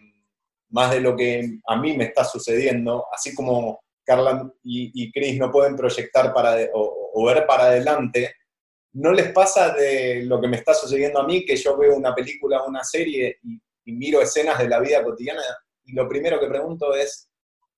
más 0.69 0.91
de 0.91 1.01
lo 1.01 1.17
que 1.17 1.61
a 1.67 1.77
mí 1.77 1.97
me 1.97 2.05
está 2.05 2.25
sucediendo, 2.25 3.07
así 3.11 3.35
como 3.35 3.86
Carla 4.07 4.51
y, 4.63 5.11
Chris 5.11 5.37
no 5.37 5.51
pueden 5.51 5.75
proyectar 5.75 6.33
para 6.33 6.57
o, 6.73 7.27
ver 7.27 7.45
para 7.45 7.65
adelante, 7.65 8.37
¿no 8.93 9.13
les 9.13 9.33
pasa 9.33 9.75
de 9.75 10.23
lo 10.23 10.41
que 10.41 10.47
me 10.47 10.57
está 10.57 10.73
sucediendo 10.73 11.19
a 11.19 11.27
mí, 11.27 11.45
que 11.45 11.57
yo 11.57 11.77
veo 11.77 11.97
una 11.97 12.15
película, 12.15 12.63
una 12.63 12.85
serie 12.85 13.39
y, 13.43 13.61
miro 13.93 14.21
escenas 14.21 14.59
de 14.59 14.69
la 14.69 14.81
vida 14.81 15.03
cotidiana 15.05 15.43
y 15.85 15.93
lo 15.93 16.09
primero 16.09 16.41
que 16.41 16.49
pregunto 16.49 16.93
es, 16.93 17.29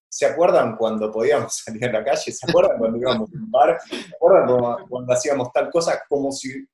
¿se 0.08 0.24
acuerdan 0.24 0.76
cuando 0.76 1.10
podíamos 1.10 1.56
salir 1.64 1.84
a 1.84 1.92
la 1.92 2.04
calle? 2.04 2.32
¿Se 2.32 2.48
acuerdan 2.48 2.78
cuando 2.78 2.98
íbamos 2.98 3.30
a 3.30 3.36
un 3.36 3.50
bar? 3.50 3.78
¿Se 3.88 4.14
acuerdan 4.14 4.86
cuando, 4.88 5.12
hacíamos 5.12 5.52
tal 5.52 5.70
cosa? 5.70 6.02
Como 6.08 6.32
si 6.32 6.66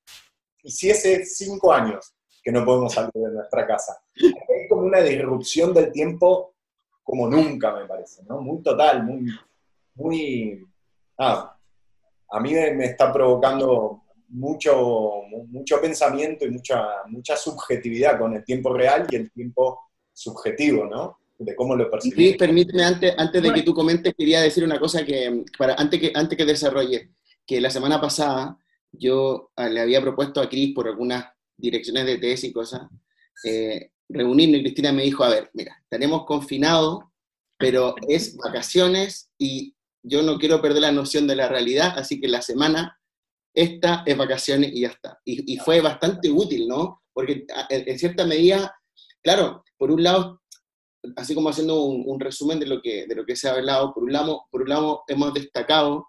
hiciese 0.62 1.24
cinco 1.24 1.72
años 1.72 2.14
que 2.42 2.52
no 2.52 2.64
podemos 2.64 2.92
salir 2.92 3.10
de 3.12 3.32
nuestra 3.32 3.66
casa. 3.66 3.98
Es 4.14 4.68
como 4.68 4.82
una 4.82 5.00
disrupción 5.00 5.74
del 5.74 5.90
tiempo 5.90 6.53
como 7.04 7.28
nunca, 7.28 7.72
me 7.74 7.86
parece, 7.86 8.22
¿no? 8.24 8.40
Muy 8.40 8.62
total, 8.62 9.04
muy, 9.04 9.26
muy, 9.94 10.66
ah, 11.18 11.56
a 12.30 12.40
mí 12.40 12.52
me 12.52 12.86
está 12.86 13.12
provocando 13.12 14.02
mucho, 14.28 15.22
mucho 15.48 15.80
pensamiento 15.80 16.44
y 16.46 16.50
mucha, 16.50 16.82
mucha 17.06 17.36
subjetividad 17.36 18.18
con 18.18 18.34
el 18.34 18.44
tiempo 18.44 18.72
real 18.72 19.06
y 19.10 19.16
el 19.16 19.30
tiempo 19.30 19.78
subjetivo, 20.12 20.86
¿no? 20.86 21.18
De 21.38 21.54
cómo 21.54 21.76
lo 21.76 21.90
percibimos. 21.90 22.32
Sí, 22.32 22.38
permíteme, 22.38 22.84
antes, 22.84 23.14
antes 23.18 23.42
de 23.42 23.52
que 23.52 23.62
tú 23.62 23.74
comentes, 23.74 24.14
quería 24.16 24.40
decir 24.40 24.64
una 24.64 24.80
cosa 24.80 25.04
que, 25.04 25.44
para, 25.58 25.74
antes, 25.74 26.00
que, 26.00 26.12
antes 26.14 26.38
que 26.38 26.44
desarrolle, 26.44 27.10
que 27.46 27.60
la 27.60 27.70
semana 27.70 28.00
pasada 28.00 28.58
yo 28.90 29.50
ah, 29.56 29.68
le 29.68 29.80
había 29.80 30.00
propuesto 30.00 30.40
a 30.40 30.48
Cris 30.48 30.74
por 30.74 30.88
algunas 30.88 31.26
direcciones 31.56 32.06
de 32.06 32.18
tesis 32.18 32.50
y 32.50 32.52
cosas, 32.52 32.82
eh, 33.44 33.90
reunirnos 34.08 34.60
y 34.60 34.62
Cristina 34.62 34.92
me 34.92 35.02
dijo, 35.02 35.24
a 35.24 35.30
ver, 35.30 35.50
mira, 35.54 35.82
tenemos 35.88 36.24
confinado, 36.24 37.12
pero 37.58 37.94
es 38.08 38.36
vacaciones 38.36 39.30
y 39.38 39.74
yo 40.02 40.22
no 40.22 40.38
quiero 40.38 40.60
perder 40.60 40.82
la 40.82 40.92
noción 40.92 41.26
de 41.26 41.36
la 41.36 41.48
realidad, 41.48 41.98
así 41.98 42.20
que 42.20 42.28
la 42.28 42.42
semana, 42.42 42.98
esta 43.54 44.02
es 44.04 44.16
vacaciones 44.16 44.72
y 44.72 44.82
ya 44.82 44.88
está. 44.88 45.18
Y, 45.24 45.56
fue 45.58 45.80
bastante 45.80 46.30
útil, 46.30 46.68
¿no? 46.68 47.02
Porque 47.12 47.46
en, 47.70 47.98
cierta 47.98 48.26
medida, 48.26 48.74
claro, 49.22 49.64
por 49.78 49.90
un 49.90 50.02
lado, 50.02 50.42
así 51.16 51.34
como 51.34 51.48
haciendo 51.48 51.82
un, 51.84 52.20
resumen 52.20 52.60
de 52.60 52.66
lo, 52.66 52.82
que, 52.82 53.06
de 53.06 53.14
lo 53.14 53.24
que 53.24 53.36
se 53.36 53.48
ha 53.48 53.52
hablado, 53.52 53.94
por 53.94 54.02
un 54.02 54.12
lado, 54.12 54.44
por 54.50 54.62
un 54.62 54.68
lado 54.68 55.04
hemos 55.08 55.32
destacado 55.32 56.08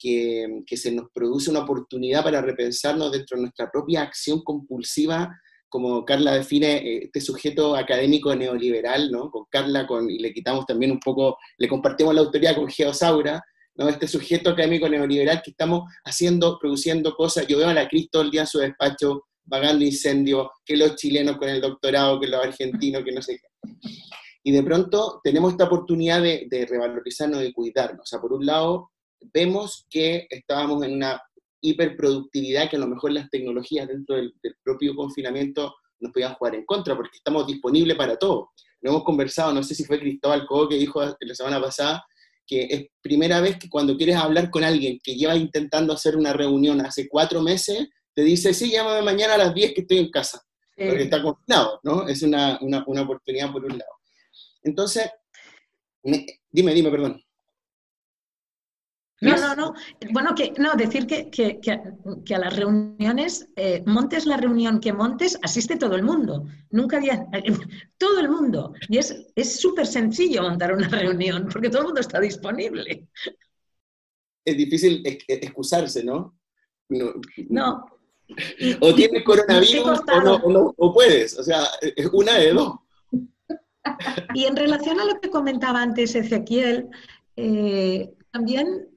que, 0.00 0.76
se 0.76 0.90
nos 0.90 1.10
produce 1.12 1.50
una 1.50 1.60
oportunidad 1.60 2.24
para 2.24 2.40
repensarnos 2.40 3.12
dentro 3.12 3.36
de 3.36 3.42
nuestra 3.42 3.70
propia 3.70 4.02
acción 4.02 4.42
compulsiva, 4.42 5.30
como 5.70 6.04
Carla 6.04 6.34
define 6.34 6.76
eh, 6.76 7.04
este 7.04 7.20
sujeto 7.20 7.76
académico 7.76 8.34
neoliberal, 8.34 9.10
¿no? 9.10 9.30
Con 9.30 9.46
Carla, 9.48 9.86
con, 9.86 10.10
y 10.10 10.18
le 10.18 10.34
quitamos 10.34 10.66
también 10.66 10.90
un 10.90 11.00
poco, 11.00 11.38
le 11.56 11.68
compartimos 11.68 12.14
la 12.14 12.20
autoridad 12.20 12.56
con 12.56 12.68
Geosaura, 12.68 13.42
¿no? 13.76 13.88
Este 13.88 14.06
sujeto 14.08 14.50
académico 14.50 14.88
neoliberal 14.88 15.40
que 15.42 15.52
estamos 15.52 15.84
haciendo, 16.04 16.58
produciendo 16.58 17.14
cosas. 17.14 17.46
Yo 17.46 17.56
veo 17.56 17.68
a 17.68 17.74
la 17.74 17.88
Cristo 17.88 18.20
el 18.20 18.30
día 18.30 18.42
en 18.42 18.46
su 18.48 18.58
despacho, 18.58 19.28
vagando 19.44 19.84
incendios, 19.84 20.48
que 20.64 20.76
los 20.76 20.96
chilenos 20.96 21.38
con 21.38 21.48
el 21.48 21.60
doctorado, 21.60 22.20
que 22.20 22.26
los 22.26 22.44
argentinos, 22.44 23.02
que 23.04 23.12
no 23.12 23.22
sé 23.22 23.38
qué. 23.38 23.70
Y 24.42 24.52
de 24.52 24.62
pronto 24.62 25.20
tenemos 25.22 25.52
esta 25.52 25.64
oportunidad 25.64 26.22
de, 26.22 26.66
revalorizarnos, 26.68 27.40
de 27.40 27.52
cuidarnos. 27.52 28.02
O 28.02 28.06
sea, 28.06 28.20
por 28.20 28.32
un 28.32 28.46
lado, 28.46 28.90
vemos 29.32 29.86
que 29.90 30.26
estábamos 30.30 30.82
en 30.84 30.94
una 30.94 31.22
hiperproductividad 31.60 32.68
que 32.68 32.76
a 32.76 32.80
lo 32.80 32.86
mejor 32.86 33.12
las 33.12 33.28
tecnologías 33.30 33.88
dentro 33.88 34.16
del, 34.16 34.34
propio 34.62 34.94
confinamiento 34.94 35.74
nos 36.00 36.12
podían 36.12 36.34
jugar 36.34 36.54
en 36.54 36.64
contra, 36.64 36.96
porque 36.96 37.16
estamos 37.16 37.46
disponibles 37.46 37.96
para 37.96 38.16
todo. 38.16 38.50
Lo 38.80 38.90
hemos 38.90 39.04
conversado, 39.04 39.52
no 39.52 39.62
sé 39.62 39.74
si 39.74 39.84
fue 39.84 40.00
Cristóbal 40.00 40.46
Cobo 40.46 40.68
que 40.68 40.76
dijo 40.76 41.02
la 41.02 41.34
semana 41.34 41.60
pasada, 41.60 42.04
que 42.46 42.66
es 42.70 42.86
primera 43.02 43.40
vez 43.40 43.58
que 43.58 43.68
cuando 43.68 43.96
quieres 43.96 44.16
hablar 44.16 44.50
con 44.50 44.64
alguien 44.64 44.98
que 45.02 45.14
lleva 45.14 45.36
intentando 45.36 45.92
hacer 45.92 46.16
una 46.16 46.32
reunión 46.32 46.80
hace 46.80 47.08
cuatro 47.08 47.42
meses, 47.42 47.88
te 48.14 48.22
dice, 48.22 48.52
sí, 48.54 48.70
llámame 48.70 49.02
mañana 49.02 49.34
a 49.34 49.38
las 49.38 49.54
10 49.54 49.72
que 49.74 49.82
estoy 49.82 49.98
en 49.98 50.10
casa, 50.10 50.42
porque 50.76 51.04
está 51.04 51.22
confinado, 51.22 51.78
¿no? 51.84 52.08
Es 52.08 52.22
una, 52.22 52.58
una, 52.60 52.82
una, 52.86 53.02
oportunidad 53.02 53.52
por 53.52 53.64
un 53.64 53.78
lado. 53.78 53.92
Entonces, 54.62 55.08
dime, 56.02 56.74
dime, 56.74 56.90
perdón. 56.90 57.22
No, 59.20 59.36
no, 59.36 59.54
no. 59.54 59.74
Bueno, 60.12 60.34
que 60.34 60.52
no, 60.56 60.74
decir 60.74 61.06
que, 61.06 61.30
que, 61.30 61.60
que, 61.60 62.34
a 62.34 62.38
las 62.38 62.56
reuniones, 62.56 63.48
eh, 63.54 63.82
montes 63.84 64.24
la 64.24 64.38
reunión 64.38 64.80
que 64.80 64.94
montes, 64.94 65.38
asiste 65.42 65.76
todo 65.76 65.94
el 65.94 66.02
mundo. 66.02 66.46
Nunca 66.70 66.96
había. 66.96 67.26
Todo 67.98 68.18
el 68.18 68.30
mundo. 68.30 68.72
Y 68.88 68.96
es 68.96 69.60
súper 69.60 69.86
sencillo 69.86 70.42
montar 70.42 70.72
una 70.72 70.88
reunión, 70.88 71.48
porque 71.52 71.68
todo 71.68 71.82
el 71.82 71.86
mundo 71.88 72.00
está 72.00 72.18
disponible. 72.18 73.08
Es 74.42 74.56
difícil 74.56 75.02
excusarse, 75.04 76.02
¿no? 76.02 76.38
No. 76.88 77.84
O 78.80 78.94
tienes 78.94 79.24
coronavirus 79.24 80.00
o 80.12 80.50
no, 80.50 80.74
o 80.76 80.94
puedes. 80.94 81.38
O 81.38 81.42
sea, 81.42 81.64
es 81.82 82.06
una 82.12 82.38
de 82.38 82.52
dos. 82.52 82.78
Y 84.34 84.44
en 84.44 84.56
relación 84.56 84.98
a 85.00 85.04
lo 85.04 85.20
que 85.20 85.30
comentaba 85.30 85.82
antes 85.82 86.14
Ezequiel, 86.14 86.88
eh, 87.36 88.10
también 88.30 88.89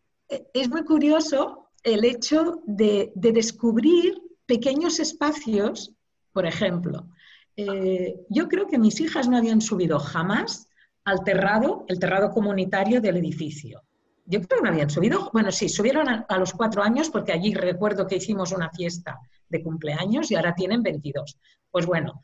es 0.53 0.69
muy 0.69 0.83
curioso 0.83 1.69
el 1.83 2.05
hecho 2.05 2.61
de, 2.65 3.11
descubrir 3.15 4.21
pequeños 4.45 4.99
espacios, 4.99 5.93
por 6.31 6.45
ejemplo. 6.45 7.07
Eh, 7.55 8.15
yo 8.29 8.47
creo 8.47 8.67
que 8.67 8.79
mis 8.79 8.99
hijas 8.99 9.27
no 9.27 9.37
habían 9.37 9.61
subido 9.61 9.99
jamás 9.99 10.67
al 11.05 11.23
terrado, 11.23 11.85
el 11.87 11.99
terrado 11.99 12.31
comunitario 12.31 13.01
del 13.01 13.17
edificio. 13.17 13.83
Yo 14.25 14.41
creo 14.41 14.59
que 14.59 14.63
no 14.63 14.71
habían 14.71 14.89
subido, 14.89 15.29
bueno, 15.33 15.51
sí, 15.51 15.67
subieron 15.67 16.07
a, 16.07 16.37
los 16.37 16.53
cuatro 16.53 16.81
años 16.81 17.09
porque 17.09 17.33
allí 17.33 17.53
recuerdo 17.53 18.07
que 18.07 18.15
hicimos 18.15 18.53
una 18.53 18.69
fiesta 18.69 19.19
de 19.49 19.61
cumpleaños 19.61 20.31
y 20.31 20.35
ahora 20.35 20.55
tienen 20.55 20.81
22. 20.81 21.37
Pues 21.69 21.85
bueno, 21.85 22.21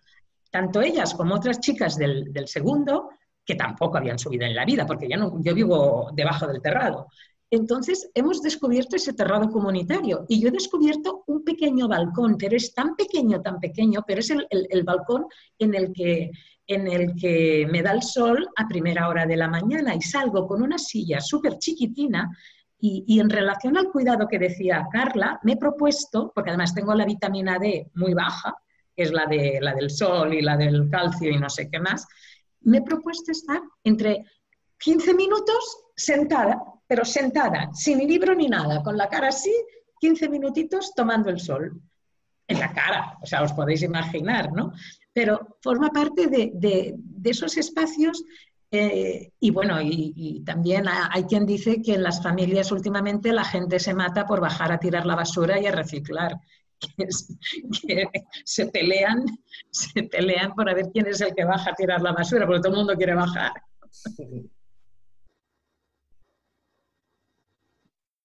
tanto 0.50 0.82
ellas 0.82 1.14
como 1.14 1.36
otras 1.36 1.60
chicas 1.60 1.98
del, 1.98 2.32
segundo, 2.48 3.10
que 3.46 3.56
tampoco 3.56 3.98
habían 3.98 4.18
subido 4.18 4.46
en 4.46 4.56
la 4.56 4.64
vida, 4.64 4.86
porque 4.86 5.10
yo, 5.10 5.18
no, 5.18 5.42
yo 5.42 5.54
vivo 5.54 6.10
debajo 6.14 6.48
del 6.48 6.62
terrado, 6.62 7.08
entonces, 7.52 8.10
hemos 8.14 8.42
descubierto 8.42 8.96
ese 8.96 9.14
terrado 9.14 9.50
comunitario 9.50 10.26
y 10.28 10.40
yo 10.40 10.50
he 10.50 10.52
descubierto 10.52 11.24
un 11.26 11.44
pequeño 11.44 11.88
balcón, 11.88 12.38
pero 12.38 12.56
es 12.56 12.74
tan 12.74 12.96
pequeño, 12.96 13.42
tan 13.42 13.60
pequeño, 13.60 14.04
pero 14.06 14.20
es 14.20 14.30
el, 14.30 14.84
balcón 14.84 15.26
en 15.58 15.74
el, 15.74 15.92
que, 15.92 16.30
en 16.68 16.88
el 16.88 17.16
que 17.16 17.68
me 17.72 17.82
da 17.82 17.94
el 17.94 18.04
sol 18.04 18.48
a 18.56 18.68
primera 18.68 19.10
hora 19.10 19.26
de 19.26 19.36
la 19.36 19.48
mañana 19.48 19.96
y 19.96 20.02
salgo 20.02 20.48
con 20.48 20.62
una 20.62 20.78
silla 20.78 21.20
súper 21.22 21.58
chiquitina 21.58 22.30
y, 22.80 23.04
y, 23.08 23.20
en 23.20 23.30
relación 23.30 23.78
al 23.78 23.90
cuidado 23.92 24.28
que 24.28 24.40
decía 24.40 24.88
Carla, 24.92 25.40
me 25.44 25.54
he 25.54 25.58
propuesto, 25.58 26.32
porque 26.34 26.52
además 26.52 26.74
tengo 26.74 26.94
la 26.94 27.04
vitamina 27.04 27.58
D 27.58 27.90
muy 27.96 28.14
baja, 28.14 28.56
que 28.96 29.04
es 29.04 29.12
la, 29.12 29.26
de, 29.26 29.60
la 29.60 29.74
del 29.74 29.90
sol 29.90 30.34
y 30.34 30.42
la 30.42 30.56
del 30.56 30.88
calcio 30.90 31.32
y 31.32 31.40
no 31.40 31.50
sé 31.50 31.70
qué 31.70 31.80
más, 31.80 32.08
me 32.62 32.78
he 32.78 32.82
propuesto 32.84 33.32
estar 33.32 33.60
entre 33.84 34.24
15 34.78 35.14
minutos 35.14 35.78
sentada 35.96 36.62
pero 36.90 37.06
sentada, 37.06 37.70
sin 37.72 38.00
libro 38.00 38.34
ni 38.34 38.48
nada, 38.48 38.82
con 38.82 38.98
la 38.98 39.08
cara 39.08 39.28
así, 39.28 39.54
15 40.00 40.28
minutitos 40.28 40.92
tomando 40.96 41.30
el 41.30 41.40
sol. 41.40 41.80
En 42.48 42.60
la 42.60 42.74
cara, 42.74 43.16
o 43.22 43.28
sea, 43.28 43.44
os 43.44 43.54
podéis 43.54 43.84
imaginar, 43.84 44.52
¿no? 44.52 44.74
Pero 45.14 45.60
forma 45.62 45.90
parte 45.90 46.26
de, 46.26 46.96
esos 47.24 47.58
espacios 47.58 48.24
eh, 48.72 49.32
y 49.40 49.52
bueno, 49.52 49.80
y, 49.80 50.42
también 50.44 50.86
hay 50.88 51.26
quien 51.26 51.46
dice 51.46 51.80
que 51.80 51.94
en 51.94 52.02
las 52.02 52.24
familias 52.24 52.72
últimamente 52.72 53.34
la 53.34 53.44
gente 53.44 53.80
se 53.80 53.94
mata 53.94 54.26
por 54.26 54.42
bajar 54.42 54.72
a 54.72 54.80
tirar 54.80 55.06
la 55.06 55.16
basura 55.16 55.60
y 55.60 55.68
a 55.68 55.72
reciclar. 55.72 56.40
Que, 57.88 58.08
se 58.46 58.68
pelean, 58.68 59.26
se 59.70 60.04
pelean 60.04 60.56
por 60.56 60.74
ver 60.74 60.86
quién 60.94 61.08
es 61.08 61.20
el 61.20 61.36
que 61.36 61.44
baja 61.44 61.72
a 61.72 61.76
tirar 61.76 62.02
la 62.02 62.14
basura, 62.14 62.48
porque 62.48 62.62
todo 62.62 62.72
el 62.72 62.78
mundo 62.78 62.96
quiere 62.96 63.16
bajar. 63.16 63.52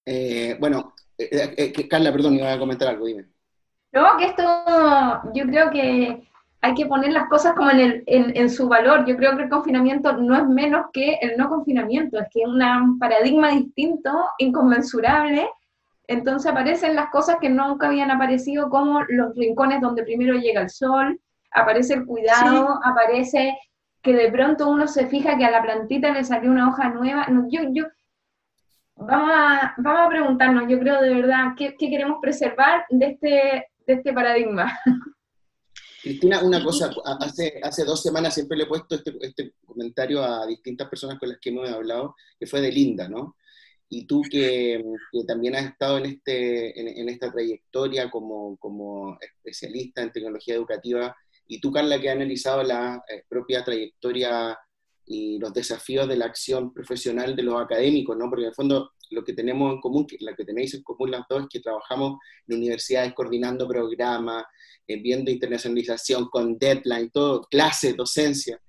Eh, 0.05 0.55
bueno, 0.59 0.93
eh, 1.17 1.53
eh, 1.57 1.87
Carla, 1.87 2.11
perdón, 2.11 2.35
iba 2.35 2.53
a 2.53 2.59
comentar 2.59 2.87
algo, 2.87 3.05
dime. 3.05 3.25
No, 3.91 4.17
que 4.17 4.25
esto, 4.25 4.43
yo 5.33 5.45
creo 5.45 5.69
que 5.71 6.27
hay 6.61 6.73
que 6.73 6.85
poner 6.85 7.13
las 7.13 7.29
cosas 7.29 7.53
como 7.53 7.71
en, 7.71 7.79
el, 7.79 8.03
en, 8.07 8.49
su 8.49 8.67
valor. 8.67 9.05
Yo 9.05 9.15
creo 9.15 9.37
que 9.37 9.43
el 9.43 9.49
confinamiento 9.49 10.13
no 10.17 10.35
es 10.35 10.45
menos 10.47 10.87
que 10.91 11.17
el 11.21 11.37
no 11.37 11.47
confinamiento, 11.47 12.19
es 12.19 12.27
que 12.31 12.41
es 12.41 12.47
un 12.47 12.99
paradigma 12.99 13.51
distinto, 13.51 14.11
inconmensurable. 14.39 15.49
Entonces 16.07 16.51
aparecen 16.51 16.95
las 16.95 17.09
cosas 17.09 17.37
que 17.39 17.49
nunca 17.49 17.87
habían 17.87 18.11
aparecido, 18.11 18.69
como 18.69 19.01
los 19.07 19.35
rincones 19.35 19.81
donde 19.81 20.03
primero 20.03 20.35
llega 20.35 20.61
el 20.61 20.69
sol, 20.69 21.19
aparece 21.51 21.93
el 21.93 22.05
cuidado, 22.05 22.79
aparece 22.83 23.57
que 24.01 24.13
de 24.13 24.31
pronto 24.31 24.67
uno 24.67 24.87
se 24.87 25.07
fija 25.07 25.37
que 25.37 25.45
a 25.45 25.51
la 25.51 25.63
plantita 25.63 26.11
le 26.11 26.23
salió 26.23 26.51
una 26.51 26.69
hoja 26.69 26.89
nueva. 26.89 27.27
yo, 27.49 27.61
yo, 27.71 27.85
vamos, 28.95 29.29
a, 29.33 29.73
vamos 29.77 30.01
a 30.05 30.09
preguntarnos, 30.09 30.63
yo 30.69 30.79
creo 30.79 31.01
de 31.01 31.13
verdad, 31.13 31.53
¿qué, 31.57 31.75
qué 31.77 31.89
queremos 31.89 32.17
preservar 32.21 32.85
de 32.89 33.05
este, 33.05 33.67
de 33.85 33.93
este 33.93 34.13
paradigma? 34.13 34.71
Cristina, 36.05 36.43
una 36.43 36.63
cosa, 36.63 36.93
hace, 37.19 37.59
hace 37.63 37.83
dos 37.83 38.03
semanas 38.03 38.35
siempre 38.35 38.55
le 38.55 38.65
he 38.65 38.67
puesto 38.67 38.93
este, 38.93 39.17
este, 39.21 39.53
comentario 39.65 40.23
a 40.23 40.45
distintas 40.45 40.87
personas 40.87 41.17
con 41.17 41.29
las 41.29 41.39
que 41.39 41.49
hemos 41.49 41.67
hablado, 41.67 42.15
que 42.39 42.45
fue 42.45 42.61
de 42.61 42.71
Linda, 42.71 43.09
¿no? 43.09 43.35
Y 43.89 44.05
tú 44.05 44.21
que, 44.21 44.83
también 45.27 45.55
has 45.55 45.65
estado 45.65 45.97
en, 45.97 46.05
este, 46.05 47.01
en, 47.01 47.09
esta 47.09 47.31
trayectoria 47.31 48.11
como, 48.11 48.55
como, 48.57 49.17
especialista 49.19 50.03
en 50.03 50.11
tecnología 50.11 50.53
educativa, 50.53 51.15
y 51.47 51.59
tú, 51.59 51.71
Carla, 51.71 51.99
que 51.99 52.09
has 52.09 52.15
analizado 52.15 52.61
la 52.61 53.03
eh, 53.07 53.23
propia 53.27 53.63
trayectoria 53.63 54.55
y 55.05 55.37
los 55.37 55.53
desafíos 55.53 56.07
de 56.07 56.17
la 56.17 56.25
acción 56.25 56.73
profesional 56.73 57.35
de 57.35 57.43
los 57.43 57.61
académicos, 57.61 58.17
¿no? 58.17 58.29
Porque 58.29 58.43
en 58.43 58.49
el 58.49 58.55
fondo 58.55 58.91
lo 59.11 59.23
que 59.23 59.33
tenemos 59.33 59.73
en 59.73 59.79
común, 59.79 60.07
lo 60.19 60.35
que 60.35 60.45
tenéis 60.45 60.73
en 60.73 60.83
común 60.83 61.11
las 61.11 61.25
dos, 61.29 61.43
es 61.43 61.47
que 61.49 61.59
trabajamos 61.59 62.17
en 62.47 62.57
universidades 62.57 63.13
coordinando 63.13 63.67
programas, 63.67 64.45
eh, 64.87 64.99
viendo 65.01 65.29
internacionalización 65.29 66.27
con 66.29 66.57
deadline, 66.57 67.11
todo, 67.11 67.41
clase, 67.43 67.93
docencia. 67.93 68.59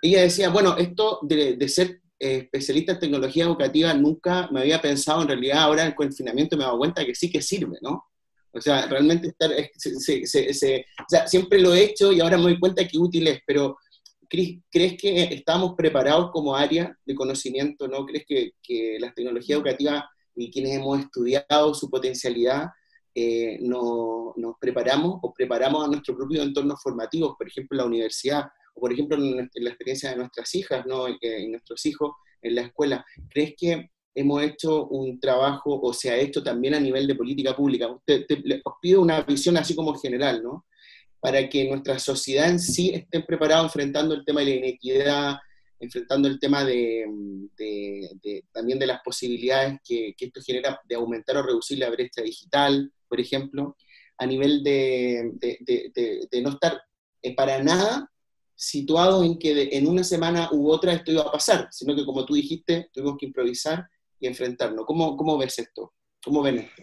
Ella 0.00 0.22
decía, 0.22 0.48
bueno, 0.48 0.76
esto 0.76 1.18
de, 1.22 1.56
de 1.56 1.68
ser 1.68 2.00
eh, 2.20 2.38
especialista 2.38 2.92
en 2.92 3.00
tecnología 3.00 3.44
educativa 3.44 3.92
nunca 3.94 4.48
me 4.50 4.60
había 4.60 4.80
pensado, 4.80 5.22
en 5.22 5.28
realidad 5.28 5.58
ahora 5.58 5.82
en 5.82 5.88
el 5.88 5.94
confinamiento 5.94 6.56
me 6.56 6.62
he 6.62 6.66
dado 6.66 6.78
cuenta 6.78 7.04
que 7.04 7.14
sí 7.14 7.30
que 7.30 7.42
sirve, 7.42 7.78
¿no? 7.82 8.06
O 8.52 8.60
sea, 8.60 8.86
realmente 8.86 9.28
estar, 9.28 9.50
se, 9.76 10.26
se, 10.26 10.86
o 10.98 11.04
sea, 11.08 11.26
siempre 11.26 11.60
lo 11.60 11.74
he 11.74 11.84
hecho 11.84 12.10
y 12.10 12.20
ahora 12.20 12.38
me 12.38 12.44
doy 12.44 12.58
cuenta 12.58 12.88
que 12.88 12.98
útil 12.98 13.28
es, 13.28 13.40
pero 13.46 13.76
¿crees 14.28 14.96
que 14.96 15.22
estamos 15.24 15.74
preparados 15.76 16.30
como 16.30 16.54
área 16.54 16.96
de 17.04 17.14
conocimiento, 17.14 17.88
¿no? 17.88 18.04
¿Crees 18.04 18.24
que, 18.26 18.98
las 18.98 19.14
tecnologías 19.14 19.56
educativas 19.56 20.04
y 20.36 20.50
quienes 20.50 20.76
hemos 20.76 21.00
estudiado 21.00 21.74
su 21.74 21.90
potencialidad 21.90 22.68
eh, 23.14 23.58
nos 23.60 24.56
preparamos 24.60 25.18
o 25.22 25.32
preparamos 25.32 25.84
a 25.84 25.88
nuestros 25.88 26.16
propios 26.16 26.46
entornos 26.46 26.80
formativos, 26.82 27.34
por 27.36 27.48
ejemplo, 27.48 27.76
la 27.76 27.86
universidad, 27.86 28.44
o 28.74 28.80
por 28.80 28.92
ejemplo 28.92 29.16
en, 29.16 29.50
la 29.54 29.70
experiencia 29.70 30.10
de 30.10 30.16
nuestras 30.16 30.54
hijas 30.54 30.86
¿no? 30.86 31.08
y, 31.08 31.48
nuestros 31.48 31.84
hijos 31.86 32.12
en 32.42 32.54
la 32.54 32.62
escuela. 32.62 33.04
¿Crees 33.28 33.54
que 33.56 33.90
hemos 34.14 34.42
hecho 34.42 34.86
un 34.86 35.18
trabajo 35.18 35.80
o 35.80 35.92
se 35.92 36.10
ha 36.10 36.16
hecho 36.16 36.42
también 36.42 36.74
a 36.74 36.80
nivel 36.80 37.06
de 37.06 37.14
política 37.14 37.56
pública? 37.56 37.88
Usted, 37.88 38.26
os 38.64 38.74
pido 38.80 39.00
una 39.00 39.22
visión 39.22 39.56
así 39.56 39.74
como 39.74 39.94
general, 39.94 40.42
¿no? 40.42 40.66
Para 41.20 41.48
que 41.48 41.68
nuestra 41.68 41.98
sociedad 41.98 42.48
en 42.48 42.60
sí 42.60 42.90
esté 42.90 43.20
preparada 43.20 43.64
enfrentando 43.64 44.14
el 44.14 44.24
tema 44.24 44.40
de 44.40 44.46
la 44.46 44.54
inequidad, 44.54 45.36
enfrentando 45.80 46.28
el 46.28 46.38
tema 46.38 46.64
de, 46.64 47.04
también 48.52 48.78
de 48.78 48.86
las 48.86 49.00
posibilidades 49.02 49.78
que, 49.84 50.14
esto 50.18 50.40
genera 50.44 50.80
de 50.88 50.94
aumentar 50.94 51.36
o 51.36 51.42
reducir 51.42 51.78
la 51.78 51.90
brecha 51.90 52.22
digital, 52.22 52.92
por 53.08 53.20
ejemplo, 53.20 53.76
a 54.18 54.26
nivel 54.26 54.62
de, 54.62 55.32
no 56.42 56.50
estar 56.50 56.82
eh, 57.22 57.34
para 57.34 57.62
nada 57.62 58.10
situado 58.54 59.22
en 59.22 59.38
que 59.38 59.68
en 59.72 59.86
una 59.86 60.02
semana 60.02 60.48
u 60.50 60.68
otra 60.68 60.92
esto 60.92 61.12
iba 61.12 61.22
a 61.22 61.30
pasar, 61.30 61.68
sino 61.70 61.94
que 61.94 62.04
como 62.04 62.26
tú 62.26 62.34
dijiste, 62.34 62.90
tuvimos 62.92 63.16
que 63.16 63.26
improvisar 63.26 63.88
y 64.18 64.26
enfrentarnos. 64.26 64.84
¿Cómo, 64.84 65.16
cómo 65.16 65.38
ves 65.38 65.60
esto? 65.60 65.94
¿Cómo 66.24 66.42
ven 66.42 66.58
esto? 66.58 66.82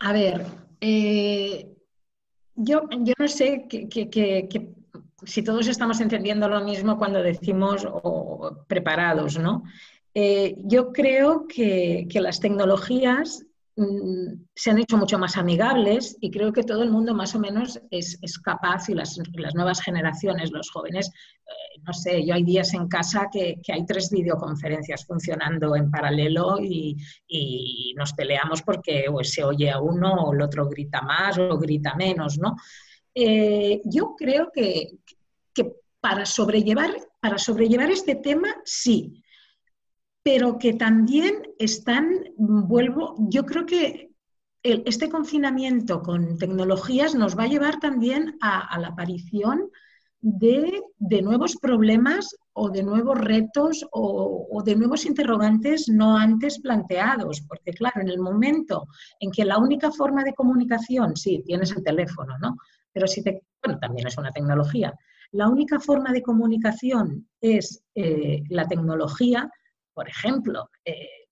A 0.00 0.12
ver, 0.12 0.44
eh, 0.80 1.73
yo, 2.56 2.88
yo 2.90 3.14
no 3.18 3.28
sé 3.28 3.66
si 5.24 5.42
todos 5.42 5.68
estamos 5.68 6.00
entendiendo 6.00 6.48
lo 6.48 6.62
mismo 6.64 6.98
cuando 6.98 7.22
decimos 7.22 7.86
preparados, 8.66 9.38
¿no? 9.38 9.64
Eh, 10.14 10.56
yo 10.58 10.92
creo 10.92 11.46
que, 11.48 12.06
las 12.14 12.40
tecnologías 12.40 13.44
se 13.76 14.70
han 14.70 14.78
hecho 14.78 14.96
mucho 14.96 15.18
más 15.18 15.36
amigables 15.36 16.16
y 16.20 16.30
creo 16.30 16.52
que 16.52 16.62
todo 16.62 16.84
el 16.84 16.90
mundo 16.90 17.12
más 17.12 17.34
o 17.34 17.40
menos 17.40 17.80
es, 17.90 18.18
capaz 18.38 18.88
y 18.88 18.94
las, 18.94 19.18
nuevas 19.54 19.80
generaciones, 19.80 20.52
los 20.52 20.70
jóvenes, 20.70 21.08
eh, 21.08 21.80
no 21.84 21.92
sé, 21.92 22.24
yo 22.24 22.34
hay 22.34 22.44
días 22.44 22.72
en 22.74 22.86
casa 22.86 23.28
que, 23.32 23.60
hay 23.72 23.84
tres 23.84 24.10
videoconferencias 24.10 25.04
funcionando 25.04 25.74
en 25.74 25.90
paralelo 25.90 26.58
y, 26.60 26.96
nos 27.96 28.12
peleamos 28.12 28.62
porque 28.62 29.06
se 29.22 29.44
oye 29.44 29.70
a 29.70 29.80
uno 29.80 30.14
o 30.14 30.32
el 30.32 30.42
otro 30.42 30.68
grita 30.68 31.00
más 31.02 31.38
o 31.38 31.58
grita 31.58 31.94
menos, 31.94 32.38
¿no? 32.38 32.56
Eh, 33.14 33.80
yo 33.84 34.14
creo 34.16 34.50
que, 34.52 34.98
que 35.52 35.72
para, 36.00 36.26
sobrellevar, 36.26 36.90
para 37.20 37.38
sobrellevar 37.38 37.90
este 37.90 38.16
tema, 38.16 38.48
sí, 38.64 39.23
pero 40.24 40.58
que 40.58 40.72
también 40.72 41.42
están, 41.58 42.08
vuelvo, 42.36 43.14
yo 43.28 43.44
creo 43.44 43.66
que 43.66 44.10
este 44.62 45.10
confinamiento 45.10 46.02
con 46.02 46.38
tecnologías 46.38 47.14
nos 47.14 47.38
va 47.38 47.44
a 47.44 47.48
llevar 47.48 47.78
también 47.78 48.38
a, 48.40 48.80
la 48.80 48.88
aparición 48.88 49.70
de, 50.22 50.82
nuevos 50.98 51.56
problemas 51.56 52.34
o 52.54 52.70
de 52.70 52.82
nuevos 52.82 53.18
retos 53.18 53.86
o, 53.92 54.62
de 54.64 54.74
nuevos 54.74 55.04
interrogantes 55.04 55.90
no 55.90 56.16
antes 56.16 56.58
planteados, 56.58 57.42
porque 57.42 57.72
claro, 57.72 58.00
en 58.00 58.08
el 58.08 58.18
momento 58.18 58.86
en 59.20 59.30
que 59.30 59.44
la 59.44 59.58
única 59.58 59.92
forma 59.92 60.24
de 60.24 60.32
comunicación, 60.32 61.14
sí, 61.14 61.42
tienes 61.44 61.72
el 61.72 61.84
teléfono, 61.84 62.38
¿no? 62.38 62.56
Pero 62.94 63.06
si 63.06 63.22
bueno, 63.62 63.78
también 63.78 64.06
es 64.06 64.16
una 64.16 64.32
tecnología, 64.32 64.94
la 65.32 65.48
única 65.48 65.78
forma 65.78 66.12
de 66.12 66.22
comunicación 66.22 67.28
es 67.42 67.84
eh, 67.94 68.42
la 68.48 68.66
tecnología, 68.66 69.50
por 69.94 70.08
ejemplo, 70.08 70.70
eh, 70.84 71.28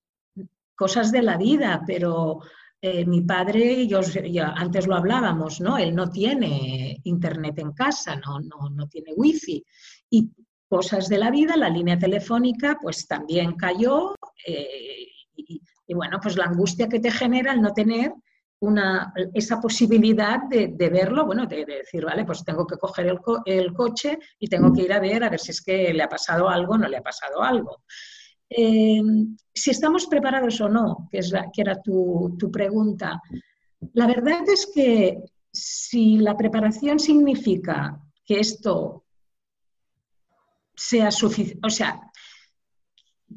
cosas 0.74 1.12
de 1.12 1.22
la 1.22 1.36
vida, 1.36 1.82
pero 1.86 2.40
eh, 2.80 3.04
mi 3.04 3.20
padre, 3.20 3.86
yo, 3.86 4.00
ya 4.00 4.54
antes 4.56 4.86
lo 4.86 4.96
hablábamos, 4.96 5.60
¿no? 5.60 5.78
Él 5.78 5.94
no 5.94 6.10
tiene 6.10 7.00
internet 7.04 7.58
en 7.58 7.72
casa, 7.72 8.16
no, 8.16 8.40
no, 8.40 8.70
no 8.70 8.88
tiene 8.88 9.12
wifi. 9.14 9.64
Y 10.10 10.30
cosas 10.68 11.08
de 11.08 11.18
la 11.18 11.30
vida, 11.30 11.56
la 11.56 11.68
línea 11.68 11.98
telefónica 11.98 12.78
pues 12.80 13.06
también 13.06 13.56
cayó 13.56 14.14
eh, 14.46 15.06
y, 15.36 15.94
bueno, 15.94 16.18
pues 16.20 16.36
la 16.38 16.46
angustia 16.46 16.88
que 16.88 16.98
te 16.98 17.10
genera 17.10 17.52
el 17.52 17.60
no 17.60 17.74
tener 17.74 18.12
una, 18.60 19.12
esa 19.34 19.60
posibilidad 19.60 20.38
de, 20.48 20.88
verlo, 20.88 21.26
bueno, 21.26 21.46
de, 21.46 21.66
decir, 21.66 22.04
vale, 22.04 22.24
pues 22.24 22.42
tengo 22.42 22.66
que 22.66 22.78
coger 22.78 23.06
el, 23.06 23.18
el, 23.44 23.74
coche 23.74 24.18
y 24.38 24.48
tengo 24.48 24.72
que 24.72 24.82
ir 24.82 24.92
a 24.92 24.98
ver 24.98 25.22
a 25.22 25.28
ver 25.28 25.40
si 25.40 25.50
es 25.50 25.60
que 25.60 25.92
le 25.92 26.02
ha 26.02 26.08
pasado 26.08 26.48
algo 26.48 26.74
o 26.74 26.78
no 26.78 26.88
le 26.88 26.96
ha 26.96 27.02
pasado 27.02 27.42
algo. 27.42 27.84
Em, 28.54 29.36
si 29.54 29.70
estamos 29.70 30.06
preparados 30.06 30.60
o 30.60 30.68
no, 30.68 31.08
que, 31.10 31.18
es 31.18 31.32
que 31.52 31.62
era 31.62 31.80
tu, 31.80 32.36
pregunta, 32.52 33.20
la 33.94 34.06
verdad 34.06 34.48
es 34.48 34.70
que 34.74 35.22
si 35.50 36.18
la 36.18 36.36
preparación 36.36 36.98
significa 36.98 38.00
que 38.24 38.40
esto 38.40 39.04
sea 40.74 41.10
suficiente, 41.10 41.66
o 41.66 41.70
sea, 41.70 42.00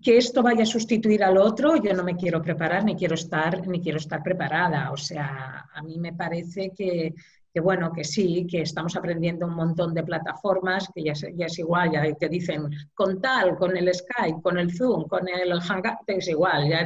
que 0.02 0.18
esto 0.18 0.44
vaya 0.44 0.64
a 0.64 0.68
sustituir 0.68 1.24
al 1.24 1.38
otro, 1.38 1.78
yo 1.78 1.94
no 1.94 2.04
me 2.04 2.16
quiero 2.16 2.42
preparar 2.42 2.84
ni 2.84 2.96
quiero 2.96 3.16
estar 3.16 3.66
ni 3.68 3.82
quiero 3.82 3.98
estar 3.98 4.22
preparada. 4.22 4.92
O 4.92 4.98
sea, 4.98 5.70
a 5.74 5.82
mí 5.82 5.98
me 5.98 6.14
parece 6.14 6.72
que 6.76 7.14
que 7.56 7.62
bueno, 7.62 7.94
que 7.94 8.04
sí, 8.04 8.46
que 8.52 8.64
estamos 8.64 8.98
aprendiendo 8.98 9.46
un 9.46 9.56
montón 9.56 9.94
de 9.94 10.04
plataformas, 10.04 10.90
que 10.94 11.02
ya, 11.02 11.14
es 11.14 11.58
igual, 11.58 11.90
ya 11.90 12.04
te 12.14 12.28
dicen 12.28 12.70
con 12.94 13.22
tal, 13.22 13.56
con 13.56 13.78
el 13.78 13.94
Skype, 13.94 14.42
con 14.42 14.60
el 14.60 14.76
Zoom, 14.76 15.08
con 15.08 15.26
el 15.30 15.58
Hangout, 15.62 16.00
es 16.08 16.28
igual, 16.28 16.68
ya 16.68 16.86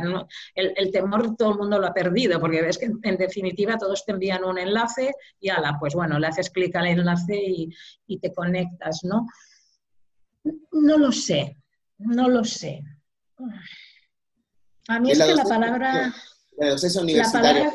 el, 0.53 0.91
temor 0.91 1.35
todo 1.35 1.53
el 1.53 1.57
mundo 1.57 1.79
lo 1.79 1.87
ha 1.87 1.93
perdido, 1.95 2.39
porque 2.39 2.61
ves 2.61 2.77
que 2.77 2.85
en, 2.85 3.17
definitiva 3.17 3.79
todos 3.79 4.05
te 4.05 4.11
envían 4.11 4.43
un 4.43 4.59
enlace 4.59 5.11
y 5.39 5.49
ala, 5.49 5.75
pues 5.79 5.95
bueno, 5.95 6.19
le 6.19 6.27
haces 6.27 6.51
clic 6.51 6.75
al 6.75 6.85
enlace 6.85 7.41
y, 8.05 8.19
te 8.19 8.31
conectas, 8.31 8.99
¿no? 9.05 9.25
No 10.71 10.99
lo 10.99 11.11
sé, 11.11 11.57
no 11.97 12.29
lo 12.29 12.43
sé. 12.43 12.83
A 14.87 14.99
mí 14.99 15.09
es, 15.09 15.17
que 15.17 15.33
la 15.33 15.45
palabra... 15.45 16.13
La 16.57 16.69
docencia 16.69 17.01
universitaria. 17.01 17.73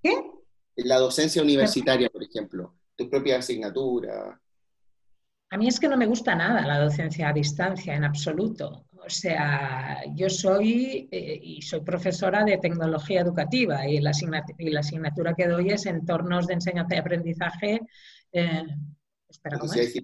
¿Qué? 0.00 0.33
La 0.76 0.98
docencia 0.98 1.42
universitaria, 1.42 2.08
por 2.10 2.22
ejemplo, 2.22 2.74
tu 2.96 3.08
propia 3.08 3.38
asignatura. 3.38 4.40
A 5.50 5.56
mí 5.56 5.68
es 5.68 5.78
que 5.78 5.88
no 5.88 5.96
me 5.96 6.06
gusta 6.06 6.34
nada 6.34 6.66
la 6.66 6.80
docencia 6.80 7.28
a 7.28 7.32
distancia, 7.32 7.94
en 7.94 8.04
absoluto. 8.04 8.86
o 8.92 9.10
sea, 9.10 10.02
yo 10.14 10.28
soy 10.30 11.08
eh, 11.12 11.38
y 11.42 11.62
soy 11.62 11.82
profesora 11.82 12.42
de 12.44 12.58
tecnología 12.58 13.20
educativa 13.20 13.86
y 13.86 14.00
la, 14.00 14.10
asignatura, 14.10 15.34
que 15.34 15.46
doy 15.46 15.70
es 15.70 15.86
entornos 15.86 16.46
de 16.46 16.54
enseñanza 16.54 16.94
y 16.94 16.98
aprendizaje. 16.98 17.80
Eh, 18.32 18.64
espera, 19.28 19.58
¿cómo 19.58 19.72
es? 19.74 19.94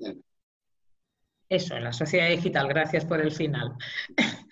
Eso, 1.51 1.77
en 1.77 1.83
la 1.83 1.93
sociedad 1.93 2.29
digital, 2.29 2.69
gracias 2.69 3.05
por 3.05 3.21
el 3.21 3.33
final. 3.33 3.75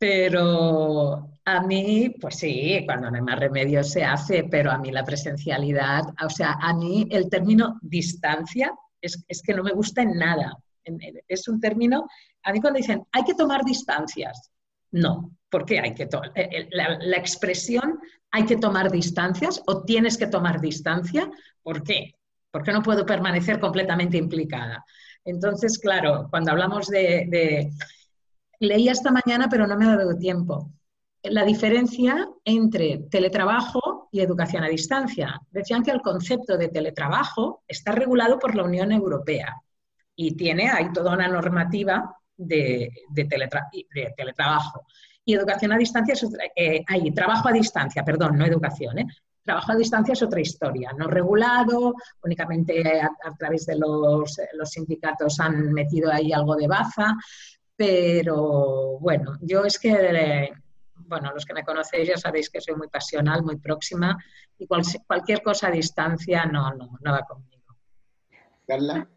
pero 0.00 1.28
a 1.44 1.60
mí, 1.62 2.12
pues 2.20 2.38
sí, 2.38 2.82
cuando 2.84 3.08
no 3.08 3.16
hay 3.16 3.22
más 3.22 3.38
remedio 3.38 3.84
se 3.84 4.02
hace, 4.02 4.44
pero 4.50 4.72
a 4.72 4.78
mí 4.78 4.90
la 4.90 5.04
presencialidad, 5.04 6.02
o 6.24 6.28
sea, 6.28 6.56
a 6.60 6.74
mí 6.74 7.06
el 7.12 7.30
término 7.30 7.78
distancia 7.80 8.72
es, 9.00 9.24
es 9.28 9.42
que 9.42 9.54
no 9.54 9.62
me 9.62 9.72
gusta 9.72 10.02
en 10.02 10.18
nada. 10.18 10.56
Es 11.28 11.46
un 11.46 11.60
término 11.60 12.08
a 12.42 12.52
mí 12.52 12.60
cuando 12.60 12.78
dicen, 12.78 13.06
hay 13.12 13.24
que 13.24 13.34
tomar 13.34 13.64
distancias, 13.64 14.50
no. 14.92 15.36
¿Por 15.48 15.64
qué 15.64 15.80
hay 15.80 15.94
que? 15.94 16.04
Eh, 16.04 16.08
eh, 16.34 16.68
la, 16.70 17.16
expresión 17.16 17.98
hay 18.30 18.46
que 18.46 18.56
tomar 18.56 18.90
distancias 18.90 19.60
o 19.66 19.82
tienes 19.84 20.16
que 20.16 20.28
tomar 20.28 20.60
distancia, 20.60 21.30
¿por 21.62 21.82
qué? 21.82 22.14
Porque 22.50 22.72
no 22.72 22.82
puedo 22.82 23.04
permanecer 23.04 23.58
completamente 23.58 24.16
implicada. 24.16 24.84
Entonces, 25.24 25.78
claro, 25.78 26.28
cuando 26.30 26.52
hablamos 26.52 26.88
de... 26.88 27.70
Leía 28.60 28.92
esta 28.92 29.10
mañana, 29.10 29.48
pero 29.50 29.66
no 29.66 29.76
me 29.76 29.86
ha 29.86 29.96
dado 29.96 30.16
tiempo. 30.16 30.70
La 31.22 31.44
diferencia 31.44 32.28
entre 32.44 33.06
teletrabajo 33.10 34.08
y 34.12 34.20
educación 34.20 34.64
a 34.64 34.68
distancia. 34.68 35.40
Decían 35.50 35.82
que 35.82 35.90
el 35.90 36.02
concepto 36.02 36.56
de 36.56 36.68
teletrabajo 36.68 37.64
está 37.66 37.92
regulado 37.92 38.38
por 38.38 38.54
la 38.54 38.64
Unión 38.64 38.92
Europea 38.92 39.56
y 40.14 40.36
tiene 40.36 40.68
ahí 40.68 40.92
toda 40.92 41.14
una 41.14 41.26
normativa 41.26 42.14
de, 42.36 42.90
teletrabajo. 44.16 44.86
Y 45.24 45.34
educación 45.34 45.72
a 45.72 45.78
distancia 45.78 46.14
es 46.14 46.24
otra, 46.24 46.44
eh, 46.54 46.84
trabajo 47.14 47.48
a 47.48 47.52
distancia, 47.52 48.04
perdón, 48.04 48.36
no 48.36 48.44
educación, 48.44 48.98
¿eh? 48.98 49.06
Trabajo 49.42 49.72
a 49.72 49.76
distancia 49.76 50.12
es 50.12 50.22
otra 50.22 50.40
historia, 50.40 50.92
no 50.96 51.06
regulado, 51.06 51.94
únicamente 52.22 53.00
a, 53.00 53.34
través 53.38 53.64
de 53.66 53.76
los, 53.76 54.38
sindicatos 54.64 55.40
han 55.40 55.72
metido 55.72 56.12
ahí 56.12 56.30
algo 56.32 56.56
de 56.56 56.68
baza, 56.68 57.16
pero 57.80 58.98
bueno, 59.00 59.38
yo 59.40 59.64
es 59.64 59.78
que, 59.78 60.52
bueno, 60.94 61.32
los 61.32 61.46
que 61.46 61.54
me 61.54 61.64
conocéis 61.64 62.08
ya 62.08 62.18
sabéis 62.18 62.50
que 62.50 62.60
soy 62.60 62.74
muy 62.74 62.88
pasional, 62.88 63.42
muy 63.42 63.56
próxima 63.56 64.22
y 64.58 64.66
cualquier 64.66 65.42
cosa 65.42 65.68
a 65.68 65.70
distancia 65.70 66.44
no, 66.44 66.74
no, 66.74 66.98
no 67.00 67.10
va 67.10 67.22
conmigo. 67.22 67.74
Carla. 68.66 69.08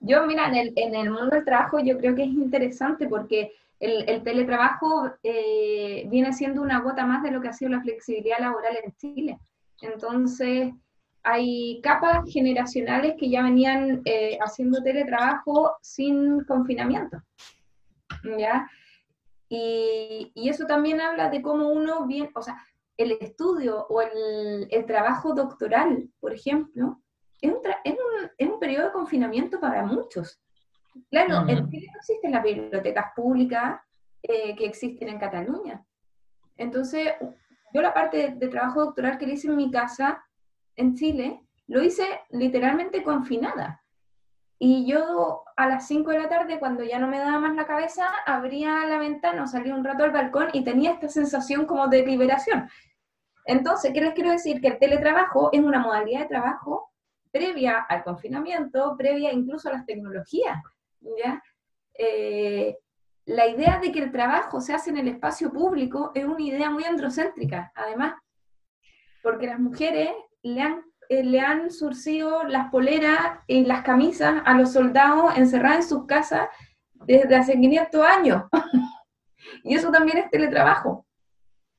Yo, 0.00 0.26
mira, 0.26 0.48
en 0.48 0.54
el, 0.54 0.72
en 0.74 0.94
el, 0.94 1.10
mundo 1.10 1.36
del 1.36 1.44
trabajo 1.44 1.80
yo 1.80 1.98
creo 1.98 2.14
que 2.14 2.22
es 2.22 2.30
interesante 2.30 3.06
porque 3.06 3.52
el, 3.78 4.08
el 4.08 4.22
teletrabajo 4.22 5.12
eh, 5.22 6.04
viene 6.08 6.32
siendo 6.32 6.62
una 6.62 6.80
gota 6.80 7.04
más 7.04 7.22
de 7.22 7.30
lo 7.30 7.42
que 7.42 7.48
ha 7.48 7.52
sido 7.52 7.72
la 7.72 7.82
flexibilidad 7.82 8.38
laboral 8.38 8.78
en 8.82 8.96
Chile. 8.96 9.38
Entonces, 9.82 10.72
hay 11.22 11.80
capas 11.82 12.24
generacionales 12.30 13.14
que 13.18 13.28
ya 13.28 13.42
venían 13.42 14.02
eh, 14.04 14.38
haciendo 14.40 14.82
teletrabajo 14.82 15.76
sin 15.82 16.44
confinamiento. 16.44 17.22
¿Ya? 18.38 18.68
Y, 19.48 20.30
y, 20.34 20.48
eso 20.48 20.66
también 20.66 21.00
habla 21.00 21.28
de 21.28 21.42
cómo 21.42 21.70
uno 21.70 22.06
bien, 22.06 22.30
o 22.34 22.42
sea, 22.42 22.62
el 22.96 23.12
estudio 23.20 23.86
o 23.88 24.02
el, 24.02 24.68
el 24.70 24.86
trabajo 24.86 25.34
doctoral, 25.34 26.08
por 26.20 26.32
ejemplo, 26.32 27.00
es 27.40 27.50
un, 27.50 27.60
es 28.38 28.48
un, 28.48 28.60
periodo 28.60 28.86
de 28.86 28.92
confinamiento 28.92 29.58
para 29.58 29.82
muchos. 29.84 30.40
Claro, 31.10 31.48
en 31.48 31.68
Chile 31.70 31.86
no 31.92 31.98
existen 31.98 32.32
las 32.32 32.42
bibliotecas 32.42 33.06
públicas 33.16 33.80
eh, 34.22 34.54
que 34.54 34.66
existen 34.66 35.08
en 35.08 35.18
Cataluña. 35.18 35.82
Entonces, 36.56 37.14
yo 37.72 37.80
la 37.80 37.94
parte 37.94 38.34
de, 38.36 38.48
trabajo 38.48 38.84
doctoral 38.84 39.16
que 39.16 39.26
hice 39.26 39.48
en 39.48 39.56
mi 39.56 39.70
casa, 39.70 40.22
en 40.76 40.94
Chile, 40.94 41.40
lo 41.66 41.82
hice 41.82 42.04
literalmente 42.30 43.02
confinada. 43.02 43.84
Y 44.58 44.86
yo 44.86 45.44
a 45.56 45.68
las 45.68 45.86
5 45.86 46.10
de 46.10 46.18
la 46.18 46.28
tarde, 46.28 46.58
cuando 46.58 46.84
ya 46.84 46.98
no 46.98 47.06
me 47.06 47.18
daba 47.18 47.38
más 47.38 47.54
la 47.54 47.66
cabeza, 47.66 48.06
abría 48.26 48.84
la 48.86 48.98
ventana 48.98 49.46
salía 49.46 49.74
un 49.74 49.84
rato 49.84 50.04
al 50.04 50.10
balcón 50.10 50.48
y 50.52 50.64
tenía 50.64 50.92
esta 50.92 51.08
sensación 51.08 51.64
como 51.64 51.88
de 51.88 52.04
liberación. 52.04 52.68
Entonces, 53.46 53.92
¿qué 53.94 54.00
les 54.00 54.12
quiero 54.12 54.30
decir? 54.30 54.60
Que 54.60 54.68
el 54.68 54.78
teletrabajo 54.78 55.48
es 55.52 55.60
una 55.60 55.78
modalidad 55.78 56.20
de 56.20 56.28
trabajo 56.28 56.90
previa 57.30 57.78
al 57.78 58.02
confinamiento, 58.04 58.96
previa 58.98 59.32
incluso 59.32 59.68
a 59.68 59.72
las 59.72 59.86
tecnologías. 59.86 60.58
¿ya? 61.24 61.42
Eh, 61.94 62.76
la 63.26 63.46
idea 63.46 63.78
de 63.78 63.92
que 63.92 64.00
el 64.00 64.12
trabajo 64.12 64.60
se 64.60 64.74
hace 64.74 64.90
en 64.90 64.98
el 64.98 65.08
espacio 65.08 65.52
público 65.52 66.12
es 66.14 66.24
una 66.24 66.42
idea 66.42 66.70
muy 66.70 66.84
androcéntrica, 66.84 67.72
además, 67.74 68.14
porque 69.22 69.46
las 69.46 69.58
mujeres 69.58 70.10
le 70.42 70.60
han, 70.62 70.82
eh, 71.08 71.24
le 71.24 71.40
han 71.40 71.70
surcido 71.70 72.44
las 72.44 72.70
poleras 72.70 73.38
y 73.46 73.64
las 73.64 73.82
camisas 73.82 74.42
a 74.44 74.54
los 74.54 74.72
soldados 74.72 75.36
encerrados 75.36 75.76
en 75.76 75.88
sus 75.88 76.06
casas 76.06 76.48
desde 76.92 77.36
hace 77.36 77.52
500 77.58 78.06
años. 78.06 78.44
y 79.64 79.74
eso 79.74 79.90
también 79.90 80.18
es 80.18 80.30
teletrabajo. 80.30 81.06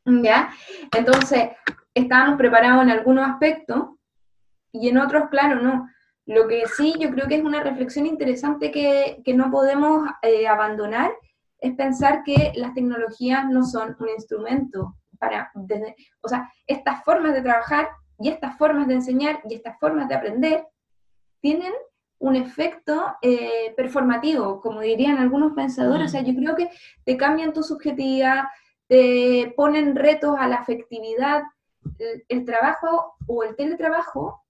¿Ya? 0.06 0.50
Entonces, 0.96 1.50
estábamos 1.94 2.38
preparados 2.38 2.84
en 2.84 2.90
algunos 2.90 3.30
aspectos, 3.30 3.90
y 4.72 4.90
en 4.90 4.98
otros, 4.98 5.30
claro, 5.30 5.62
no. 5.62 5.90
Lo 6.26 6.48
que 6.48 6.66
sí 6.68 6.96
yo 7.00 7.10
creo 7.12 7.28
que 7.28 7.36
es 7.36 7.44
una 7.44 7.62
reflexión 7.62 8.06
interesante 8.06 8.72
que, 8.72 9.22
que 9.26 9.34
no 9.34 9.52
podemos 9.52 10.08
eh, 10.22 10.48
abandonar 10.48 11.12
es 11.60 11.76
pensar 11.76 12.24
que 12.24 12.54
las 12.56 12.74
tecnologías 12.74 13.46
no 13.50 13.64
son 13.64 13.96
un 14.00 14.10
instrumento 14.10 14.96
para, 15.20 15.52
o 16.22 16.28
sea, 16.28 16.52
estas 16.66 17.04
formas 17.04 17.34
de 17.34 17.42
trabajar 17.42 17.90
y 18.22 18.30
estas 18.30 18.58
formas 18.58 18.88
de 18.88 18.96
enseñar 18.96 19.42
y 19.50 19.56
estas 19.56 19.80
formas 19.80 20.08
de 20.08 20.16
aprender 20.16 20.68
tienen 21.42 21.74
un 22.20 22.36
efecto 22.36 23.16
eh, 23.22 23.74
performativo, 23.76 24.62
como 24.62 24.82
dirían 24.82 25.18
algunos 25.18 25.54
pensadores, 25.54 26.06
o 26.06 26.10
sea, 26.10 26.22
yo 26.22 26.36
creo 26.36 26.56
que 26.56 26.70
te 27.04 27.18
cambian 27.18 27.52
tu 27.52 27.64
subjetividad, 27.64 28.44
te 28.88 29.54
ponen 29.56 29.96
retos 29.96 30.36
a 30.38 30.48
la 30.48 30.58
afectividad, 30.58 31.44
el 32.28 32.46
trabajo 32.46 33.16
o 33.26 33.44
el 33.44 33.56
teletrabajo 33.56 34.42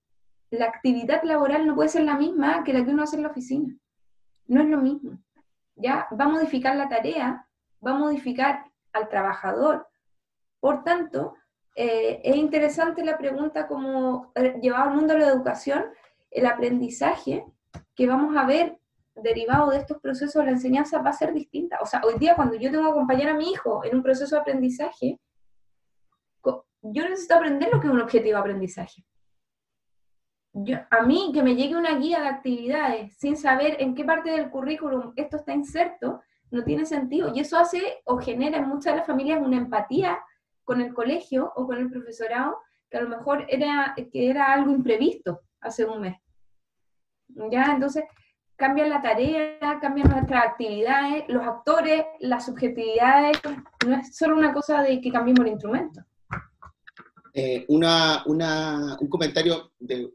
la 0.52 0.66
actividad 0.66 1.24
laboral 1.24 1.66
no 1.66 1.76
puede 1.76 1.90
ser 1.90 2.04
la 2.04 2.18
misma 2.18 2.64
que 2.64 2.74
la 2.74 2.84
que 2.84 2.92
uno 2.92 3.04
hace 3.04 3.16
en 3.16 3.24
la 3.24 3.30
oficina. 3.30 3.74
No 4.48 4.62
es 4.62 4.68
lo 4.68 4.78
mismo. 4.78 5.18
Ya 5.76 6.08
va 6.20 6.26
a 6.26 6.30
modificar 6.30 6.76
la 6.76 6.90
tarea, 6.90 7.48
va 7.86 7.92
a 7.92 7.98
modificar 7.98 8.66
al 8.92 9.08
trabajador. 9.08 9.88
Por 10.60 10.84
tanto, 10.84 11.36
eh, 11.76 12.22
es 12.24 12.36
interesante 12.36 13.04
la 13.04 13.18
pregunta 13.18 13.68
como 13.68 14.32
eh, 14.36 14.58
llevado 14.62 14.90
al 14.90 14.96
mundo 14.96 15.14
de 15.14 15.20
la 15.20 15.28
educación, 15.28 15.86
el 16.30 16.46
aprendizaje 16.46 17.46
que 17.96 18.08
vamos 18.08 18.36
a 18.36 18.46
ver 18.46 18.78
derivado 19.16 19.72
de 19.72 19.78
estos 19.78 20.00
procesos 20.00 20.36
de 20.36 20.46
la 20.46 20.52
enseñanza 20.52 21.02
va 21.02 21.10
a 21.10 21.14
ser 21.14 21.34
distinta. 21.34 21.80
O 21.82 21.86
sea, 21.86 22.02
hoy 22.06 22.18
día 22.18 22.36
cuando 22.36 22.56
yo 22.56 22.72
tengo 22.72 22.86
que 22.86 22.92
acompañar 22.92 23.30
a 23.30 23.34
mi 23.36 23.52
hijo 23.52 23.84
en 23.84 23.96
un 23.98 24.04
proceso 24.04 24.36
de 24.36 24.42
aprendizaje, 24.42 25.20
yo 26.84 27.04
necesito 27.04 27.36
aprender 27.36 27.70
lo 27.72 27.80
que 27.80 27.88
es 27.88 27.94
un 27.94 28.02
objetivo 28.02 28.36
de 28.36 28.40
aprendizaje 28.40 29.06
a 30.90 31.04
mí 31.04 31.32
que 31.34 31.44
me 31.44 31.56
llegue 31.56 31.76
una 31.76 31.98
guía 31.98 32.22
de 32.22 32.28
actividades 32.28 33.14
sin 33.18 33.38
saber 33.38 33.78
en 33.80 33.96
qué 33.96 34.04
parte 34.04 34.32
del 34.32 34.50
currículum 34.50 35.14
esto 35.16 35.38
está 35.38 35.54
inserto, 35.54 36.22
no 36.50 36.64
tiene 36.64 36.86
sentido. 36.86 37.32
Y 37.34 37.40
eso 37.40 37.58
hace 37.58 37.82
o 38.06 38.18
genera 38.18 38.58
en 38.58 38.68
muchas 38.68 38.94
de 38.94 38.98
las 38.98 39.08
familias 39.08 39.42
una 39.42 39.58
empatía 39.58 40.20
con 40.72 40.80
el 40.80 40.94
colegio 40.94 41.52
o 41.58 41.68
con 41.68 41.78
el 41.80 41.90
profesorado, 41.90 42.56
que 42.90 42.96
a 42.96 43.02
lo 43.02 43.10
mejor 43.10 43.46
era, 43.50 43.94
que 43.94 44.30
era 44.30 44.54
algo 44.54 44.72
imprevisto 44.72 45.42
hace 45.60 45.84
un 45.84 46.00
mes. 46.00 46.16
¿Ya? 47.52 47.74
Entonces, 47.74 48.06
cambian 48.56 48.90
la 48.90 49.02
tarea, 49.02 49.60
cambian 49.82 50.10
nuestras 50.10 50.46
actividades, 50.46 51.26
los 51.28 51.46
actores, 51.46 52.06
las 52.22 52.46
subjetividades, 52.46 53.38
no 53.86 53.98
es 53.98 54.16
solo 54.16 54.38
una 54.38 54.54
cosa 54.54 54.82
de 54.82 55.02
que 55.02 55.12
cambiemos 55.12 55.46
el 55.46 55.52
instrumento. 55.52 56.06
Eh, 57.34 57.66
una, 57.68 58.24
un 58.26 59.10
comentario, 59.10 59.74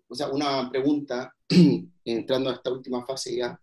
o 0.09 0.15
sea, 0.15 0.29
una 0.29 0.71
pregunta, 0.71 1.35
entrando 2.03 2.49
a 2.49 2.55
esta 2.55 2.73
última 2.73 3.05
fase 3.05 3.37
ya, 3.37 3.61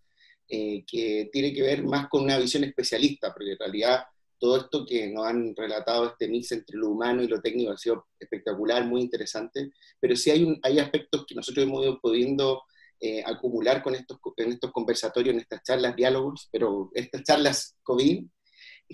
eh, 0.48 0.86
que 0.86 1.28
tiene 1.34 1.52
que 1.52 1.64
ver 1.64 1.84
más 1.84 2.08
con 2.08 2.22
una 2.22 2.38
visión 2.38 2.64
especialista, 2.64 3.34
porque 3.34 3.54
en 3.54 3.58
realidad 3.58 4.04
todo 4.40 4.58
esto 4.58 4.86
que 4.86 5.08
nos 5.08 5.26
han 5.26 5.56
relatado, 5.56 6.08
este 6.08 6.28
mix 6.28 6.52
entre 6.52 6.78
lo 6.78 6.90
humano 6.90 7.24
y 7.24 7.28
lo 7.28 7.42
técnico, 7.42 7.72
ha 7.72 7.78
sido 7.78 8.08
espectacular, 8.20 8.86
muy 8.86 9.02
interesante, 9.02 9.72
pero 10.00 10.16
sí 10.16 10.32
hay, 10.32 10.44
un, 10.44 10.60
hay 10.64 10.80
aspectos 10.80 11.26
que 11.26 11.36
nosotros 11.36 11.66
hemos 11.66 11.84
ido 11.84 12.00
pudiendo 12.00 12.64
eh, 13.00 13.24
acumular 13.26 13.84
con 13.84 13.96
estos, 13.96 14.18
en 14.38 14.54
estos 14.54 14.72
conversatorios, 14.72 15.34
en 15.34 15.42
estas 15.42 15.64
charlas, 15.64 15.96
diálogos, 15.96 16.48
pero 16.52 16.92
estas 16.94 17.24
charlas 17.24 17.76
COVID, 17.84 18.26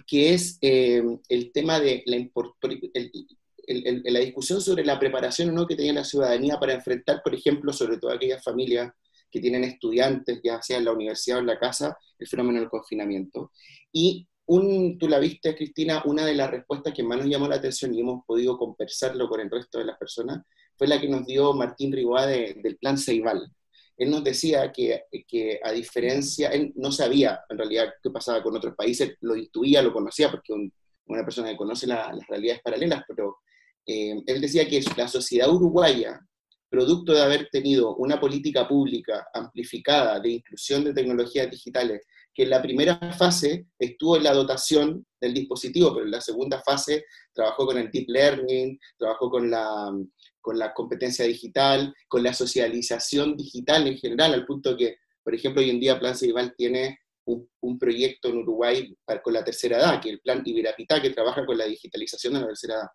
que 0.08 0.34
es 0.34 0.58
el 0.62 1.52
tema 1.54 1.80
de 1.80 2.04
la 2.06 2.16
importancia, 2.16 2.90
la 3.68 4.20
discusión 4.20 4.62
sobre 4.62 4.86
la 4.86 5.00
preparación 5.00 5.54
¿no? 5.54 5.68
que 5.68 5.76
tenía 5.76 5.94
la 5.94 6.04
ciudadanía 6.04 6.60
para 6.60 6.74
enfrentar, 6.74 7.22
por 7.24 7.36
ejemplo, 7.36 7.74
sobre 7.74 7.98
todo 7.98 8.12
aquellas 8.12 8.44
familias 8.44 8.92
que 9.30 9.40
tienen 9.40 9.64
estudiantes, 9.64 10.40
ya 10.44 10.62
sea 10.62 10.78
en 10.78 10.86
la 10.86 10.92
universidad 10.92 11.38
o 11.38 11.42
en 11.42 11.48
la 11.48 11.60
casa, 11.60 11.98
el 12.18 12.28
fenómeno 12.28 12.60
del 12.60 12.70
confinamiento. 12.70 13.52
Y 13.92 14.28
un, 14.50 14.98
tú 14.98 15.08
la 15.08 15.20
viste, 15.20 15.56
Cristina, 15.56 16.02
una 16.06 16.26
de 16.26 16.34
las 16.34 16.50
respuestas 16.50 16.92
que 16.92 17.04
más 17.04 17.20
nos 17.20 17.28
llamó 17.28 17.48
la 17.48 17.58
atención 17.58 17.94
y 17.94 18.02
hemos 18.02 18.26
podido 18.26 18.58
conversarlo 18.58 19.30
con 19.30 19.40
el 19.42 19.50
resto 19.50 19.78
de 19.78 19.86
las 19.86 19.98
personas, 19.98 20.44
fue 20.76 20.88
la 20.88 21.00
que 21.00 21.08
nos 21.08 21.26
dio 21.28 21.54
Martín 21.54 21.92
Riboá 21.92 22.26
del 22.26 22.78
plan 22.78 22.98
Ceibal. 22.98 23.48
Él 23.96 24.10
nos 24.10 24.24
decía 24.24 24.72
que, 24.72 25.04
que, 25.28 25.60
a 25.64 25.72
diferencia, 25.72 26.50
él 26.50 26.74
no 26.76 26.92
sabía 26.92 27.42
en 27.48 27.60
realidad 27.60 27.94
qué 28.02 28.10
pasaba 28.10 28.42
con 28.42 28.56
otros 28.56 28.76
países, 28.76 29.18
lo 29.22 29.36
intuía, 29.36 29.84
lo 29.84 29.94
conocía, 29.94 30.32
porque 30.32 30.54
una 30.54 31.24
persona 31.24 31.50
que 31.50 31.58
conoce 31.58 31.86
las 31.86 32.28
realidades 32.28 32.62
paralelas, 32.64 33.04
pero 33.08 33.38
eh, 33.86 34.16
él 34.26 34.42
decía 34.42 34.68
que 34.68 34.82
la 34.98 35.08
sociedad 35.08 35.54
uruguaya, 35.54 36.20
producto 36.70 37.14
de 37.14 37.22
haber 37.22 37.50
tenido 37.52 37.96
una 37.98 38.20
política 38.20 38.68
pública 38.68 39.28
amplificada 39.32 40.20
de 40.20 40.30
inclusión 40.30 40.84
de 40.84 40.94
tecnologías 40.94 41.52
digitales 41.52 42.02
que 42.34 42.44
en 42.44 42.50
la 42.50 42.62
primera 42.62 42.98
fase 43.14 43.66
estuvo 43.78 44.18
en 44.18 44.24
la 44.24 44.34
dotación 44.34 45.06
del 45.20 45.34
dispositivo, 45.34 45.94
pero 45.94 46.06
en 46.06 46.12
la 46.12 46.22
segunda 46.22 46.62
fase 46.62 47.06
trabajó 47.34 47.66
con 47.66 47.78
el 47.78 47.92
deep 47.92 48.10
learning, 48.10 48.80
trabajó 48.98 49.30
con 49.30 49.50
la, 49.50 49.92
con 50.42 50.58
la 50.58 50.74
competencia 50.74 51.26
digital, 51.26 51.94
con 52.08 52.24
la 52.24 52.34
socialización 52.34 53.36
digital 53.36 53.88
en 53.88 53.98
general, 53.98 54.34
al 54.34 54.46
punto 54.46 54.78
que, 54.78 54.98
por 55.24 55.36
ejemplo, 55.36 55.62
hoy 55.62 55.70
en 55.70 55.80
día 55.80 56.00
Plan 56.00 56.16
Ceibal 56.16 56.54
tiene 56.56 57.00
un, 57.62 57.78
proyecto 57.78 58.30
en 58.30 58.38
Uruguay 58.38 58.96
con 59.24 59.34
la 59.34 59.44
tercera 59.44 59.78
edad, 59.78 60.02
que 60.02 60.10
es 60.10 60.14
el 60.16 60.22
Plan 60.22 60.42
Iberapitá, 60.44 61.02
que 61.02 61.12
trabaja 61.12 61.46
con 61.46 61.58
la 61.58 61.66
digitalización 61.66 62.34
de 62.34 62.42
la 62.42 62.48
tercera 62.48 62.76
edad. 62.76 62.88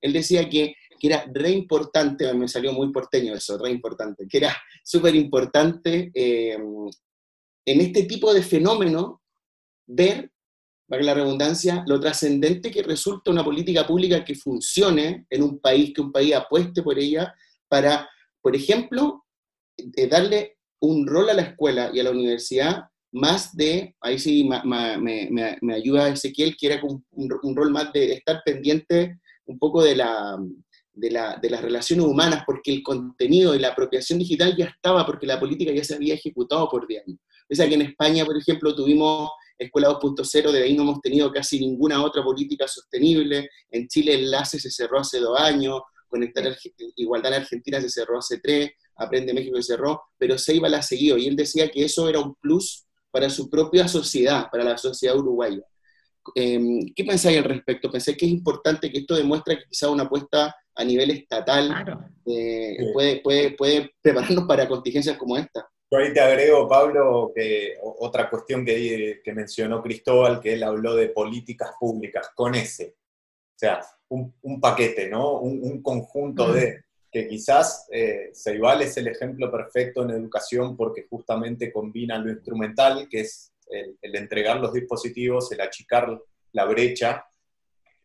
Él 0.00 0.12
decía 0.12 0.48
que, 0.48 0.74
que 0.98 1.06
era 1.08 1.24
re 1.32 1.50
importante, 1.50 2.32
me 2.34 2.48
salió 2.48 2.72
muy 2.72 2.90
porteño 2.92 3.34
eso, 3.34 3.58
re 3.58 3.70
importante, 3.70 4.26
que 4.28 4.38
era 4.38 4.56
súper 4.84 5.14
importante 5.14 6.10
eh, 6.14 6.56
en 7.70 7.80
este 7.80 8.02
tipo 8.02 8.34
de 8.34 8.42
fenómeno 8.42 9.22
ver, 9.86 10.32
para 10.88 11.04
la 11.04 11.14
redundancia, 11.14 11.84
lo 11.86 12.00
trascendente 12.00 12.70
que 12.70 12.82
resulta 12.82 13.30
una 13.30 13.44
política 13.44 13.86
pública 13.86 14.24
que 14.24 14.34
funcione 14.34 15.26
en 15.30 15.42
un 15.42 15.60
país, 15.60 15.92
que 15.94 16.00
un 16.00 16.10
país 16.10 16.34
apueste 16.34 16.82
por 16.82 16.98
ella, 16.98 17.32
para, 17.68 18.08
por 18.42 18.56
ejemplo, 18.56 19.24
eh, 19.76 20.08
darle 20.08 20.58
un 20.80 21.06
rol 21.06 21.30
a 21.30 21.34
la 21.34 21.42
escuela 21.42 21.90
y 21.94 22.00
a 22.00 22.04
la 22.04 22.10
universidad 22.10 22.84
más 23.12 23.56
de, 23.56 23.94
ahí 24.00 24.18
sí 24.18 24.48
me, 24.48 25.74
ayuda 25.74 26.08
Ezequiel, 26.08 26.56
que 26.56 26.66
era 26.66 26.82
un, 26.84 27.04
un, 27.12 27.56
rol 27.56 27.70
más 27.70 27.92
de 27.92 28.14
estar 28.14 28.42
pendiente 28.44 29.20
un 29.46 29.58
poco 29.58 29.82
de, 29.82 29.94
la, 29.94 30.38
de, 30.92 31.10
la, 31.10 31.36
de, 31.40 31.50
las 31.50 31.62
relaciones 31.62 32.04
humanas, 32.04 32.42
porque 32.46 32.72
el 32.72 32.82
contenido 32.82 33.54
y 33.54 33.60
la 33.60 33.68
apropiación 33.68 34.18
digital 34.18 34.56
ya 34.56 34.66
estaba, 34.66 35.06
porque 35.06 35.26
la 35.26 35.38
política 35.38 35.72
ya 35.72 35.84
se 35.84 35.94
había 35.94 36.14
ejecutado 36.14 36.68
por 36.68 36.86
10 36.86 37.04
años. 37.06 37.18
Pese 37.50 37.68
que 37.68 37.74
en 37.74 37.82
España, 37.82 38.24
por 38.24 38.36
ejemplo, 38.36 38.76
tuvimos 38.76 39.28
Escuela 39.58 39.88
2.0, 39.88 40.52
de 40.52 40.62
ahí 40.62 40.76
no 40.76 40.84
hemos 40.84 41.00
tenido 41.00 41.32
casi 41.32 41.58
ninguna 41.58 42.00
otra 42.04 42.22
política 42.22 42.68
sostenible. 42.68 43.50
En 43.72 43.88
Chile 43.88 44.14
Enlace 44.14 44.60
se 44.60 44.70
cerró 44.70 45.00
hace 45.00 45.18
dos 45.18 45.36
años, 45.36 45.80
Conectar 46.08 46.44
Igualdad 46.94 47.34
en 47.34 47.42
Argentina 47.42 47.80
se 47.80 47.90
cerró 47.90 48.18
hace 48.18 48.38
tres, 48.38 48.70
Aprende 48.94 49.34
México 49.34 49.56
se 49.56 49.74
cerró, 49.74 50.00
pero 50.16 50.38
Seiba 50.38 50.68
la 50.68 50.80
siguió 50.80 51.18
y 51.18 51.26
él 51.26 51.34
decía 51.34 51.68
que 51.68 51.84
eso 51.84 52.08
era 52.08 52.20
un 52.20 52.36
plus 52.36 52.86
para 53.10 53.28
su 53.28 53.50
propia 53.50 53.88
sociedad, 53.88 54.48
para 54.48 54.62
la 54.62 54.78
sociedad 54.78 55.16
uruguaya. 55.16 55.62
Em, 56.36 56.86
¿Qué 56.94 57.04
pensáis 57.04 57.38
al 57.38 57.44
respecto? 57.44 57.90
Pensé 57.90 58.16
que 58.16 58.26
es 58.26 58.30
importante 58.30 58.92
que 58.92 58.98
esto 58.98 59.16
demuestra 59.16 59.56
que 59.58 59.64
quizá 59.68 59.90
una 59.90 60.04
apuesta 60.04 60.54
a 60.76 60.84
nivel 60.84 61.10
estatal 61.10 61.74
eh, 62.26 62.76
puede, 62.92 63.20
puede, 63.22 63.50
puede 63.52 63.90
prepararnos 64.00 64.44
para 64.46 64.68
contingencias 64.68 65.16
como 65.16 65.36
esta. 65.36 65.68
Yo 65.92 65.98
ahí 65.98 66.12
te 66.12 66.20
agrego, 66.20 66.68
Pablo, 66.68 67.32
que 67.34 67.76
otra 67.82 68.30
cuestión 68.30 68.64
que, 68.64 69.20
que, 69.24 69.32
mencionó 69.32 69.82
Cristóbal, 69.82 70.40
que 70.40 70.52
él 70.52 70.62
habló 70.62 70.94
de 70.94 71.08
políticas 71.08 71.72
públicas, 71.80 72.30
con 72.32 72.54
ese. 72.54 72.94
O 73.56 73.58
sea, 73.58 73.80
un, 74.08 74.32
un 74.42 74.60
paquete, 74.60 75.08
¿no? 75.08 75.40
Un, 75.40 75.60
un 75.64 75.82
conjunto 75.82 76.52
de, 76.52 76.84
que 77.10 77.26
quizás 77.26 77.88
eh, 77.90 78.30
Ceibal 78.32 78.82
es 78.82 78.96
el 78.98 79.08
ejemplo 79.08 79.50
perfecto 79.50 80.04
en 80.04 80.10
educación 80.10 80.76
porque 80.76 81.08
justamente 81.10 81.72
combina 81.72 82.18
lo 82.18 82.30
instrumental, 82.30 83.08
que 83.10 83.22
es 83.22 83.52
el, 83.66 83.98
el 84.00 84.14
entregar 84.14 84.60
los 84.60 84.72
dispositivos, 84.72 85.50
el 85.50 85.60
achicar 85.60 86.16
la 86.52 86.64
brecha, 86.66 87.26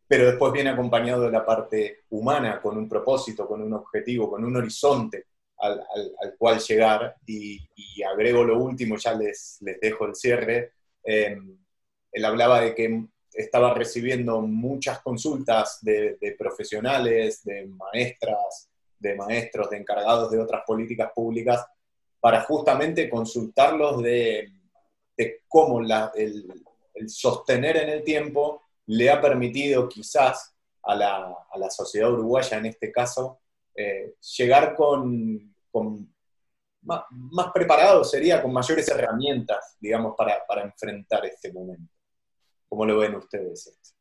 pero 0.08 0.26
después 0.26 0.52
viene 0.52 0.70
acompañado 0.70 1.22
de 1.22 1.30
la 1.30 1.46
parte 1.46 2.00
humana, 2.10 2.60
con 2.60 2.76
un 2.76 2.88
propósito, 2.88 3.46
con 3.46 3.62
un 3.62 3.72
objetivo, 3.74 4.28
con 4.28 4.44
un 4.44 4.56
horizonte 4.56 5.26
al, 5.58 6.36
cual 6.38 6.58
llegar. 6.60 7.16
Y, 7.26 7.60
agrego 8.02 8.44
lo 8.44 8.58
último, 8.58 8.96
ya 8.96 9.14
les, 9.14 9.58
les 9.60 9.80
dejo 9.80 10.06
el 10.06 10.14
cierre. 10.14 10.72
Em, 11.02 11.58
él 12.12 12.24
hablaba 12.24 12.60
de 12.60 12.74
que 12.74 13.06
estaba 13.36 13.74
recibiendo 13.74 14.40
muchas 14.40 15.00
consultas 15.00 15.78
de, 15.82 16.18
profesionales, 16.38 17.44
de 17.44 17.66
maestras, 17.66 18.70
de 18.98 19.14
maestros, 19.14 19.68
de 19.70 19.76
encargados 19.76 20.30
de 20.30 20.40
otras 20.40 20.62
políticas 20.66 21.12
públicas, 21.14 21.64
para 22.18 22.42
justamente 22.42 23.10
consultarlos 23.10 24.02
de, 24.02 24.50
cómo 25.46 25.80
el, 25.80 27.08
sostener 27.08 27.76
en 27.76 27.90
el 27.90 28.02
tiempo 28.02 28.62
le 28.86 29.10
ha 29.10 29.20
permitido 29.20 29.88
quizás 29.88 30.54
a 30.82 30.94
la, 30.94 31.34
a 31.50 31.58
la 31.58 31.68
sociedad 31.68 32.10
uruguaya 32.12 32.58
en 32.58 32.66
este 32.66 32.90
caso 32.90 33.40
eh, 33.76 34.14
llegar 34.38 34.74
con, 34.74 35.54
más, 36.82 37.52
preparado 37.52 38.04
sería 38.04 38.42
con 38.42 38.52
mayores 38.52 38.88
herramientas, 38.88 39.76
digamos, 39.80 40.14
para, 40.16 40.62
enfrentar 40.62 41.26
este 41.26 41.52
momento. 41.52 41.92
¿Cómo 42.68 42.84
lo 42.84 42.98
ven 42.98 43.14
ustedes 43.14 43.94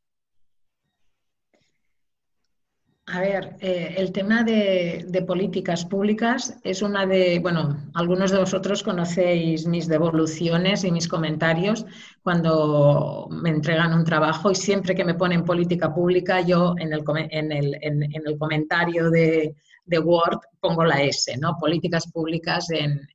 A 3.07 3.19
ver, 3.19 3.55
eh, 3.59 3.93
el 3.97 4.11
tema 4.11 4.43
de, 4.43 5.23
políticas 5.27 5.85
públicas 5.85 6.57
es 6.63 6.81
una 6.81 7.05
de, 7.05 7.37
bueno, 7.37 7.77
algunos 7.93 8.31
de 8.31 8.39
vosotros 8.39 8.81
conocéis 8.81 9.67
mis 9.67 9.87
devoluciones 9.87 10.83
y 10.83 10.91
mis 10.91 11.07
comentarios 11.07 11.85
cuando 12.23 13.27
me 13.29 13.51
entregan 13.51 13.93
un 13.93 14.05
trabajo 14.05 14.49
y 14.49 14.55
siempre 14.55 14.95
que 14.95 15.05
me 15.05 15.13
ponen 15.13 15.45
política 15.45 15.93
pública, 15.93 16.41
yo 16.41 16.73
en 16.79 16.93
el, 16.93 17.03
en 17.29 17.51
el, 17.51 17.77
en, 17.81 18.11
el 18.25 18.37
comentario 18.39 19.11
de, 19.11 19.55
de, 19.85 19.99
Word 19.99 20.39
pongo 20.59 20.83
la 20.83 21.03
S, 21.03 21.37
¿no? 21.37 21.57
Políticas 21.59 22.11
públicas 22.11 22.71
en, 22.71 23.07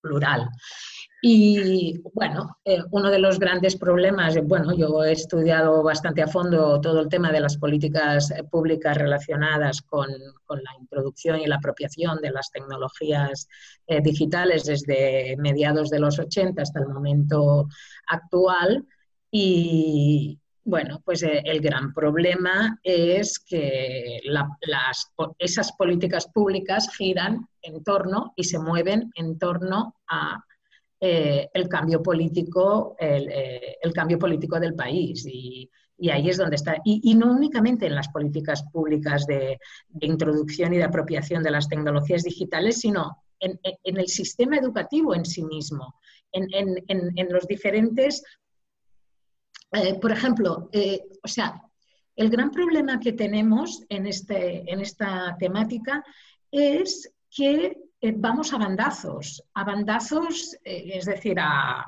plural. 0.00 0.48
Y 1.22 1.98
bueno, 2.12 2.58
eh, 2.64 2.82
uno 2.90 3.10
de 3.10 3.18
los 3.18 3.38
grandes 3.38 3.76
problemas, 3.76 4.36
bueno, 4.44 4.76
yo 4.76 5.02
he 5.02 5.12
estudiado 5.12 5.82
bastante 5.82 6.22
a 6.22 6.26
fondo 6.26 6.78
todo 6.80 7.00
el 7.00 7.08
tema 7.08 7.32
de 7.32 7.40
las 7.40 7.56
políticas 7.56 8.30
eh, 8.30 8.44
públicas 8.44 8.96
relacionadas 8.96 9.80
con, 9.82 10.08
la 10.10 10.70
introducción 10.78 11.40
y 11.40 11.46
la 11.46 11.56
apropiación 11.56 12.18
de 12.20 12.30
las 12.30 12.50
tecnologías 12.50 13.48
eh, 13.86 14.00
digitales 14.00 14.64
desde 14.64 15.36
mediados 15.38 15.90
de 15.90 16.00
los 16.00 16.18
80 16.18 16.60
hasta 16.60 16.80
el 16.80 16.88
momento 16.88 17.66
actual. 18.08 18.86
Y 19.30 20.38
bueno, 20.64 21.00
pues 21.04 21.22
el 21.22 21.60
gran 21.60 21.94
problema 21.94 22.78
es 22.82 23.38
que 23.38 24.20
las, 24.24 25.12
esas 25.38 25.72
políticas 25.72 26.26
públicas 26.26 26.88
giran 26.96 27.48
en 27.62 27.82
torno 27.82 28.34
y 28.36 28.44
se 28.44 28.58
mueven 28.58 29.10
en 29.16 29.38
torno 29.38 29.96
a 30.08 30.44
eh, 30.98 31.50
el 31.52 31.68
cambio 31.68 32.02
político, 32.02 32.96
eh, 32.98 33.76
el, 33.82 33.92
cambio 33.92 34.18
político 34.18 34.58
del 34.58 34.74
país. 34.74 35.26
Y, 35.26 35.70
ahí 36.10 36.28
es 36.28 36.38
donde 36.38 36.56
está. 36.56 36.76
Y, 36.84 37.14
no 37.14 37.32
únicamente 37.32 37.86
en 37.86 37.94
las 37.94 38.08
políticas 38.08 38.64
públicas 38.72 39.26
de, 39.26 39.58
introducción 40.00 40.72
y 40.72 40.78
de 40.78 40.84
apropiación 40.84 41.42
de 41.42 41.50
las 41.50 41.68
tecnologías 41.68 42.22
digitales, 42.22 42.80
sino 42.80 43.22
en, 43.40 43.58
el 43.84 44.08
sistema 44.08 44.56
educativo 44.56 45.14
en 45.14 45.24
sí 45.24 45.44
mismo, 45.44 45.94
en, 46.32 47.28
los 47.30 47.46
diferentes. 47.46 48.22
Eh, 49.72 49.94
por 50.00 50.12
ejemplo, 50.12 50.70
o 51.22 51.28
sea, 51.28 51.60
el 52.14 52.30
gran 52.30 52.50
problema 52.50 53.00
que 53.00 53.12
tenemos 53.12 53.84
en, 53.90 54.06
este, 54.06 54.70
en 54.72 54.80
esta 54.80 55.36
temática 55.38 56.02
es 56.50 57.12
que 57.30 57.76
eh, 58.00 58.14
vamos 58.16 58.52
a 58.52 58.58
bandazos, 58.58 59.42
a 59.54 59.64
bandazos, 59.64 60.54
eh, 60.64 60.90
es 60.94 61.06
decir, 61.06 61.38
a, 61.40 61.84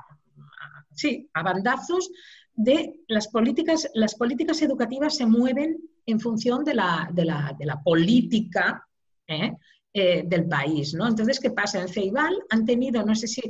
sí, 0.92 1.28
a 1.34 1.42
bandazos 1.42 2.10
de 2.54 3.00
las 3.08 3.28
políticas, 3.28 3.88
las 3.94 4.14
políticas 4.14 4.62
educativas 4.62 5.16
se 5.16 5.26
mueven 5.26 5.78
en 6.06 6.18
función 6.18 6.64
de 6.64 6.74
la, 6.74 7.10
de 7.12 7.24
la, 7.24 7.82
política 7.84 8.86
¿eh? 9.26 9.52
del 9.92 10.48
país, 10.48 10.94
¿no? 10.94 11.06
Entonces, 11.06 11.38
¿qué 11.40 11.50
pasa? 11.50 11.80
En 11.80 11.88
Ceibal 11.88 12.34
han 12.50 12.64
tenido, 12.64 13.04
no 13.04 13.14
sé 13.14 13.26
si, 13.26 13.42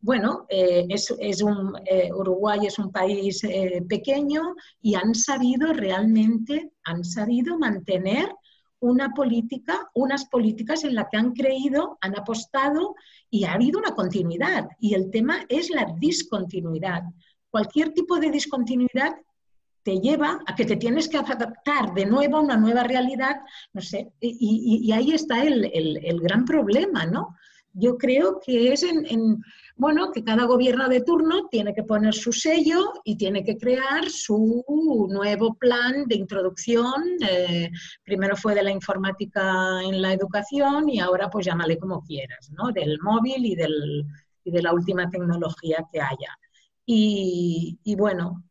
bueno, 0.00 0.46
es, 0.48 1.14
es, 1.18 1.42
un, 1.42 1.74
Uruguay 2.14 2.60
es 2.66 2.78
un 2.78 2.90
país 2.90 3.42
pequeño 3.88 4.54
y 4.80 4.94
han 4.94 5.14
sabido 5.14 5.72
realmente, 5.72 6.72
han 6.84 7.04
sabido 7.04 7.58
mantener 7.58 8.28
una 8.80 9.14
política, 9.14 9.90
unas 9.94 10.26
políticas 10.26 10.84
en 10.84 10.94
las 10.94 11.06
que 11.10 11.16
han 11.16 11.32
creído, 11.32 11.98
han 12.00 12.18
apostado 12.18 12.94
y 13.30 13.44
ha 13.44 13.54
habido 13.54 13.78
una 13.78 13.94
continuidad. 13.94 14.68
Y 14.80 14.94
el 14.94 15.10
tema 15.10 15.44
es 15.48 15.70
la 15.70 15.86
discontinuidad. 15.98 17.02
cualquier 17.50 17.94
tipo 17.94 18.18
de 18.18 18.30
discontinuidad 18.30 19.16
te 19.82 20.00
lleva 20.00 20.40
a 20.44 20.54
que 20.54 20.64
te 20.64 20.76
tienes 20.76 21.08
que 21.08 21.16
adaptar 21.16 21.94
de 21.94 22.06
nuevo 22.06 22.36
a 22.36 22.40
una 22.40 22.56
nueva 22.56 22.82
realidad, 22.82 23.36
no 23.72 23.80
sé, 23.80 24.12
y, 24.20 24.90
ahí 24.90 25.12
está 25.12 25.44
el, 25.44 25.64
el, 25.72 26.20
gran 26.20 26.44
problema, 26.44 27.06
¿no? 27.06 27.36
Yo 27.78 27.98
creo 27.98 28.40
que 28.40 28.72
es 28.72 28.82
en, 28.82 29.42
bueno, 29.76 30.10
que 30.10 30.24
cada 30.24 30.46
gobierno 30.46 30.88
de 30.88 31.02
turno 31.02 31.46
tiene 31.50 31.74
que 31.74 31.82
poner 31.82 32.14
su 32.14 32.32
sello 32.32 32.94
y 33.04 33.18
tiene 33.18 33.44
que 33.44 33.58
crear 33.58 34.08
su 34.08 34.64
nuevo 35.10 35.54
plan 35.54 36.06
de 36.06 36.14
introducción. 36.14 37.02
Eh, 37.28 37.70
primero 38.02 38.34
fue 38.34 38.54
de 38.54 38.62
la 38.62 38.70
informática 38.70 39.82
en 39.82 40.00
la 40.00 40.14
educación 40.14 40.88
y 40.88 41.00
ahora 41.00 41.28
pues 41.28 41.44
llámale 41.44 41.78
como 41.78 42.02
quieras, 42.02 42.50
¿no? 42.50 42.72
Del 42.72 42.98
móvil 43.02 43.44
y, 43.44 43.54
del, 43.54 44.06
y 44.42 44.50
de 44.50 44.62
la 44.62 44.72
última 44.72 45.10
tecnología 45.10 45.84
que 45.92 46.00
haya. 46.00 46.38
Y, 46.86 47.78
y 47.84 47.94
bueno, 47.94 48.42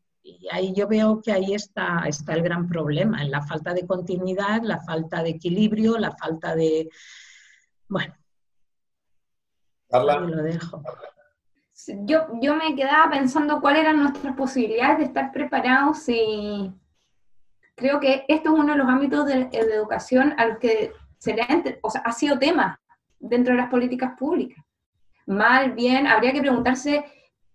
ahí 0.51 0.71
yo 0.75 0.87
veo 0.87 1.19
que 1.19 1.31
ahí 1.31 1.55
está, 1.55 2.03
está 2.07 2.35
el 2.35 2.43
gran 2.43 2.67
problema, 2.67 3.23
en 3.23 3.31
la 3.31 3.41
falta 3.41 3.73
de 3.73 3.87
continuidad, 3.87 4.61
la 4.61 4.81
falta 4.81 5.23
de 5.23 5.31
equilibrio, 5.31 5.97
la 5.97 6.15
falta 6.15 6.55
de... 6.55 6.89
Bueno. 7.89 8.13
Carla. 9.89 10.19
lo 10.19 10.43
dejo. 10.43 10.81
Yo, 12.05 12.27
yo 12.41 12.55
me 12.55 12.75
quedaba 12.75 13.11
pensando 13.11 13.59
cuáles 13.59 13.81
eran 13.81 14.01
nuestras 14.01 14.35
posibilidades 14.35 14.97
de 14.97 15.03
estar 15.05 15.31
preparados 15.31 16.07
y 16.07 16.71
creo 17.75 17.99
que 17.99 18.23
esto 18.27 18.53
es 18.53 18.59
uno 18.59 18.73
de 18.73 18.79
los 18.79 18.87
ámbitos 18.87 19.25
de, 19.25 19.49
educación 19.51 20.33
al 20.37 20.57
que 20.57 20.93
se 21.17 21.33
le 21.33 21.79
o 21.81 21.89
sea, 21.89 22.01
ha 22.01 22.11
sido 22.11 22.39
tema 22.39 22.79
dentro 23.19 23.53
de 23.53 23.61
las 23.61 23.69
políticas 23.69 24.13
públicas. 24.17 24.63
Mal, 25.27 25.73
bien, 25.73 26.07
habría 26.07 26.31
que 26.31 26.41
preguntarse 26.41 27.03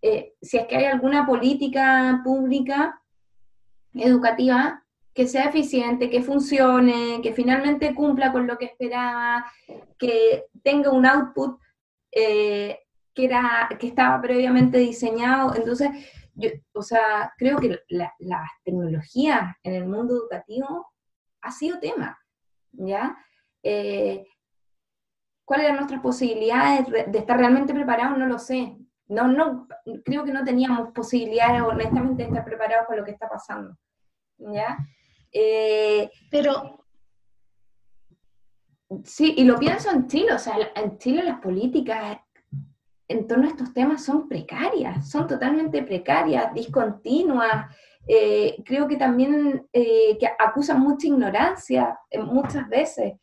eh, 0.03 0.35
si 0.41 0.59
es 0.59 0.67
que 0.67 0.77
hay 0.77 0.85
alguna 0.85 1.27
política 1.27 2.21
pública 2.25 3.01
educativa 3.95 4.83
que 5.15 5.27
sea 5.27 5.45
eficiente, 5.45 6.11
que 6.11 6.23
funcione, 6.23 7.21
que 7.23 7.33
finalmente 7.33 7.95
cumpla 7.95 8.33
con 8.33 8.47
lo 8.47 8.57
que 8.57 8.67
esperaba, 8.67 9.45
que 9.99 10.47
tenga 10.63 10.91
un 10.91 11.07
output 11.07 11.59
eh, 12.13 12.79
que, 13.15 13.25
era, 13.25 13.69
que 13.79 13.87
estaba 13.87 14.21
previamente 14.21 14.79
diseñado. 14.79 15.55
Entonces, 15.55 15.91
yo, 16.35 16.51
o 16.73 16.83
sea, 16.83 17.33
creo 17.37 17.59
que 17.59 17.81
la, 17.89 18.13
tecnología 18.65 19.57
en 19.63 19.75
el 19.75 19.87
mundo 19.87 20.15
educativo 20.15 20.87
ha 21.43 21.51
sido 21.51 21.79
tema, 21.79 22.19
¿ya? 22.73 23.17
Eh, 23.63 24.25
¿Cuáles 25.45 25.67
eran 25.67 25.79
nuestras 25.79 26.01
posibilidades 26.01 26.87
de 26.89 27.19
estar 27.19 27.37
realmente 27.37 27.75
preparados? 27.75 28.17
No 28.17 28.27
lo 28.27 28.39
sé 28.39 28.77
no, 29.11 29.27
no, 29.27 29.67
creo 30.05 30.25
que 30.25 30.33
no 30.33 30.45
teníamos 30.45 30.93
posibilidades, 30.93 31.63
honestamente, 31.63 32.23
de 32.23 32.29
estar 32.29 32.45
preparados 32.45 32.87
para 32.87 33.01
lo 33.01 33.05
que 33.05 33.11
está 33.11 33.29
pasando. 33.29 33.77
¿Ya? 34.39 34.79
Eh, 35.33 36.09
Pero. 36.31 36.80
Sí, 39.05 39.35
y 39.37 39.45
lo 39.45 39.59
pienso 39.59 39.91
en 39.91 40.09
Chile, 40.09 40.33
o 40.33 40.39
sea, 40.39 40.57
en 40.75 40.99
Chile 40.99 41.23
las 41.23 41.41
políticas 41.41 42.19
en 43.11 43.27
torno 43.27 43.47
a 43.47 43.51
estos 43.51 43.73
temas 43.73 44.05
son 44.05 44.29
precarias, 44.29 45.11
son 45.11 45.27
totalmente 45.27 45.83
precarias, 45.83 46.55
discontinuas. 46.55 47.67
Eh, 48.07 48.63
creo 48.65 48.87
que 48.87 48.97
también 48.97 49.67
eh, 49.73 50.17
que 50.19 50.29
acusan 50.39 50.81
mucha 50.81 51.09
ignorancia 51.09 51.99
muchas 52.19 52.69
veces. 52.69 53.15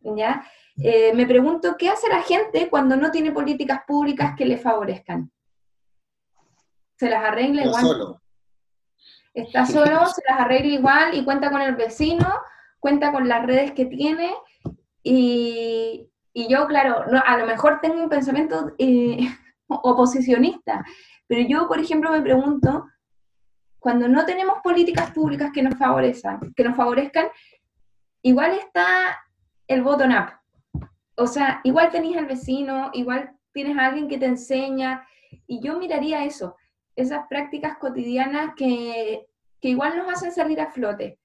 ¿ya? 0.00 0.44
Eh, 0.76 1.12
me 1.14 1.24
pregunto, 1.24 1.76
¿qué 1.78 1.88
hace 1.88 2.08
la 2.08 2.22
gente 2.22 2.68
cuando 2.68 2.96
no 2.96 3.12
tiene 3.12 3.30
políticas 3.30 3.82
públicas 3.86 4.34
que 4.36 4.44
le 4.44 4.58
favorezcan? 4.58 5.30
¿Se 6.96 7.08
las 7.08 7.24
arregla 7.24 7.64
igual? 7.64 7.82
Solo. 7.82 8.22
Está 9.34 9.66
solo, 9.66 10.06
se 10.06 10.22
las 10.28 10.40
arregla 10.40 10.74
igual 10.74 11.14
y 11.14 11.24
cuenta 11.24 11.48
con 11.48 11.60
el 11.60 11.76
vecino, 11.76 12.26
cuenta 12.80 13.12
con 13.12 13.28
las 13.28 13.46
redes 13.46 13.70
que 13.70 13.86
tiene 13.86 14.34
y, 15.02 16.10
yo, 16.34 16.66
claro, 16.66 17.04
no, 17.10 17.22
a 17.24 17.36
lo 17.38 17.46
mejor 17.46 17.80
tengo 17.80 18.02
un 18.02 18.08
pensamiento 18.08 18.72
eh, 18.78 19.18
oposicionista, 19.66 20.84
pero 21.26 21.42
yo, 21.48 21.68
por 21.68 21.78
ejemplo, 21.80 22.10
me 22.10 22.22
pregunto, 22.22 22.86
cuando 23.78 24.08
no 24.08 24.24
tenemos 24.24 24.58
políticas 24.62 25.10
públicas 25.12 25.50
que 25.52 25.62
nos 25.62 25.78
favorezcan, 25.78 26.52
que 26.54 26.64
nos 26.64 26.76
favorezcan, 26.76 27.28
igual 28.22 28.52
está 28.52 29.18
el 29.66 29.82
bottom 29.82 30.12
up. 30.12 30.32
O 31.16 31.26
sea, 31.26 31.60
igual 31.64 31.90
tenés 31.90 32.16
al 32.16 32.26
vecino, 32.26 32.90
igual 32.92 33.32
tienes 33.52 33.76
a 33.76 33.86
alguien 33.86 34.08
que 34.08 34.18
te 34.18 34.26
enseña, 34.26 35.06
y 35.46 35.60
yo 35.60 35.78
miraría 35.78 36.24
eso, 36.24 36.56
esas 36.96 37.26
prácticas 37.28 37.78
cotidianas 37.78 38.54
que, 38.56 39.26
igual 39.60 39.96
nos 39.96 40.12
hacen 40.12 40.32
salir 40.32 40.60
a 40.60 40.70
flote, 40.70 41.18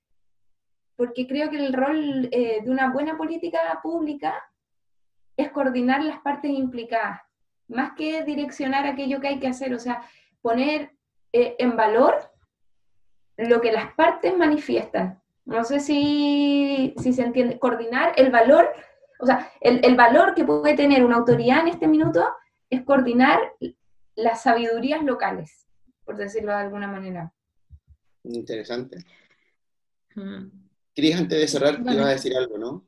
porque 0.96 1.28
creo 1.28 1.50
que 1.50 1.58
el 1.58 1.74
rol 1.74 2.30
eh, 2.32 2.62
de 2.64 2.70
una 2.70 2.92
buena 2.92 3.18
política 3.18 3.60
pública 3.82 4.36
es 5.36 5.52
coordinar 5.52 6.04
las 6.04 6.20
partes 6.20 6.52
implicadas, 6.52 7.22
más 7.68 7.94
que 7.98 8.24
direccionar 8.24 8.86
aquello 8.86 9.20
que 9.20 9.30
hay 9.30 9.40
que 9.40 9.48
hacer, 9.48 9.74
o 9.74 9.80
sea, 9.80 10.04
poner 10.42 10.92
eh, 11.32 11.56
en 11.60 11.76
valor 11.76 12.16
lo 13.38 13.62
que 13.62 13.72
las 13.72 13.94
partes 13.94 14.38
manifiestan. 14.38 15.22
No 15.46 15.64
sé 15.64 15.80
si, 15.80 16.94
si 16.98 17.14
se 17.14 17.24
entiende, 17.24 17.60
coordinar 17.60 18.14
el 18.16 18.32
valor 18.32 18.72
o 19.24 19.26
sea, 19.26 19.50
el, 19.62 19.96
valor 19.96 20.36
que 20.36 20.44
puede 20.44 20.76
tener 20.76 21.04
una 21.04 21.16
autoridad 21.16 21.62
en 21.62 21.70
este 21.70 21.88
minuto 21.88 22.28
es 22.70 22.84
coordinar 22.84 23.40
las 24.16 24.44
sabidurías 24.44 25.02
locales, 25.02 25.66
por 26.04 26.18
decirlo 26.18 26.52
de 26.52 26.58
alguna 26.58 26.88
manera. 26.88 27.34
Interesante. 28.24 28.98
Mm. 30.16 30.63
Cris, 30.96 31.16
antes 31.16 31.40
de 31.40 31.48
cerrar, 31.48 31.84
te 31.84 31.94
ibas 31.94 32.06
a 32.06 32.10
decir 32.10 32.36
algo, 32.36 32.58
¿no? 32.58 32.86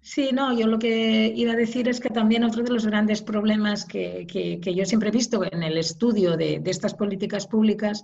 Sí, 0.00 0.30
no, 0.32 0.58
yo 0.58 0.66
lo 0.66 0.78
que 0.78 1.32
iba 1.36 1.52
a 1.52 1.56
decir 1.56 1.88
es 1.88 2.00
que 2.00 2.08
también 2.08 2.44
otro 2.44 2.62
de 2.62 2.70
los 2.70 2.86
grandes 2.86 3.20
problemas 3.20 3.84
que, 3.84 4.26
yo 4.74 4.84
siempre 4.86 5.10
he 5.10 5.12
visto 5.12 5.42
en 5.44 5.62
el 5.62 5.76
estudio 5.76 6.36
de, 6.36 6.60
de 6.60 6.70
estas 6.70 6.94
políticas 6.94 7.46
públicas 7.46 8.02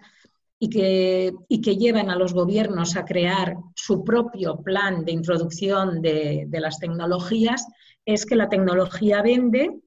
y 0.58 0.68
que, 0.68 1.32
y 1.48 1.60
que 1.60 1.76
llevan 1.76 2.10
a 2.10 2.16
los 2.16 2.34
gobiernos 2.34 2.96
a 2.96 3.04
crear 3.04 3.56
su 3.74 4.04
propio 4.04 4.56
plan 4.62 5.04
de 5.04 5.12
introducción 5.12 6.02
de, 6.02 6.44
de 6.46 6.60
las 6.60 6.78
tecnologías 6.78 7.66
es 8.04 8.26
que 8.26 8.36
la 8.36 8.48
tecnología 8.48 9.22
vende 9.22 9.80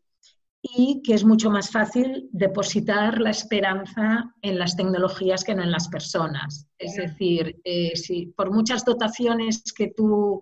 y 0.76 1.02
que 1.04 1.14
es 1.14 1.24
mucho 1.24 1.50
más 1.50 1.72
fácil 1.72 2.30
depositar 2.32 3.20
la 3.20 3.30
esperanza 3.30 4.34
en 4.42 4.60
las 4.60 4.76
tecnologías 4.76 5.44
que 5.44 5.56
no 5.56 5.64
en 5.64 5.72
las 5.72 5.88
personas. 5.88 6.68
Es 6.78 6.96
decir, 6.96 7.60
eh, 7.64 7.96
si 7.96 8.28
por 8.28 8.52
muchas 8.52 8.84
dotaciones 8.84 9.64
que 9.74 9.94
tú, 9.96 10.42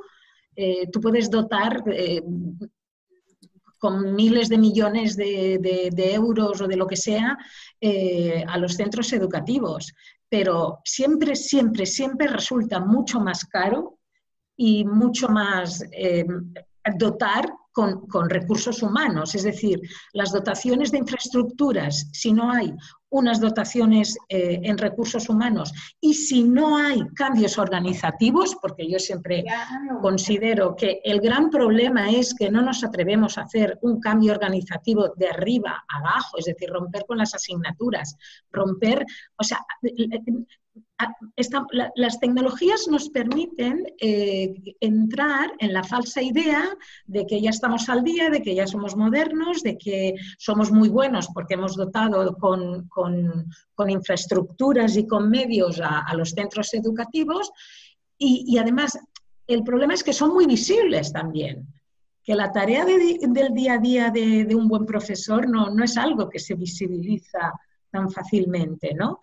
eh, 0.55 0.87
tú 0.91 0.99
puedes 1.01 1.29
dotar, 1.29 1.83
eh, 1.91 2.21
con 3.77 4.15
miles 4.15 4.49
de 4.49 4.57
millones 4.57 5.15
de, 5.15 5.59
de, 5.93 6.13
euros 6.13 6.59
o 6.61 6.67
de 6.67 6.77
lo 6.77 6.87
que 6.87 6.95
sea 6.95 7.37
a 8.47 8.57
los 8.57 8.73
centros 8.73 9.13
educativos 9.13 9.93
pero 10.27 10.79
siempre, 10.83 11.35
siempre, 11.35 11.85
siempre 11.85 12.25
resulta 12.25 12.79
mucho 12.79 13.19
más 13.19 13.45
caro 13.45 13.99
y 14.57 14.85
mucho 14.85 15.27
más 15.27 15.83
dotar 16.97 17.53
con, 17.75 18.29
recursos 18.29 18.81
humanos. 18.81 19.35
Es 19.35 19.43
decir, 19.43 19.81
las 20.13 20.31
dotaciones 20.31 20.91
de 20.91 20.99
infraestructuras, 20.99 22.07
si 22.13 22.31
no 22.31 22.49
hay 22.49 22.73
unas 23.09 23.39
dotaciones 23.41 24.17
eh, 24.29 24.61
en 24.63 24.77
recursos 24.77 25.29
humanos 25.29 25.73
y 25.99 26.13
si 26.13 26.43
no 26.43 26.77
hay 26.77 27.01
cambios 27.15 27.57
organizativos, 27.57 28.55
porque 28.61 28.89
yo 28.89 28.97
siempre 28.97 29.43
considero 30.01 30.75
que 30.75 31.01
el 31.03 31.19
gran 31.19 31.49
problema 31.49 32.09
es 32.09 32.33
que 32.33 32.49
no 32.49 32.61
nos 32.61 32.83
atrevemos 32.83 33.37
a 33.37 33.41
hacer 33.41 33.77
un 33.81 33.99
cambio 33.99 34.31
organizativo 34.31 35.13
de 35.15 35.27
arriba 35.27 35.83
a 35.87 35.97
abajo, 35.97 36.37
es 36.37 36.45
decir, 36.45 36.69
romper 36.69 37.05
con 37.05 37.17
las 37.17 37.35
asignaturas, 37.35 38.15
romper, 38.51 39.05
o 39.37 39.43
sea, 39.43 39.59
las 41.95 42.19
tecnologías 42.19 42.87
nos 42.89 43.09
permiten 43.09 43.85
eh, 43.99 44.53
entrar 44.79 45.51
en 45.59 45.73
la 45.73 45.83
falsa 45.83 46.21
idea 46.21 46.69
de 47.05 47.25
que 47.25 47.41
ya 47.41 47.49
estamos 47.49 47.89
al 47.89 48.03
día, 48.03 48.29
de 48.29 48.41
que 48.41 48.55
ya 48.55 48.65
somos 48.65 48.95
modernos, 48.95 49.61
de 49.61 49.77
que 49.77 50.15
somos 50.37 50.71
muy 50.71 50.87
buenos 50.87 51.27
porque 51.33 51.55
hemos 51.55 51.75
dotado 51.75 52.37
con, 52.37 52.87
infraestructuras 53.89 54.95
y 54.95 55.05
con 55.05 55.29
medios 55.29 55.81
a, 55.83 56.13
los 56.15 56.29
centros 56.29 56.73
educativos 56.73 57.51
y, 58.17 58.57
además 58.57 58.97
el 59.47 59.63
problema 59.63 59.93
es 59.93 60.03
que 60.03 60.13
son 60.13 60.33
muy 60.33 60.45
visibles 60.45 61.11
también 61.11 61.67
que 62.23 62.33
la 62.33 62.51
tarea 62.51 62.85
del 62.85 63.53
día 63.53 63.73
a 63.73 63.77
día 63.77 64.09
de, 64.09 64.45
de 64.45 64.55
un 64.55 64.67
buen 64.67 64.85
profesor 64.85 65.47
no, 65.47 65.69
no, 65.69 65.83
es 65.83 65.95
algo 65.97 66.27
que 66.27 66.39
se 66.39 66.55
visibiliza 66.55 67.53
tan 67.91 68.09
fácilmente, 68.09 68.95
¿no? 68.95 69.19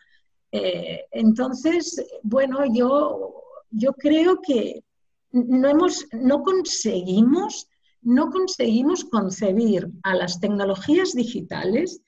Eh, 0.53 1.07
entonces, 1.11 2.05
bueno, 2.23 2.61
yo, 2.73 3.43
yo 3.71 3.95
creo 3.95 4.41
que 4.43 4.85
no, 5.33 5.69
hemos, 5.69 6.07
no, 6.13 6.43
conseguimos, 6.43 7.69
no 8.03 8.31
conseguimos 8.31 9.05
concebir 9.05 9.91
a 10.03 10.15
las 10.15 10.41
tecnologías 10.41 11.15
digitales 11.15 12.03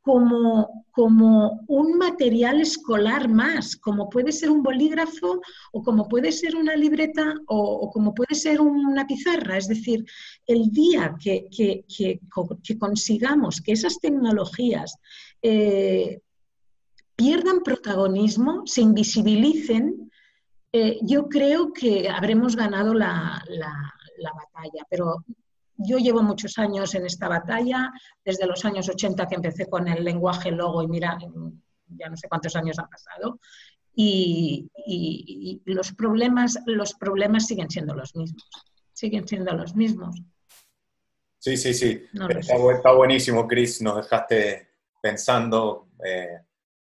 como, 0.00 0.84
como 0.92 1.64
un 1.66 1.98
material 1.98 2.60
escolar 2.60 3.28
más, 3.28 3.76
como 3.76 4.08
puede 4.08 4.32
ser 4.32 4.50
un 4.50 4.62
bolígrafo 4.62 5.40
o 5.72 5.82
como 5.82 6.08
puede 6.08 6.30
ser 6.32 6.56
una 6.56 6.76
libreta 6.76 7.34
o, 7.46 7.90
como 7.90 8.14
puede 8.14 8.34
ser 8.34 8.60
una 8.60 9.06
pizarra. 9.06 9.58
Es 9.58 9.68
decir, 9.68 10.04
el 10.46 10.70
día 10.70 11.16
que, 11.22 11.48
consigamos 12.78 13.60
que 13.62 13.72
esas 13.72 13.98
tecnologías 13.98 14.96
eh, 15.42 16.20
pierdan 17.16 17.62
protagonismo, 17.62 18.62
se 18.66 18.80
invisibilicen, 18.82 20.10
eh, 20.72 20.98
yo 21.02 21.28
creo 21.28 21.72
que 21.72 22.08
habremos 22.08 22.56
ganado 22.56 22.94
la, 22.94 23.42
la 23.48 24.32
batalla. 24.32 24.84
Pero 24.90 25.24
yo 25.76 25.98
llevo 25.98 26.22
muchos 26.22 26.58
años 26.58 26.94
en 26.94 27.06
esta 27.06 27.28
batalla, 27.28 27.92
desde 28.24 28.46
los 28.46 28.64
años 28.64 28.88
80 28.88 29.26
que 29.26 29.34
empecé 29.34 29.68
con 29.68 29.88
el 29.88 30.04
lenguaje 30.04 30.50
logo 30.50 30.82
y 30.82 30.88
mira, 30.88 31.18
ya 31.88 32.08
no 32.08 32.16
sé 32.16 32.28
cuántos 32.28 32.54
años 32.56 32.78
han 32.78 32.88
pasado, 32.88 33.40
y, 33.96 34.68
los, 35.64 35.92
problemas, 35.92 36.58
los 36.66 36.94
problemas 36.94 37.46
siguen 37.46 37.70
siendo 37.70 37.94
los 37.94 38.14
mismos, 38.14 38.48
siguen 38.92 39.26
siendo 39.26 39.54
los 39.54 39.74
mismos. 39.74 40.20
Sí, 41.38 41.56
sí, 41.56 41.74
sí. 41.74 42.02
está, 42.72 42.92
buenísimo, 42.92 43.46
Chris, 43.46 43.82
nos 43.82 43.96
dejaste 43.96 44.68
pensando, 45.00 45.88
eh, 46.04 46.40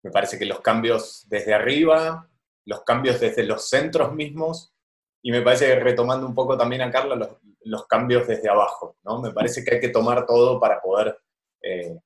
me 0.04 0.12
parece 0.12 0.38
que 0.38 0.45
los 0.45 0.62
cambios 0.62 1.26
desde 1.28 1.54
arriba, 1.54 2.30
los 2.66 2.84
cambios 2.84 3.20
desde 3.20 3.43
los 3.43 3.70
centros 3.70 4.14
mismos, 4.14 4.74
y 5.22 5.32
me 5.32 5.41
parece 5.41 5.68
que 5.68 5.80
retomando 5.80 6.28
un 6.28 6.36
poco 6.36 6.58
también 6.58 6.82
a 6.82 6.91
Carla, 6.91 7.38
los, 7.62 7.88
cambios 7.88 8.28
desde 8.28 8.50
abajo, 8.50 8.95
¿no? 9.04 9.22
Me 9.22 9.32
parece 9.32 9.64
que 9.64 9.76
hay 9.76 9.82
que 9.82 9.89
tomar 9.89 10.26
todo 10.26 10.60
para 10.60 10.82
poder 10.82 11.18
eh, 11.62 12.00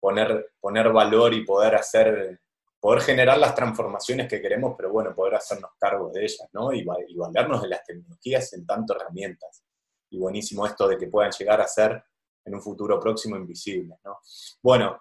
poner, 0.00 0.52
poner 0.60 0.92
valor 0.92 1.32
y 1.32 1.44
poder 1.44 1.76
hacer, 1.76 2.40
poder 2.80 3.00
generar 3.00 3.38
las 3.38 3.54
transformaciones 3.54 4.28
que 4.28 4.42
queremos, 4.42 4.74
pero 4.76 4.90
bueno, 4.90 5.14
poder 5.14 5.36
hacernos 5.36 5.70
cargo 5.78 6.10
de 6.10 6.24
ellas, 6.24 6.48
¿no? 6.52 6.72
Y, 6.72 6.86
y 7.08 7.16
valernos 7.16 7.62
de 7.62 7.68
las 7.68 7.84
tecnologías 7.84 8.52
en 8.52 8.66
tanto 8.66 8.94
herramientas. 8.94 9.64
Y 10.10 10.18
buenísimo 10.18 10.66
esto 10.66 10.88
de 10.88 10.98
que 10.98 11.06
puedan 11.06 11.32
llegar 11.32 11.60
a 11.60 11.66
ser 11.66 12.02
en 12.44 12.54
un 12.54 12.62
futuro 12.62 12.98
próximo 12.98 13.36
invisibles, 13.36 13.98
¿no? 14.04 14.18
Bueno, 14.62 15.00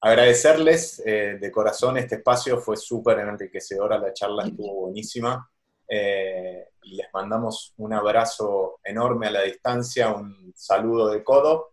agradecerles 0.00 1.02
eh, 1.04 1.38
de 1.40 1.52
corazón 1.52 1.96
este 1.96 2.16
espacio, 2.16 2.58
fue 2.58 2.76
súper 2.76 3.18
enriquecedora, 3.18 3.98
la 3.98 4.12
charla 4.12 4.44
estuvo 4.44 4.82
buenísima. 4.82 5.50
Eh, 5.90 6.68
y 6.82 6.96
les 6.96 7.06
mandamos 7.12 7.72
un 7.78 7.92
abrazo 7.94 8.78
enorme 8.84 9.28
a 9.28 9.30
la 9.30 9.42
distancia, 9.42 10.12
un 10.12 10.52
saludo 10.54 11.10
de 11.10 11.24
codo. 11.24 11.72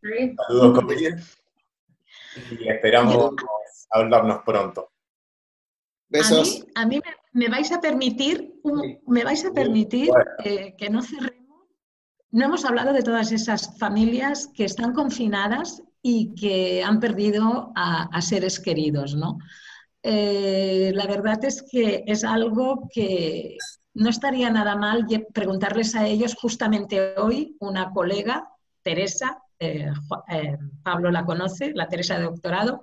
Saludos 0.00 0.80
COVID. 0.80 1.18
Y 2.60 2.68
esperamos 2.68 3.32
hablarnos 3.90 4.42
pronto. 4.44 4.92
Besos. 6.08 6.66
A 6.74 6.86
mí, 6.86 7.00
me, 7.32 7.48
vais 7.48 7.70
a 7.72 7.80
permitir, 7.80 8.54
me 9.06 9.24
vais 9.24 9.44
a 9.44 9.52
permitir 9.52 10.10
eh, 10.44 10.74
que 10.76 10.90
no 10.90 11.02
cerremos. 11.02 11.40
No 12.32 12.44
hemos 12.46 12.64
hablado 12.64 12.92
de 12.92 13.02
todas 13.02 13.32
esas 13.32 13.78
familias 13.78 14.48
que 14.54 14.64
están 14.64 14.92
confinadas 14.92 15.82
y 16.02 16.34
que 16.34 16.82
han 16.82 17.00
perdido 17.00 17.72
a, 17.74 18.20
seres 18.22 18.60
queridos, 18.60 19.14
¿no? 19.14 19.38
Eh, 20.02 20.92
la 20.94 21.06
verdad 21.06 21.44
es 21.44 21.62
que 21.62 22.04
es 22.06 22.24
algo 22.24 22.88
que 22.92 23.58
no 23.92 24.08
estaría 24.08 24.50
nada 24.50 24.76
mal 24.76 25.06
preguntarles 25.34 25.94
a 25.94 26.06
ellos 26.06 26.34
justamente 26.40 27.18
hoy, 27.18 27.56
una 27.60 27.90
colega, 27.90 28.48
Teresa, 28.82 29.42
eh, 29.58 29.90
eh, 30.28 30.56
Pablo 30.82 31.10
la 31.10 31.26
conoce, 31.26 31.72
la 31.74 31.88
Teresa 31.88 32.16
de 32.16 32.24
doctorado, 32.24 32.80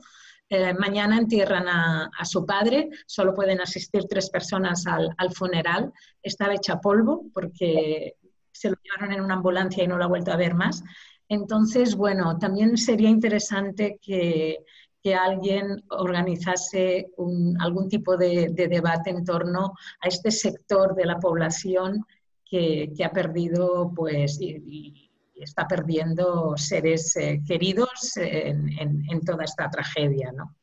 mañana 0.80 1.18
entierran 1.18 1.68
a, 1.68 2.24
su 2.24 2.46
padre, 2.46 2.88
solo 3.06 3.34
pueden 3.34 3.60
asistir 3.60 4.06
tres 4.10 4.30
personas 4.30 4.88
al, 4.88 5.10
al, 5.18 5.34
funeral, 5.34 5.92
estaba 6.24 6.54
hecha 6.54 6.80
polvo 6.80 7.26
porque 7.34 8.16
se 8.58 8.70
lo 8.70 8.78
llevaron 8.82 9.14
en 9.14 9.22
una 9.22 9.36
ambulancia 9.36 9.84
y 9.84 9.88
no 9.88 9.98
lo 9.98 10.06
ha 10.06 10.08
vuelto 10.08 10.32
a 10.32 10.38
ver 10.38 10.54
más. 10.54 10.84
Entonces, 11.30 11.96
bueno, 11.96 12.38
también 12.38 12.78
sería 12.78 13.10
interesante 13.10 14.00
que, 14.02 14.60
que 15.04 15.16
alguien 15.16 15.84
organizase 15.90 17.12
algún 17.60 17.88
tipo 17.90 18.18
de, 18.18 18.50
debate 18.50 19.10
en 19.10 19.24
torno 19.24 19.74
a 20.02 20.08
este 20.08 20.32
sector 20.32 20.96
de 20.96 21.06
la 21.06 21.18
población 21.18 22.06
que, 22.44 22.92
ha 23.04 23.12
perdido 23.12 23.92
pues, 23.96 24.40
y, 24.42 25.04
está 25.36 25.68
perdiendo 25.68 26.58
seres 26.58 27.16
eh, 27.16 27.42
queridos 27.48 28.18
en, 28.18 29.22
toda 29.24 29.44
esta 29.44 29.70
tragedia. 29.70 30.32
¿no? 30.32 30.56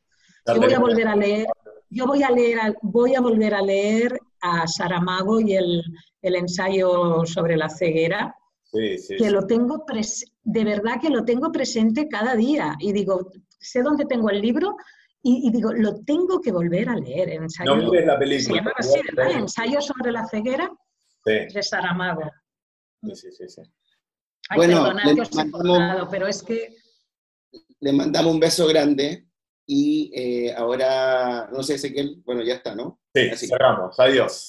Yo 0.45 0.59
voy 0.59 0.73
a 0.73 0.79
volver 0.79 1.07
a 1.07 1.15
leer, 1.15 1.47
yo 1.89 2.05
voy 2.05 2.23
a 2.23 2.29
leer, 2.29 2.75
voy 2.81 3.15
a 3.15 3.21
volver 3.21 3.55
a 3.55 3.61
leer 3.61 4.19
a 4.41 4.67
Saramago 4.67 5.39
y 5.39 5.53
el, 5.53 5.83
ensayo 6.21 7.25
sobre 7.25 7.55
la 7.55 7.69
ceguera, 7.69 8.35
que 9.17 9.29
lo 9.29 9.45
tengo 9.47 9.85
de 10.43 10.63
verdad 10.63 10.99
que 11.01 11.09
lo 11.09 11.25
tengo 11.25 11.51
presente 11.51 12.07
cada 12.07 12.35
día 12.35 12.75
y 12.79 12.93
digo, 12.93 13.31
sé 13.59 13.81
dónde 13.81 14.05
tengo 14.05 14.29
el 14.29 14.41
libro 14.41 14.75
y, 15.27 15.49
digo, 15.51 15.73
lo 15.73 16.03
tengo 16.03 16.39
que 16.39 16.51
volver 16.51 16.87
a 16.87 16.95
leer. 16.95 17.29
ensayo, 17.29 17.75
no 17.75 17.89
mires 17.89 18.05
la 18.05 18.19
película. 18.19 18.63
Se 18.63 18.69
así, 18.77 19.01
¿verdad? 19.15 19.31
Ensayo 19.31 19.81
sobre 19.81 20.11
la 20.11 20.27
ceguera 20.27 20.71
de 21.25 21.63
Saramago. 21.63 22.29
Sí, 23.01 23.15
sí, 23.15 23.31
sí. 23.31 23.49
sí. 23.49 23.61
Ay, 24.49 24.57
bueno, 24.57 24.93
que 25.15 25.21
os 25.21 25.37
he 25.37 26.11
pero 26.11 26.27
es 26.27 26.43
que... 26.43 26.75
Le 27.79 27.91
mandamos 27.91 28.33
un 28.33 28.39
beso 28.39 28.67
grande 28.67 29.27
y 29.65 30.11
eh, 30.13 30.53
ahora, 30.55 31.49
no 31.51 31.63
sé, 31.63 31.75
Ezequiel, 31.75 32.21
bueno, 32.23 32.43
ya 32.43 32.55
está, 32.55 32.75
¿no? 32.75 32.99
Sí, 33.13 33.47
cerramos. 33.47 33.99
Adiós. 33.99 34.47